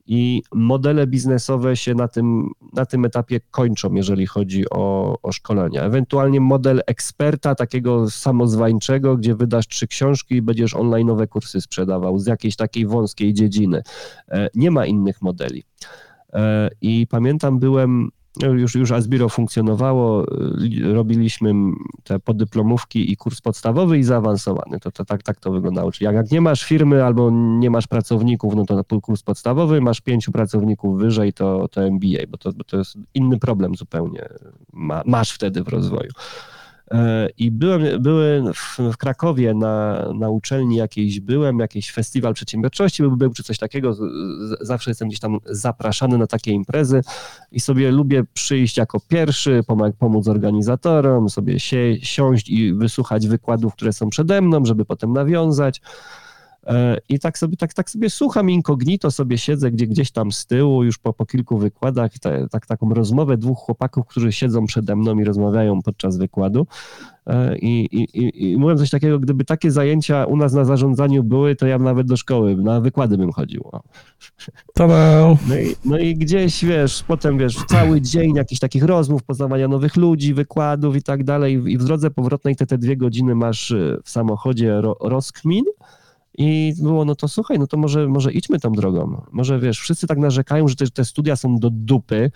I 0.06 0.44
modele 0.54 1.08
biznesowe 1.08 1.76
się 1.76 1.96
na 1.96 2.08
tym, 2.08 2.52
na 2.74 2.86
tym 2.86 3.06
etapie 3.06 3.39
kończą, 3.52 3.94
jeżeli 3.94 4.26
chodzi 4.26 4.70
o, 4.70 5.16
o 5.24 5.32
szkolenia. 5.32 5.82
Ewentualnie 5.82 6.39
model 6.39 6.82
eksperta, 6.88 7.56
takiego 7.56 8.10
samozwańczego, 8.10 9.18
gdzie 9.18 9.36
wydasz 9.36 9.68
trzy 9.68 9.88
książki 9.88 10.36
i 10.36 10.42
będziesz 10.42 10.74
online 10.74 11.08
nowe 11.08 11.28
kursy 11.28 11.62
sprzedawał 11.62 12.20
z 12.20 12.28
jakiejś 12.28 12.56
takiej 12.56 12.88
wąskiej 12.88 13.34
dziedziny. 13.34 13.84
E, 14.28 14.50
nie 14.56 14.72
ma 14.72 14.86
innych 14.86 15.22
modeli. 15.22 15.63
E, 16.34 16.70
I 16.82 17.08
pamiętam, 17.08 17.60
byłem 17.60 18.10
już, 18.41 18.76
już 18.76 18.91
Asbiro 18.91 19.30
funkcjonowało, 19.30 20.26
y, 20.84 20.93
robiliśmy 20.93 21.54
te 22.04 22.19
podyplomówki 22.19 23.12
i 23.12 23.17
kurs 23.17 23.41
podstawowy 23.41 23.98
i 23.98 24.04
zaawansowany. 24.04 24.80
To, 24.80 24.91
to 24.91 25.06
tak, 25.06 25.24
tak 25.24 25.39
to 25.39 25.52
wyglądało. 25.52 25.91
Czyli 25.91 26.06
jak, 26.06 26.15
jak 26.15 26.32
nie 26.32 26.41
masz 26.41 26.63
firmy 26.63 27.04
albo 27.04 27.32
nie 27.32 27.69
masz 27.69 27.88
pracowników, 27.88 28.56
no 28.56 28.65
to 28.65 28.76
na 28.76 28.84
kurs 29.02 29.24
podstawowy, 29.24 29.82
masz 29.82 30.02
pięciu 30.02 30.32
pracowników 30.32 31.00
wyżej, 31.00 31.34
to, 31.34 31.67
to 31.67 31.82
MBA, 31.82 32.28
bo 32.30 32.38
to, 32.38 32.54
bo 32.54 32.63
to 32.63 32.78
jest 32.78 32.98
inny 33.13 33.39
problem 33.39 33.76
zupełnie. 33.76 34.30
Ma, 34.74 35.04
masz 35.06 35.32
wtedy 35.32 35.63
w 35.63 35.67
rozwoju. 35.67 36.10
E, 36.93 37.29
I 37.38 37.51
byłem, 37.51 38.01
byłem 38.01 38.53
w, 38.53 38.77
w, 38.93 38.97
Krakowie 38.97 39.53
na, 39.53 40.06
na 40.15 40.29
uczelni 40.29 40.75
jakiejś, 40.75 41.19
byłem, 41.19 41.60
jakiś 41.60 41.91
festiwal 41.91 42.34
przedsiębiorczości 42.34 43.03
był, 43.03 43.17
był 43.17 43.34
czy 43.34 43.43
coś 43.43 43.58
takiego. 43.58 43.97
Zawsze 44.62 44.91
jestem 44.91 45.08
gdzieś 45.08 45.19
tam 45.19 45.38
zapraszany 45.45 46.17
na 46.17 46.27
takie 46.27 46.51
imprezy 46.51 47.01
i 47.51 47.60
sobie 47.60 47.91
lubię 47.91 48.23
przyjść 48.34 48.77
jako 48.77 48.99
pierwszy, 49.08 49.62
pomóc 49.99 50.27
organizatorom, 50.27 51.29
sobie 51.29 51.60
się, 51.60 51.95
siąść 52.01 52.49
i 52.49 52.73
wysłuchać 52.73 53.27
wykładów, 53.27 53.73
które 53.73 53.93
są 53.93 54.10
przede 54.10 54.41
mną, 54.41 54.65
żeby 54.65 54.86
potem 54.86 55.13
nawiązać. 55.13 55.82
E, 56.67 56.97
I 57.10 57.19
tak 57.19 57.38
sobie, 57.38 57.58
tak, 57.58 57.73
tak 57.73 57.89
sobie 57.89 58.10
słucham 58.10 58.49
incognito, 58.49 59.12
sobie 59.12 59.38
siedzę 59.38 59.71
gdzie, 59.71 59.88
gdzieś 59.88 60.12
tam 60.12 60.32
z 60.32 60.45
tyłu, 60.45 60.84
już 60.84 60.97
po, 60.97 61.13
po 61.13 61.26
kilku 61.26 61.58
wykładach, 61.58 62.19
te, 62.19 62.47
tak, 62.52 62.65
taką 62.65 62.93
rozmowę 62.93 63.38
dwóch 63.38 63.58
chłopaków, 63.58 64.08
którzy 64.08 64.32
siedzą 64.32 64.65
przede 64.65 64.95
mną 64.95 65.19
i 65.19 65.23
rozmawiają 65.23 65.82
podczas 65.82 66.17
wykładu. 66.17 66.67
E, 67.28 67.58
I, 67.58 67.99
i, 68.02 68.52
i 68.52 68.58
mówię 68.58 68.76
coś 68.76 68.89
takiego, 68.89 69.19
gdyby 69.19 69.45
takie 69.45 69.71
zajęcia 69.71 70.26
u 70.26 70.38
nas 70.38 70.54
na 70.54 70.65
zarządzaniu 70.65 71.23
były, 71.23 71.56
to 71.56 71.67
ja 71.67 71.80
nawet 71.80 72.08
do 72.08 72.17
szkoły, 72.17 72.56
na 72.56 72.82
wykłady 72.82 73.17
bym 73.17 73.32
chodził. 73.32 73.63
No 75.47 75.56
i, 75.60 75.76
no 75.86 75.97
i 75.97 76.15
gdzieś, 76.15 76.65
wiesz, 76.65 77.04
potem, 77.08 77.38
wiesz, 77.38 77.58
cały 77.67 78.02
dzień 78.02 78.36
jakichś 78.36 78.60
takich 78.60 78.84
rozmów, 78.84 79.23
poznawania 79.23 79.67
nowych 79.67 79.95
ludzi, 79.95 80.34
wykładów 80.34 80.95
i 80.95 81.04
tak 81.04 81.23
dalej. 81.23 81.63
I 81.67 81.78
w 81.78 81.84
drodze 81.84 82.12
powrotnej 82.12 82.56
te, 82.56 82.65
te 82.65 82.78
dwie 82.78 82.97
godziny 82.97 83.36
masz 83.36 83.71
e, 83.71 83.97
w 84.04 84.10
samochodzie 84.10 84.82
ro, 84.82 84.97
rozkmin, 85.02 85.63
i 86.38 86.74
było, 86.82 87.06
no 87.06 87.15
to 87.15 87.28
słuchaj, 87.28 87.60
no 87.60 87.67
to 87.67 87.78
może, 87.78 88.08
może 88.08 88.32
idźmy 88.32 88.60
tą 88.60 88.72
drogą. 88.72 89.22
Może 89.32 89.60
wiesz, 89.60 89.80
wszyscy 89.80 90.08
tak 90.08 90.17
narzekają, 90.17 90.67
że 90.67 90.76
te, 90.76 90.88
te 90.88 91.06
studia 91.06 91.36
są 91.36 91.56
do 91.56 91.69
dupy, 91.69 92.32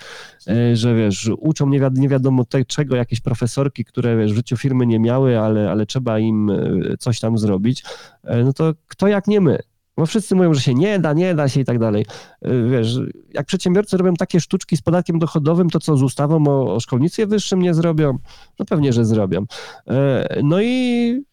e, 0.47 0.75
że 0.75 0.95
wiesz, 0.95 1.29
uczą 1.37 1.69
nie, 1.69 1.79
wi 1.79 1.85
nie 1.93 2.09
wiadomo 2.09 2.45
te, 2.45 2.65
czego 2.65 2.95
jakieś 2.95 3.21
profesorki, 3.21 3.85
które 3.85 4.17
wiesz, 4.17 4.33
w 4.33 4.35
życiu 4.35 4.57
firmy 4.57 4.87
nie 4.87 4.99
miały, 4.99 5.39
ale, 5.39 5.71
ale 5.71 5.85
trzeba 5.85 6.19
im 6.19 6.49
e, 6.49 6.97
coś 6.99 7.19
tam 7.19 7.37
zrobić. 7.37 7.83
E, 8.23 8.43
no 8.43 8.53
to 8.53 8.73
kto 8.87 9.07
jak 9.07 9.27
nie 9.27 9.41
my? 9.41 9.59
Bo 9.97 10.05
wszyscy 10.05 10.35
mówią, 10.35 10.53
że 10.53 10.61
się 10.61 10.73
nie 10.73 10.99
da, 10.99 11.13
nie 11.13 11.35
da 11.35 11.49
się 11.49 11.61
i 11.61 11.65
tak 11.65 11.79
dalej. 11.79 12.05
Wiesz, 12.71 12.99
jak 13.33 13.45
przedsiębiorcy 13.45 13.97
robią 13.97 14.13
takie 14.13 14.39
sztuczki 14.39 14.77
z 14.77 14.81
podatkiem 14.81 15.19
dochodowym, 15.19 15.69
to 15.69 15.79
co 15.79 15.97
z 15.97 16.03
ustawą 16.03 16.47
o, 16.47 16.75
o 16.75 16.79
szkolnictwie 16.79 17.27
wyższym 17.27 17.61
nie 17.61 17.73
zrobią? 17.73 18.17
No 18.59 18.65
pewnie, 18.65 18.93
że 18.93 19.05
zrobią. 19.05 19.45
No 20.43 20.61
i 20.61 21.23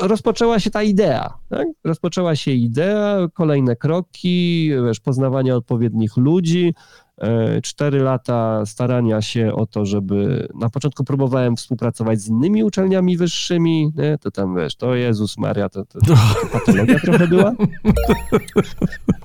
rozpoczęła 0.00 0.60
się 0.60 0.70
ta 0.70 0.82
idea. 0.82 1.38
Tak? 1.48 1.66
Rozpoczęła 1.84 2.36
się 2.36 2.50
idea, 2.50 3.28
kolejne 3.34 3.76
kroki, 3.76 4.70
wiesz, 4.86 5.00
poznawania 5.00 5.56
odpowiednich 5.56 6.16
ludzi, 6.16 6.74
E, 7.20 7.60
cztery 7.62 7.98
lata 7.98 8.66
starania 8.66 9.22
się 9.22 9.54
o 9.54 9.66
to, 9.66 9.86
żeby 9.86 10.48
na 10.54 10.70
początku 10.70 11.04
próbowałem 11.04 11.56
współpracować 11.56 12.20
z 12.20 12.28
innymi 12.28 12.64
uczelniami 12.64 13.16
wyższymi, 13.16 13.92
nie? 13.96 14.18
to 14.18 14.30
tam 14.30 14.56
wiesz, 14.56 14.76
to 14.76 14.94
Jezus 14.94 15.38
Maria, 15.38 15.68
to, 15.68 15.84
to, 15.84 16.00
to 16.00 16.14
patologia 16.52 17.00
trochę 17.00 17.28
była. 17.28 17.52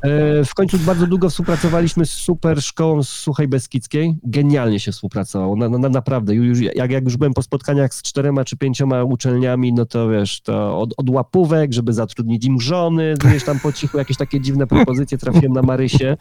E, 0.04 0.46
w 0.46 0.54
końcu 0.54 0.78
bardzo 0.78 1.08
długo 1.08 1.30
współpracowaliśmy 1.30 2.06
z 2.06 2.10
super 2.10 2.62
szkołą 2.62 3.04
z 3.04 3.10
Suchej 3.10 3.48
Beskidzkiej. 3.48 4.18
Genialnie 4.24 4.80
się 4.80 4.92
współpracowało, 4.92 5.56
na, 5.56 5.70
na, 5.70 5.90
naprawdę. 5.90 6.36
Już, 6.36 6.60
jak, 6.60 6.92
jak 6.92 7.04
już 7.04 7.18
byłem 7.18 7.34
po 7.34 7.42
spotkaniach 7.42 7.94
z 7.94 8.02
czterema 8.02 8.46
czy 8.46 8.58
pięcioma 8.58 9.04
uczelniami, 9.04 9.74
no 9.74 9.86
to 9.86 10.10
wiesz, 10.10 10.42
to 10.42 10.80
od, 10.80 10.94
od 10.98 11.10
łapówek, 11.10 11.74
żeby 11.74 11.94
zatrudnić 11.94 12.46
im 12.46 12.62
żony, 12.62 13.14
wiesz, 13.32 13.44
tam 13.44 13.60
po 13.60 13.74
cichu 13.74 13.98
jakieś 13.98 14.18
takie 14.18 14.42
dziwne 14.42 14.68
propozycje 14.68 15.18
trafiłem 15.18 15.54
na 15.54 15.62
Marysię. 15.62 16.18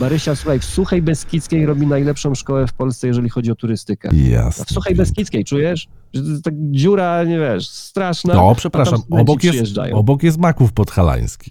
Marysia, 0.00 0.34
słuchaj, 0.34 0.60
w 0.60 0.64
Suchej 0.64 1.02
Beskidzkiej 1.02 1.66
robi 1.66 1.86
najlepszą 1.86 2.34
szkołę 2.34 2.66
w 2.66 2.72
Polsce, 2.72 3.06
jeżeli 3.06 3.28
chodzi 3.28 3.50
o 3.50 3.54
turystykę. 3.54 4.10
Jasne. 4.16 4.64
W 4.64 4.70
Suchej 4.70 4.94
Beskidzkiej, 4.94 5.44
czujesz? 5.44 5.88
Że 6.16 6.36
to 6.36 6.42
tak 6.42 6.54
dziura, 6.70 7.24
nie 7.24 7.38
wiesz, 7.38 7.68
straszna. 7.68 8.34
No, 8.34 8.54
przepraszam, 8.54 9.00
obok 9.10 9.44
jest, 9.44 9.78
obok 9.92 10.22
jest 10.22 10.38
Maków 10.38 10.72
Podhalański. 10.72 11.50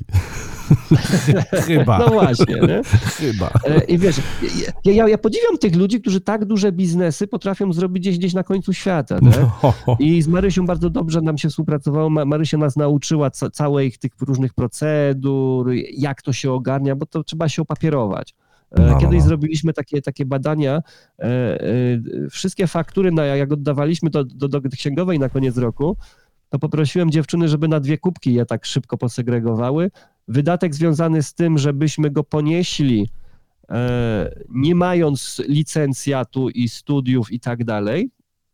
Chyba. 1.67 1.99
No 1.99 2.07
właśnie, 2.07 2.55
nie? 2.55 2.81
Chyba. 3.17 3.51
E, 3.65 3.83
I 3.83 3.97
wiesz, 3.97 4.15
ja, 4.85 4.93
ja, 4.93 5.07
ja, 5.07 5.17
podziwiam 5.17 5.57
tych 5.57 5.75
ludzi, 5.75 6.01
którzy 6.01 6.21
tak 6.21 6.45
duże 6.45 6.71
biznesy 6.71 7.27
potrafią 7.27 7.73
zrobić 7.73 8.03
gdzieś, 8.03 8.17
gdzieś 8.17 8.33
na 8.33 8.43
końcu 8.43 8.73
świata. 8.73 9.19
No. 9.21 9.71
I 9.99 10.21
z 10.21 10.27
Marysią 10.27 10.65
bardzo 10.65 10.89
dobrze 10.89 11.21
nam 11.21 11.37
się 11.37 11.49
współpracowało. 11.49 12.09
Marysia 12.09 12.57
nas 12.57 12.75
nauczyła 12.75 13.31
ca 13.31 13.49
całych 13.49 13.97
tych 13.97 14.11
różnych 14.21 14.53
procedur, 14.53 15.71
jak 15.97 16.21
to 16.21 16.33
się 16.33 16.51
ogarnia, 16.51 16.95
bo 16.95 17.05
to 17.05 17.23
trzeba 17.23 17.49
się 17.49 17.61
opapierować. 17.61 18.35
No, 18.75 18.85
no, 18.85 18.97
Kiedyś 18.97 19.19
no. 19.19 19.25
zrobiliśmy 19.25 19.73
takie, 19.73 20.01
takie 20.01 20.25
badania. 20.25 20.81
E, 21.19 21.23
e, 21.23 22.29
wszystkie 22.29 22.67
faktury, 22.67 23.11
na, 23.11 23.25
jak 23.25 23.51
oddawaliśmy 23.51 24.09
do, 24.09 24.23
do, 24.23 24.47
do 24.47 24.61
księgowej 24.61 25.19
na 25.19 25.29
koniec 25.29 25.57
roku, 25.57 25.97
to 26.49 26.59
poprosiłem 26.59 27.11
dziewczyny, 27.11 27.47
żeby 27.49 27.67
na 27.67 27.79
dwie 27.79 27.97
kubki 27.97 28.33
je 28.33 28.45
tak 28.45 28.65
szybko 28.65 28.97
posegregowały. 28.97 29.91
Wydatek 30.27 30.75
związany 30.75 31.23
z 31.23 31.33
tym, 31.33 31.57
żebyśmy 31.57 32.11
go 32.11 32.23
ponieśli, 32.23 33.09
e, 33.69 34.35
nie 34.49 34.75
mając 34.75 35.41
licencjatu 35.47 36.49
i 36.49 36.69
studiów 36.69 37.31
i 37.31 37.39
tak 37.39 37.63
dalej, 37.63 38.11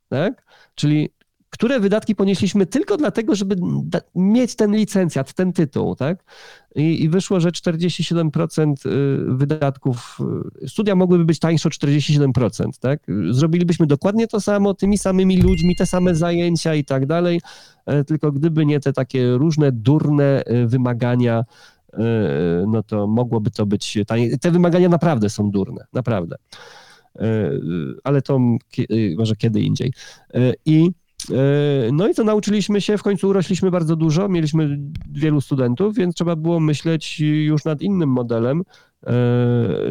tak? 0.10 0.46
Czyli 0.76 1.10
które 1.52 1.80
wydatki 1.80 2.16
ponieśliśmy 2.16 2.66
tylko 2.66 2.98
dlatego, 2.98 3.36
żeby 3.36 3.56
mieć 4.16 4.56
ten 4.56 4.76
licencjat, 4.76 5.34
ten 5.34 5.54
tytuł, 5.54 5.96
tak? 5.96 6.24
I, 6.76 7.04
I, 7.04 7.10
wyszło, 7.10 7.40
że 7.40 7.50
47% 7.50 8.86
y, 8.86 9.36
wydatków, 9.36 10.18
y, 10.64 10.70
studia 10.70 10.96
mogłyby 10.96 11.26
być 11.26 11.40
tańsze 11.40 11.70
o 11.70 11.72
47%, 11.72 12.70
tak? 12.80 13.00
Zrobilibyśmy 13.30 13.88
dokładnie 13.88 14.28
to 14.28 14.42
samo, 14.42 14.74
tymi 14.74 14.98
samymi 14.98 15.42
ludźmi, 15.42 15.76
te 15.76 15.86
same 15.86 16.16
zajęcia 16.16 16.76
i 16.76 16.86
tak 16.86 17.06
dalej, 17.06 17.42
e, 17.86 18.04
tylko 18.04 18.32
gdyby 18.32 18.66
nie 18.66 18.80
te 18.80 18.94
takie 18.94 19.32
różne 19.32 19.72
durne 19.72 20.44
y, 20.48 20.68
wymagania, 20.68 21.44
no 22.68 22.84
to 22.84 23.08
mogłoby 23.08 23.52
to 23.52 23.66
być 23.66 23.98
taniej. 24.08 24.40
Te 24.40 24.52
wymagania 24.52 24.90
naprawdę 24.90 25.30
są 25.30 25.52
durne, 25.52 25.86
naprawdę. 25.94 26.36
E, 27.20 27.52
ale 28.04 28.22
to 28.22 28.40
może 29.18 29.36
kiedy 29.36 29.62
indziej. 29.62 29.94
E, 30.34 30.54
I 30.66 30.86
E, 30.86 31.01
no 31.92 32.08
i 32.08 32.14
co, 32.14 32.24
nauczyliśmy 32.24 32.82
się, 32.82 32.98
w 32.98 33.04
końcu 33.04 33.30
urośliśmy 33.30 33.72
bardzo 33.72 33.96
dużo, 33.96 34.30
mieliśmy 34.30 34.80
wielu 35.12 35.42
studentów, 35.42 35.96
więc 35.96 36.16
trzeba 36.16 36.36
było 36.36 36.60
myśleć 36.60 37.20
już 37.20 37.66
nad 37.66 37.82
innym 37.82 38.10
modelem, 38.10 38.64
e, 39.08 39.14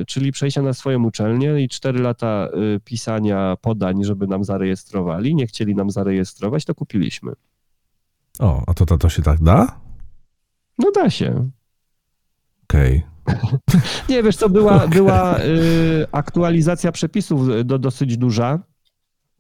czyli 0.07 0.33
przejścia 0.33 0.63
na 0.63 0.73
swoją 0.73 1.05
uczelnię 1.05 1.63
i 1.63 1.69
cztery 1.69 2.01
lata 2.01 2.49
e, 2.77 2.81
pisania 2.81 3.57
podań, 3.61 4.05
żeby 4.05 4.27
nam 4.27 4.45
zarejestrowali. 4.45 5.35
Nie 5.35 5.47
chcieli 5.47 5.75
nam 5.75 5.91
zarejestrować, 5.91 6.65
to 6.65 6.75
kupiliśmy. 6.75 7.33
O, 8.39 8.65
a 8.67 8.75
to, 8.75 8.87
to, 8.87 8.99
to 8.99 9.09
się 9.09 9.23
tak 9.23 9.43
da? 9.43 9.81
No 10.79 10.91
da 10.91 11.11
się. 11.11 11.51
Okej. 12.65 13.03
Okay. 13.25 13.41
Nie, 14.09 14.23
wiesz 14.23 14.37
co, 14.37 14.49
była, 14.49 14.77
okay. 14.77 14.89
była 14.89 15.39
y, 15.39 16.07
aktualizacja 16.13 16.93
przepisów 16.93 17.65
do, 17.65 17.79
dosyć 17.79 18.17
duża, 18.17 18.59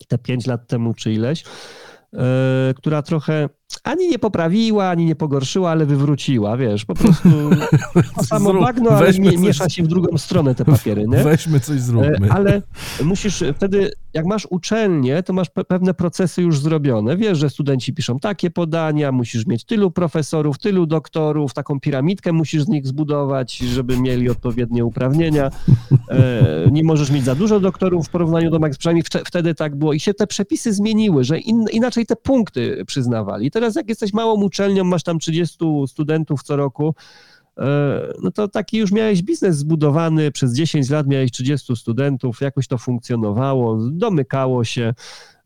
te 0.09 0.19
pięć 0.19 0.47
lat 0.47 0.67
temu 0.67 0.95
czy 0.95 1.13
ileś. 1.13 1.45
E, 2.17 2.75
która 2.77 3.03
trochę 3.03 3.49
ani 3.85 4.09
nie 4.09 4.19
poprawiła, 4.19 4.89
ani 4.89 5.05
nie 5.05 5.17
pogorszyła, 5.17 5.71
ale 5.71 5.87
wywróciła, 5.87 6.57
wiesz, 6.57 6.85
po 6.85 6.95
prostu 6.95 7.29
samo 8.29 8.55
bagno, 8.55 8.91
ale 8.91 9.13
mie, 9.13 9.39
miesza 9.39 9.69
się 9.69 9.83
w 9.83 9.87
drugą 9.87 10.19
stronę 10.19 10.55
te 10.55 10.65
papiery, 10.65 11.09
nie? 11.09 11.25
Weźmy 11.25 11.61
coś 11.61 11.81
zróbmy. 11.81 12.29
E, 12.29 12.33
ale 12.33 12.63
musisz 13.05 13.45
wtedy, 13.57 13.91
jak 14.15 14.27
masz 14.27 14.47
uczelnię, 14.51 15.23
to 15.23 15.33
masz 15.33 15.51
pe 15.51 15.65
pewne 15.65 15.95
procesy 15.95 16.43
już 16.43 16.59
zrobione. 16.59 17.17
Wiesz, 17.17 17.39
że 17.39 17.51
studenci 17.51 17.95
piszą 17.95 18.19
takie 18.19 18.51
podania, 18.51 19.13
musisz 19.13 19.47
mieć 19.47 19.65
tylu 19.65 19.91
profesorów, 19.91 20.59
tylu 20.59 20.87
doktorów, 20.87 21.55
taką 21.55 21.81
piramidkę 21.81 22.33
musisz 22.33 22.63
z 22.63 22.69
nich 22.69 22.87
zbudować, 22.87 23.57
żeby 23.57 23.99
mieli 23.99 24.31
odpowiednie 24.31 24.85
uprawnienia. 24.85 25.51
E, 26.11 26.69
nie 26.71 26.85
możesz 26.85 27.11
mieć 27.11 27.25
za 27.25 27.35
dużo 27.35 27.61
doktorów 27.61 28.07
w 28.07 28.11
porównaniu 28.11 28.51
do 28.51 28.59
max, 28.59 28.79
przynajmniej 28.79 29.05
wtedy 29.25 29.55
tak 29.55 29.77
było. 29.77 29.93
I 29.93 30.01
się 30.01 30.15
te 30.15 30.27
przepisy 30.27 30.73
zmieniły, 30.73 31.25
że 31.25 31.39
in, 31.39 31.65
inaczej 31.73 32.07
te 32.07 32.17
punkty 32.17 32.85
przyznawali. 32.87 33.51
Teraz 33.51 33.77
jak 33.77 33.89
jesteś 33.89 34.13
małą 34.13 34.43
uczelnią, 34.43 34.85
masz 34.85 35.03
tam 35.03 35.19
30 35.19 35.59
studentów 35.87 36.43
co 36.43 36.57
roku, 36.57 36.95
no 38.23 38.31
to 38.31 38.49
taki 38.49 38.79
już 38.79 38.93
miałeś 38.93 39.23
biznes 39.23 39.57
zbudowany, 39.57 40.31
przez 40.31 40.55
10 40.55 40.91
lat 40.91 41.07
miałeś 41.07 41.33
30 41.33 41.77
studentów, 41.77 42.41
jakoś 42.41 42.67
to 42.67 42.79
funkcjonowało, 42.79 43.79
domykało 43.91 44.65
się. 44.65 44.95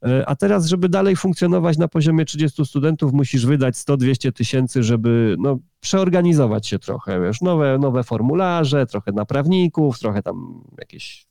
E, 0.03 0.29
a 0.29 0.37
teraz, 0.37 0.67
żeby 0.67 0.89
dalej 0.89 1.17
funkcjonować 1.17 1.79
na 1.79 1.89
poziomie 1.89 2.25
30 2.25 2.67
studentów, 2.67 3.13
musisz 3.13 3.47
wydać 3.47 3.75
100-200 3.75 4.33
tysięcy, 4.33 4.83
żeby 4.83 5.37
no, 5.39 5.59
przeorganizować 5.81 6.67
się 6.67 6.79
trochę, 6.79 7.21
wiesz, 7.21 7.41
nowe, 7.41 7.79
nowe 7.79 8.05
formularze, 8.05 8.87
trochę 8.87 9.13
naprawników, 9.13 9.99
trochę 9.99 10.23
tam 10.23 10.65
jakieś 10.79 11.27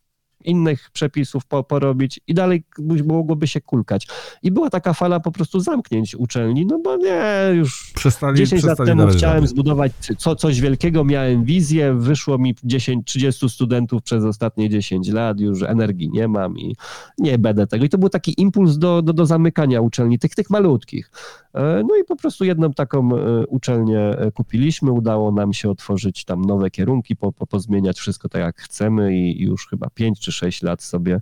innych 0.45 0.89
przepisów 0.91 1.45
po, 1.45 1.63
porobić 1.63 2.19
i 2.27 2.33
dalej 2.33 2.63
mogłoby 3.05 3.47
się 3.47 3.61
kulkać. 3.61 4.07
I 4.43 4.51
była 4.51 4.69
taka 4.69 4.93
fala 4.93 5.19
po 5.19 5.31
prostu 5.31 5.59
zamknięć 5.59 6.15
uczelni, 6.15 6.65
no 6.65 6.79
bo 6.79 6.97
nie, 6.97 7.23
już 7.53 7.91
przestali, 7.95 8.37
10 8.37 8.61
przestali 8.61 8.89
lat 8.89 8.97
temu 8.97 9.11
chciałem 9.11 9.47
zbudować 9.47 9.91
co, 10.17 10.35
coś 10.35 10.61
wielkiego, 10.61 11.03
miałem 11.03 11.43
wizję, 11.43 11.93
wyszło 11.93 12.37
mi 12.37 12.55
10-30 12.55 13.49
studentów 13.49 14.03
przez 14.03 14.23
ostatnie 14.23 14.69
10 14.69 15.09
lat, 15.09 15.39
już 15.39 15.61
energii 15.61 16.09
nie 16.09 16.27
mam 16.27 16.57
i 16.57 16.75
nie 17.17 17.37
będę 17.37 17.67
tego. 17.67 17.85
I 17.85 17.89
to 17.89 17.97
był 17.97 18.09
taki 18.09 18.41
impuls 18.41 18.77
do, 18.77 19.01
do, 19.01 19.13
do 19.13 19.25
zamykania 19.25 19.81
uczelni, 19.81 20.19
tych, 20.19 20.35
tych 20.35 20.49
malutkich. 20.49 21.11
E, 21.53 21.83
no 21.87 21.95
i 21.95 22.03
po 22.03 22.15
prostu 22.15 22.45
jedną 22.45 22.73
taką 22.73 23.15
e, 23.15 23.47
uczelnię 23.47 23.99
e, 23.99 24.31
kupiliśmy, 24.31 24.91
udało 24.91 25.31
nam 25.31 25.53
się 25.53 25.69
otworzyć 25.69 26.25
tam 26.25 26.41
nowe 26.41 26.71
kierunki, 26.71 27.15
po, 27.15 27.31
po, 27.31 27.47
pozmieniać 27.47 27.99
wszystko 27.99 28.29
tak 28.29 28.41
jak 28.41 28.61
chcemy 28.61 29.17
i, 29.17 29.41
i 29.41 29.45
już 29.45 29.67
chyba 29.67 29.89
5 29.89 30.19
czy 30.19 30.31
6 30.33 30.63
lat 30.63 30.83
sobie, 30.83 31.19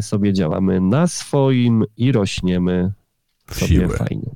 sobie 0.00 0.32
działamy 0.32 0.80
na 0.80 1.06
swoim 1.06 1.84
i 1.96 2.12
rośniemy 2.12 2.92
sobie 3.54 3.68
siłę. 3.68 3.88
fajnie. 3.88 4.30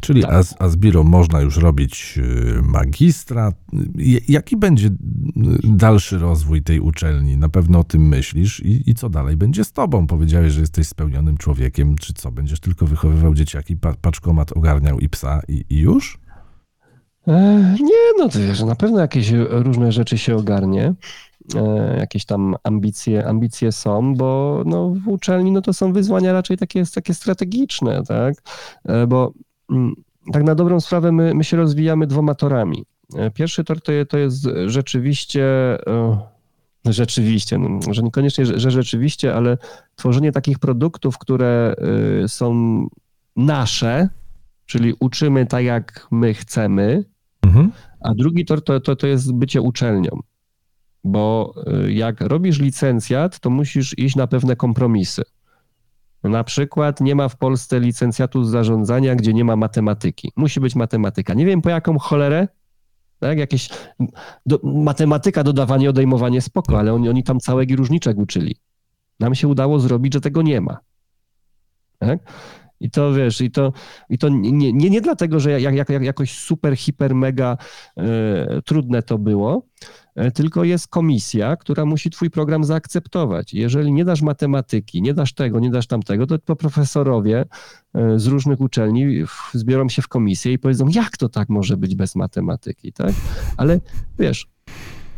Czyli 0.00 0.22
tak. 0.22 0.30
a, 0.32 0.64
a 0.64 0.68
z 0.68 0.76
Biro 0.76 1.04
można 1.04 1.40
już 1.40 1.56
robić 1.56 2.18
y, 2.18 2.62
magistra. 2.62 3.52
Jaki 4.28 4.56
będzie 4.56 4.90
dalszy 5.64 6.18
rozwój 6.18 6.62
tej 6.62 6.80
uczelni? 6.80 7.36
Na 7.36 7.48
pewno 7.48 7.78
o 7.78 7.84
tym 7.84 8.08
myślisz. 8.08 8.60
I, 8.60 8.90
I, 8.90 8.94
co 8.94 9.08
dalej 9.08 9.36
będzie 9.36 9.64
z 9.64 9.72
tobą? 9.72 10.06
Powiedziałeś, 10.06 10.52
że 10.52 10.60
jesteś 10.60 10.88
spełnionym 10.88 11.36
człowiekiem. 11.36 11.96
Czy 11.96 12.14
co, 12.14 12.30
będziesz 12.30 12.60
tylko 12.60 12.86
wychowywał 12.86 13.34
dzieciaki, 13.34 13.76
paczkomat 14.00 14.52
ogarniał 14.52 14.98
i 14.98 15.08
psa 15.08 15.42
i, 15.48 15.64
i 15.70 15.78
już? 15.78 16.18
E, 17.28 17.74
nie, 17.80 18.18
no 18.18 18.28
to 18.28 18.38
wiesz, 18.38 18.62
na 18.62 18.74
pewno 18.74 19.00
jakieś 19.00 19.30
różne 19.48 19.92
rzeczy 19.92 20.18
się 20.18 20.36
ogarnie. 20.36 20.94
E, 21.54 21.96
jakieś 21.98 22.24
tam 22.24 22.54
ambicje, 22.62 23.26
ambicje 23.26 23.72
są, 23.72 24.14
bo 24.14 24.62
no, 24.66 24.88
w 24.88 25.08
uczelni 25.08 25.52
no, 25.52 25.62
to 25.62 25.72
są 25.72 25.92
wyzwania 25.92 26.32
raczej 26.32 26.56
takie, 26.56 26.84
takie 26.94 27.14
strategiczne, 27.14 28.02
tak? 28.02 28.34
E, 28.84 29.06
bo 29.06 29.32
mm, 29.70 29.94
tak 30.32 30.44
na 30.44 30.54
dobrą 30.54 30.80
sprawę 30.80 31.12
my, 31.12 31.34
my 31.34 31.44
się 31.44 31.56
rozwijamy 31.56 32.06
dwoma 32.06 32.34
torami. 32.34 32.84
E, 33.16 33.30
pierwszy 33.30 33.64
tor 33.64 33.80
to, 33.80 33.92
to 34.08 34.18
jest 34.18 34.48
rzeczywiście 34.66 35.44
rzeczywiście, 36.84 37.58
no, 37.58 37.80
że 37.92 38.02
niekoniecznie, 38.02 38.46
że, 38.46 38.60
że 38.60 38.70
rzeczywiście, 38.70 39.34
ale 39.34 39.58
tworzenie 39.96 40.32
takich 40.32 40.58
produktów, 40.58 41.18
które 41.18 41.74
są 42.26 42.80
nasze, 43.36 44.08
czyli 44.66 44.94
uczymy 45.00 45.46
tak, 45.46 45.64
jak 45.64 46.08
my 46.10 46.34
chcemy, 46.34 47.04
mhm. 47.42 47.72
a 48.00 48.14
drugi 48.14 48.44
tor 48.44 48.64
to, 48.64 48.80
to, 48.80 48.96
to 48.96 49.06
jest 49.06 49.32
bycie 49.32 49.62
uczelnią 49.62 50.20
bo 51.06 51.54
y, 51.86 51.92
jak 51.92 52.20
robisz 52.20 52.60
licencjat, 52.60 53.40
to 53.40 53.50
musisz 53.50 53.98
iść 53.98 54.16
na 54.16 54.26
pewne 54.26 54.56
kompromisy. 54.56 55.22
Na 56.22 56.44
przykład 56.44 57.00
nie 57.00 57.14
ma 57.14 57.28
w 57.28 57.36
Polsce 57.36 57.80
licencjatu 57.80 58.44
z 58.44 58.50
zarządzania, 58.50 59.14
gdzie 59.14 59.34
nie 59.34 59.44
ma 59.44 59.56
matematyki. 59.56 60.32
Musi 60.36 60.60
być 60.60 60.74
matematyka. 60.74 61.34
Nie 61.34 61.46
wiem 61.46 61.62
po 61.62 61.70
jaką 61.70 61.98
cholerę, 61.98 62.48
tak? 63.20 63.38
Jakieś 63.38 63.68
do, 64.46 64.60
matematyka, 64.62 65.42
dodawanie, 65.42 65.90
odejmowanie, 65.90 66.40
spoko, 66.40 66.78
ale 66.78 66.94
oni, 66.94 67.08
oni 67.08 67.22
tam 67.22 67.40
całego 67.40 67.76
różniczek 67.76 68.18
uczyli. 68.18 68.56
Nam 69.20 69.34
się 69.34 69.48
udało 69.48 69.80
zrobić, 69.80 70.14
że 70.14 70.20
tego 70.20 70.42
nie 70.42 70.60
ma. 70.60 70.78
Tak? 71.98 72.18
I 72.80 72.90
to 72.90 73.12
wiesz, 73.12 73.40
i 73.40 73.50
to, 73.50 73.72
i 74.08 74.18
to 74.18 74.28
nie, 74.28 74.72
nie, 74.72 74.90
nie 74.90 75.00
dlatego, 75.00 75.40
że 75.40 75.60
jak, 75.60 75.74
jak, 75.74 75.88
jak 75.88 76.02
jakoś 76.02 76.38
super, 76.38 76.76
hiper, 76.76 77.14
mega 77.14 77.56
e, 77.96 78.62
trudne 78.62 79.02
to 79.02 79.18
było, 79.18 79.62
tylko 80.34 80.64
jest 80.64 80.88
komisja, 80.88 81.56
która 81.56 81.84
musi 81.84 82.10
twój 82.10 82.30
program 82.30 82.64
zaakceptować. 82.64 83.54
Jeżeli 83.54 83.92
nie 83.92 84.04
dasz 84.04 84.22
matematyki, 84.22 85.02
nie 85.02 85.14
dasz 85.14 85.32
tego, 85.32 85.60
nie 85.60 85.70
dasz 85.70 85.86
tamtego, 85.86 86.26
to 86.26 86.56
profesorowie 86.56 87.44
e, 87.94 88.18
z 88.18 88.26
różnych 88.26 88.60
uczelni 88.60 89.24
zbiorą 89.52 89.88
się 89.88 90.02
w 90.02 90.08
komisję 90.08 90.52
i 90.52 90.58
powiedzą, 90.58 90.88
jak 90.88 91.16
to 91.16 91.28
tak 91.28 91.48
może 91.48 91.76
być 91.76 91.94
bez 91.94 92.16
matematyki, 92.16 92.92
tak? 92.92 93.12
Ale 93.56 93.80
wiesz, 94.18 94.46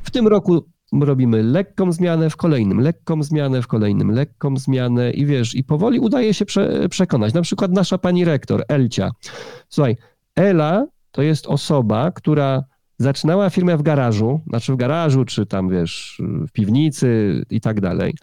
w 0.03 0.11
tym 0.11 0.29
roku 0.29 0.65
robimy 0.93 1.43
lekką 1.43 1.93
zmianę, 1.93 2.31
w 2.31 2.37
kolejnym 2.37 2.81
lekką 2.81 3.23
zmianę, 3.23 3.63
w 3.63 3.67
kolejnym 3.67 4.11
lekką 4.11 4.57
zmianę 4.57 5.11
i 5.11 5.27
wiesz, 5.27 5.55
i 5.55 5.65
powoli 5.65 6.01
udaje 6.01 6.35
się 6.35 6.45
prze, 6.45 6.89
przekonać. 6.89 7.35
Na 7.35 7.43
przykład 7.43 7.73
nasza 7.73 7.99
pani 7.99 8.25
rektor, 8.25 8.65
Elcia. 8.69 9.11
Słuchaj, 9.69 9.97
Ela 10.37 10.87
to 11.11 11.23
jest 11.23 11.47
osoba, 11.47 12.11
która 12.11 12.65
zaczynała 12.99 13.51
firmę 13.51 13.77
w 13.77 13.83
garażu, 13.83 14.41
znaczy 14.47 14.73
w 14.73 14.77
garażu, 14.77 15.25
czy 15.25 15.47
tam 15.47 15.69
wiesz, 15.69 16.23
w 16.49 16.53
piwnicy 16.53 17.43
i 17.51 17.61
tak 17.61 17.81
dalej. 17.81 18.15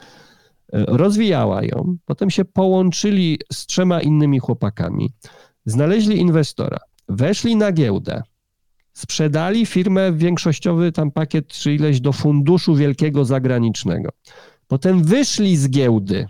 E, 0.73 0.85
rozwijała 0.87 1.63
ją, 1.63 1.97
potem 2.05 2.29
się 2.29 2.45
połączyli 2.45 3.39
z 3.53 3.65
trzema 3.65 4.01
innymi 4.01 4.39
chłopakami, 4.39 5.13
znaleźli 5.65 6.19
inwestora, 6.19 6.79
weszli 7.09 7.55
na 7.55 7.71
giełdę, 7.71 8.21
sprzedali 8.93 9.65
firmę 9.65 10.11
w 10.11 10.17
większościowy 10.17 10.91
tam 10.91 11.11
pakiet 11.11 11.47
czy 11.47 11.73
ileś 11.73 12.01
do 12.01 12.13
funduszu 12.13 12.75
wielkiego 12.75 13.25
zagranicznego. 13.25 14.09
Potem 14.67 15.03
wyszli 15.03 15.57
z 15.57 15.69
giełdy 15.69 16.27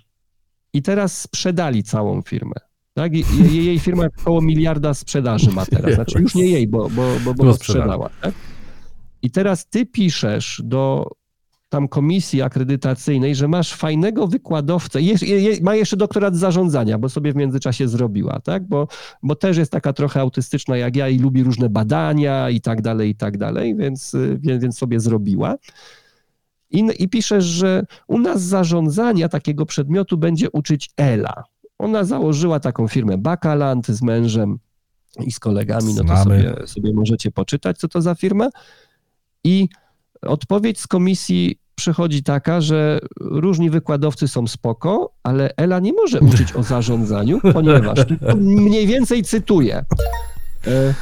i 0.74 0.82
teraz 0.82 1.22
sprzedali 1.22 1.84
całą 1.84 2.22
firmę. 2.22 2.64
Tak? 2.96 3.14
I, 3.14 3.26
jej, 3.39 3.66
jej 3.66 3.80
firma 3.80 4.06
około 4.22 4.41
miliarda 4.41 4.93
sprzedaży 4.93 5.52
ma 5.52 5.66
teraz. 5.66 5.93
Znaczy 5.96 6.22
już 6.22 6.36
nie 6.36 6.48
jej, 6.48 6.68
bo, 6.68 6.89
bo, 6.89 7.08
bo, 7.26 7.34
bo 7.34 7.54
sprzedała. 7.54 8.10
Tak? 8.22 8.34
I 9.22 9.32
teraz 9.32 9.70
ty 9.70 9.86
piszesz 9.86 10.62
do 10.64 11.08
tam 11.70 11.88
komisji 11.88 12.41
akredytacyjnej, 12.41 13.36
że 13.36 13.48
masz 13.48 13.74
fajnego 13.74 14.28
wykładowcę, 14.28 15.02
je, 15.02 15.14
je, 15.22 15.62
ma 15.62 15.76
jeszcze 15.76 15.98
doktorat 15.98 16.36
zarządzania, 16.36 16.98
bo 16.98 17.10
sobie 17.10 17.34
w 17.34 17.36
międzyczasie 17.36 17.88
zrobiła, 17.88 18.39
tak? 18.39 18.68
Bo, 18.68 18.88
bo 19.24 19.36
też 19.36 19.58
jest 19.58 19.72
taka 19.72 19.93
trochę 19.93 20.20
autystyczna 20.20 20.78
jak 20.78 20.96
ja 20.96 21.10
i 21.10 21.20
lubi 21.20 21.43
różne 21.43 21.70
badania 21.70 22.50
i 22.50 22.62
tak 22.62 22.82
dalej, 22.82 23.10
i 23.10 23.16
tak 23.16 23.38
dalej, 23.38 23.76
więc, 23.76 24.16
więc, 24.38 24.64
więc 24.64 24.78
sobie 24.78 25.00
zrobiła. 25.00 25.56
I, 26.72 26.84
I 27.00 27.10
piszesz, 27.10 27.46
że 27.46 27.86
u 28.08 28.20
nas 28.20 28.41
zarządzania 28.41 29.30
takiego 29.30 29.66
przedmiotu 29.66 30.18
będzie 30.18 30.52
uczyć 30.52 30.89
Ela. 30.98 31.43
Ona 31.80 32.03
założyła 32.03 32.59
taką 32.59 32.88
firmę 32.88 33.17
Bakaland 33.17 33.88
z 33.88 34.01
mężem 34.01 34.59
i 35.26 35.32
z 35.32 35.39
kolegami, 35.39 35.93
no 35.93 36.03
to 36.03 36.23
sobie, 36.23 36.55
sobie 36.65 36.93
możecie 36.93 37.32
poczytać, 37.32 37.78
co 37.78 37.88
to 37.88 38.01
za 38.01 38.15
firma. 38.15 38.49
I 39.43 39.69
odpowiedź 40.21 40.80
z 40.80 40.88
komisji 40.88 41.59
przychodzi 41.76 42.23
taka, 42.23 42.61
że 42.61 42.99
różni 43.19 43.69
wykładowcy 43.69 44.28
są 44.28 44.47
spoko, 44.47 45.13
ale 45.23 45.49
Ela 45.57 45.80
nie 45.80 45.93
może 45.93 46.19
uczyć 46.19 46.53
o 46.53 46.63
zarządzaniu, 46.63 47.39
ponieważ, 47.53 47.99
mniej 48.38 48.88
więcej 48.88 49.23
cytuję, 49.23 49.86
e, 50.67 50.93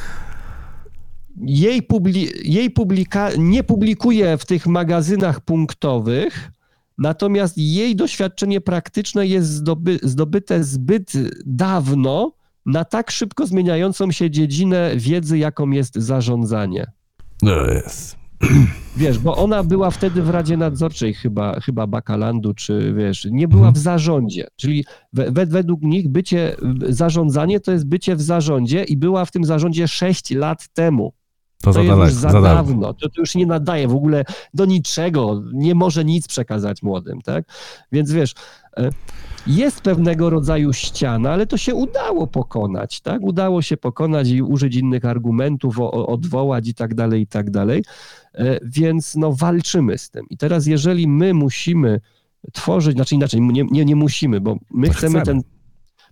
jej, 1.36 1.82
publi 1.82 2.28
jej 2.44 2.70
publika 2.70 3.30
nie 3.38 3.64
publikuje 3.64 4.38
w 4.38 4.46
tych 4.46 4.66
magazynach 4.66 5.40
punktowych, 5.40 6.50
natomiast 6.98 7.58
jej 7.58 7.96
doświadczenie 7.96 8.60
praktyczne 8.60 9.26
jest 9.26 9.48
zdoby 9.48 9.98
zdobyte 10.02 10.64
zbyt 10.64 11.12
dawno 11.46 12.32
na 12.66 12.84
tak 12.84 13.10
szybko 13.10 13.46
zmieniającą 13.46 14.10
się 14.12 14.30
dziedzinę 14.30 14.90
wiedzy, 14.96 15.38
jaką 15.38 15.70
jest 15.70 15.94
zarządzanie. 15.94 16.86
No 17.42 17.66
jest. 17.66 18.16
Wiesz, 18.96 19.18
bo 19.18 19.36
ona 19.36 19.64
była 19.64 19.90
wtedy 19.90 20.22
w 20.22 20.30
Radzie 20.30 20.56
Nadzorczej 20.56 21.14
chyba, 21.14 21.60
chyba 21.60 21.86
Bakalandu, 21.86 22.54
czy 22.54 22.94
wiesz, 22.96 23.28
nie 23.30 23.48
była 23.48 23.70
w 23.70 23.78
zarządzie. 23.78 24.46
Czyli 24.56 24.84
we, 25.12 25.46
według 25.46 25.82
nich 25.82 26.08
bycie, 26.08 26.56
zarządzanie 26.88 27.60
to 27.60 27.72
jest 27.72 27.86
bycie 27.86 28.16
w 28.16 28.22
zarządzie 28.22 28.84
i 28.84 28.96
była 28.96 29.24
w 29.24 29.30
tym 29.30 29.44
zarządzie 29.44 29.88
6 29.88 30.30
lat 30.30 30.68
temu. 30.68 31.12
To, 31.64 31.72
to 31.72 31.82
jest 31.82 31.98
już 31.98 32.12
za, 32.12 32.30
za 32.30 32.40
dawno, 32.40 32.94
to, 32.94 33.08
to, 33.08 33.20
już 33.20 33.34
nie 33.34 33.46
nadaje 33.46 33.88
w 33.88 33.94
ogóle 33.94 34.24
do 34.54 34.64
niczego, 34.64 35.42
nie 35.52 35.74
może 35.74 36.04
nic 36.04 36.28
przekazać 36.28 36.82
młodym, 36.82 37.20
tak? 37.22 37.44
Więc 37.92 38.12
wiesz, 38.12 38.34
e, 38.76 38.90
jest 39.46 39.80
pewnego 39.80 40.30
rodzaju 40.30 40.72
ściana, 40.72 41.30
ale 41.30 41.46
to 41.46 41.56
się 41.56 41.74
udało 41.74 42.26
pokonać, 42.26 43.00
tak? 43.00 43.22
Udało 43.22 43.62
się 43.62 43.76
pokonać 43.76 44.28
i 44.28 44.42
użyć 44.42 44.76
innych 44.76 45.04
argumentów, 45.04 45.80
odwołać 45.80 46.68
i 46.68 46.74
tak 46.74 46.94
dalej, 46.94 47.22
i 47.22 47.26
tak 47.26 47.50
dalej. 47.50 47.84
E, 48.34 48.58
więc 48.62 49.14
no 49.14 49.32
walczymy 49.32 49.98
z 49.98 50.10
tym. 50.10 50.26
I 50.30 50.36
teraz 50.36 50.66
jeżeli 50.66 51.08
my 51.08 51.34
musimy 51.34 52.00
tworzyć, 52.52 52.94
znaczy 52.94 53.14
inaczej, 53.14 53.40
nie, 53.40 53.64
nie, 53.70 53.84
nie 53.84 53.96
musimy, 53.96 54.40
bo 54.40 54.56
my 54.70 54.90
chcemy, 54.90 55.20
chcemy 55.20 55.24
ten 55.24 55.53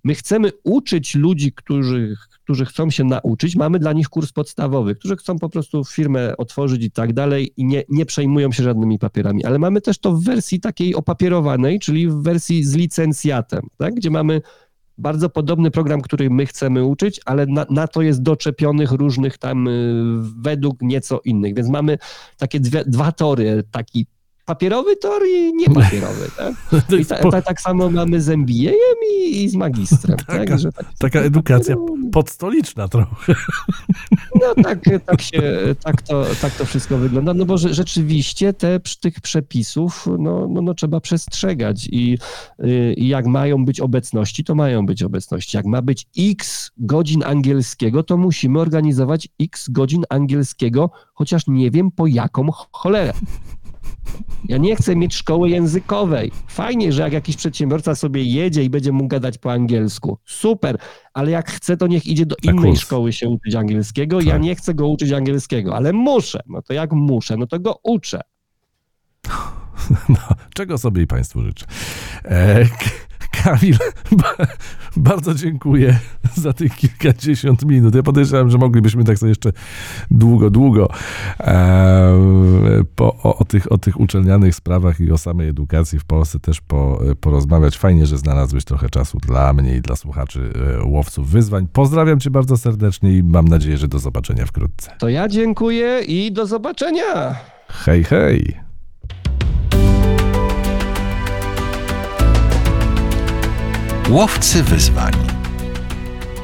My 0.05 0.15
chcemy 0.15 0.51
uczyć 0.65 1.15
ludzi, 1.15 1.53
którzy, 1.53 2.17
którzy 2.45 2.65
chcą 2.65 2.91
się 2.91 3.05
nauczyć. 3.05 3.57
Mamy 3.57 3.79
dla 3.79 3.93
nich 3.93 4.09
kurs 4.09 4.33
podstawowy, 4.33 4.95
którzy 4.95 5.17
chcą 5.17 5.39
po 5.39 5.49
prostu 5.49 5.85
firmę 5.85 6.37
otworzyć 6.37 6.85
i 6.85 6.91
tak 6.91 7.13
dalej 7.13 7.53
i 7.57 7.65
nie, 7.65 7.85
nie 7.89 8.07
przejmują 8.07 8.53
się 8.53 8.63
żadnymi 8.63 8.99
papierami. 8.99 9.45
Ale 9.45 9.59
mamy 9.59 9.81
też 9.81 9.99
to 9.99 10.13
w 10.13 10.25
wersji 10.25 10.61
takiej 10.61 10.95
opapierowanej, 10.95 11.79
czyli 11.79 12.09
w 12.09 12.23
wersji 12.23 12.65
z 12.65 12.75
licencjatem, 12.75 13.67
tak? 13.79 13.95
gdzie 13.95 14.11
mamy 14.11 14.43
bardzo 14.99 15.31
podobny 15.31 15.71
program, 15.71 16.01
który 16.01 16.31
my 16.31 16.47
chcemy 16.47 16.85
uczyć, 16.85 17.21
ale 17.25 17.47
na, 17.47 17.67
na, 17.71 17.89
to 17.89 18.03
jest 18.03 18.23
doczepionych 18.23 18.93
różnych 18.93 19.39
tam 19.39 19.69
y, 19.69 19.73
według 20.43 20.83
nieco 20.83 21.21
innych. 21.25 21.55
Więc 21.55 21.69
mamy 21.69 21.99
takie 22.39 22.61
dwie, 22.61 22.85
dwa 22.85 23.13
tory, 23.13 23.65
taki 23.71 24.07
papierowy 24.45 24.97
tor 24.97 25.23
i 25.27 25.55
niepapierowy, 25.55 26.31
tak? 26.39 26.55
I 27.01 27.07
ta, 27.07 27.31
ta, 27.31 27.43
tak 27.43 27.61
samo 27.61 27.91
mamy 27.91 28.21
z 28.21 28.29
MBA 28.29 28.73
i, 29.13 29.45
i 29.45 29.49
z 29.49 29.55
magistrem. 29.55 30.19
Taka, 30.27 30.45
tak? 30.45 30.59
Że 30.59 30.73
tak, 30.73 30.87
taka 30.99 31.21
edukacja 31.21 31.77
podstoliczna 32.13 32.89
trochę. 32.89 33.35
No 34.41 34.63
tak, 34.65 34.79
tak, 35.07 35.23
się, 35.23 35.43
tak, 35.85 36.03
to, 36.03 36.27
tak 36.41 36.55
to 36.55 36.65
wszystko 36.65 36.99
wygląda, 36.99 37.35
no 37.35 37.45
bo 37.45 37.59
rzeczywiście 37.59 38.53
te, 38.53 38.81
tych 39.01 39.21
przepisów 39.21 40.07
no, 40.19 40.49
no, 40.49 40.63
no 40.63 40.75
trzeba 40.75 41.01
przestrzegać 41.01 41.89
i, 41.93 42.19
i 42.97 43.09
jak 43.09 43.27
mają 43.27 43.65
być 43.65 43.81
obecności, 43.81 44.45
to 44.45 44.55
mają 44.55 44.87
być 44.87 45.03
obecności. 45.03 45.57
Jak 45.57 45.67
ma 45.67 45.83
być 45.83 46.07
x 46.19 46.71
godzin 46.77 47.25
angielskiego, 47.25 48.03
to 48.03 48.17
musimy 48.17 48.61
organizować 48.61 49.29
x 49.41 49.69
godzin 49.69 50.05
angielskiego, 50.09 50.91
chociaż 51.15 51.47
nie 51.47 51.71
wiem 51.71 51.91
po 51.91 52.07
jaką 52.07 52.49
cholerę. 52.73 53.13
Ja 54.49 54.57
nie 54.57 54.77
chcę 54.77 54.97
mieć 54.97 55.15
szkoły 55.15 55.51
językowej. 55.51 56.33
Fajnie, 56.49 56.93
że 56.93 57.03
jak 57.03 57.13
jakiś 57.13 57.37
przedsiębiorca 57.37 57.95
sobie 57.95 58.23
jedzie 58.23 58.65
i 58.65 58.71
będzie 58.71 58.93
mógł 58.93 59.09
gadać 59.09 59.39
po 59.39 59.53
angielsku. 59.53 60.19
Super, 60.25 60.79
ale 61.15 61.31
jak 61.31 61.51
chce, 61.51 61.77
to 61.77 61.87
niech 61.87 62.07
idzie 62.07 62.27
do 62.27 62.37
tak 62.37 62.55
innej 62.55 62.77
szkoły 62.77 63.13
się 63.13 63.29
uczyć 63.29 63.55
angielskiego. 63.55 64.19
Tak. 64.19 64.27
Ja 64.27 64.39
nie 64.39 64.55
chcę 64.55 64.75
go 64.75 64.89
uczyć 64.89 65.13
angielskiego, 65.13 65.77
ale 65.77 65.93
muszę. 65.93 66.41
No 66.47 66.63
to 66.63 66.73
jak 66.73 66.93
muszę, 66.93 67.37
no 67.37 67.47
to 67.47 67.61
go 67.61 67.81
uczę. 67.83 68.21
No, 70.09 70.17
czego 70.55 70.79
sobie 70.79 71.03
i 71.03 71.07
Państwu 71.07 71.43
życzę. 71.43 71.67
E, 72.25 72.67
Kamil, 73.33 73.77
bardzo 74.97 75.35
dziękuję 75.35 75.99
za 76.35 76.53
tych 76.53 76.77
kilkadziesiąt 76.77 77.65
minut. 77.65 77.95
Ja 77.95 78.03
podejrzewam, 78.03 78.51
że 78.51 78.59
moglibyśmy 78.59 79.05
tak 79.05 79.19
sobie 79.19 79.31
jeszcze 79.31 79.53
długo, 80.11 80.51
długo 80.51 80.89
e, 81.41 82.15
po, 82.97 83.17
o, 83.23 83.39
o, 83.39 83.45
tych, 83.45 83.73
o 83.73 83.79
tych 83.79 84.01
uczelnianych 84.01 84.55
sprawach 84.55 85.01
i 85.01 85.13
o 85.13 85.19
samej 85.19 85.49
edukacji 85.49 85.99
w 85.99 86.05
Polsce 86.05 86.41
też 86.41 86.61
po, 86.61 87.01
porozmawiać. 87.21 87.79
Fajnie, 87.79 88.07
że 88.07 88.19
znalazłeś 88.19 88.65
trochę 88.65 88.91
czasu 88.91 89.19
dla 89.19 89.53
mnie 89.53 89.77
i 89.77 89.81
dla 89.81 89.97
słuchaczy 89.97 90.53
e, 90.81 90.85
łowców 90.85 91.29
wyzwań. 91.31 91.69
Pozdrawiam 91.73 92.21
cię 92.21 92.31
bardzo 92.31 92.57
serdecznie 92.57 93.17
i 93.17 93.23
mam 93.23 93.49
nadzieję, 93.49 93.79
że 93.79 93.89
do 93.89 93.99
zobaczenia 93.99 94.47
wkrótce. 94.47 94.91
To 94.99 95.09
ja 95.09 95.29
dziękuję 95.29 96.01
i 96.07 96.33
do 96.33 96.47
zobaczenia. 96.47 97.35
Hej, 97.69 98.05
hej. 98.05 98.57
Łowcy 104.13 104.63
wyzwań. 104.63 105.13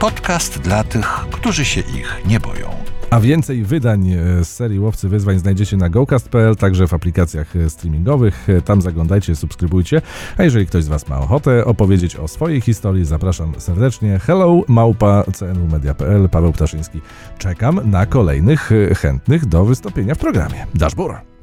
Podcast 0.01 0.59
dla 0.59 0.85
tych, 0.85 1.07
którzy 1.31 1.65
się 1.65 1.81
ich 1.81 2.23
nie 2.27 2.41
boją. 2.41 2.71
A 3.11 3.21
więcej 3.21 3.65
wydań 3.65 4.11
e, 4.11 4.45
z 4.45 4.49
serii 4.49 4.81
Łowcy 4.81 5.09
Wyzwań 5.09 5.39
znajdziecie 5.39 5.77
na 5.77 5.89
gocast.pl, 5.89 6.57
także 6.57 6.87
w 6.87 6.95
aplikacjach 6.95 7.57
e, 7.57 7.71
streamingowych. 7.71 8.49
E, 8.49 8.63
tam 8.63 8.83
zaglądajcie, 8.83 9.37
subskrybujcie. 9.37 10.03
A 10.39 10.43
jeżeli 10.43 10.67
ktoś 10.67 10.85
z 10.85 10.89
Was 10.89 11.09
ma 11.09 11.19
ochotę 11.19 11.65
opowiedzieć 11.65 12.17
o 12.17 12.29
swojej 12.29 12.61
historii, 12.61 13.05
zapraszam 13.05 13.53
serdecznie. 13.59 14.19
Hello, 14.19 14.61
małpa 14.69 15.25
cnmedia.pl, 15.35 16.29
Paweł 16.29 16.53
Ptaszyński. 16.53 17.01
Czekam 17.39 17.91
na 17.91 18.07
kolejnych 18.07 18.71
chętnych 18.97 19.47
do 19.47 19.65
wystąpienia 19.65 20.15
w 20.15 20.19
programie. 20.19 20.67
Dashboard. 20.75 21.38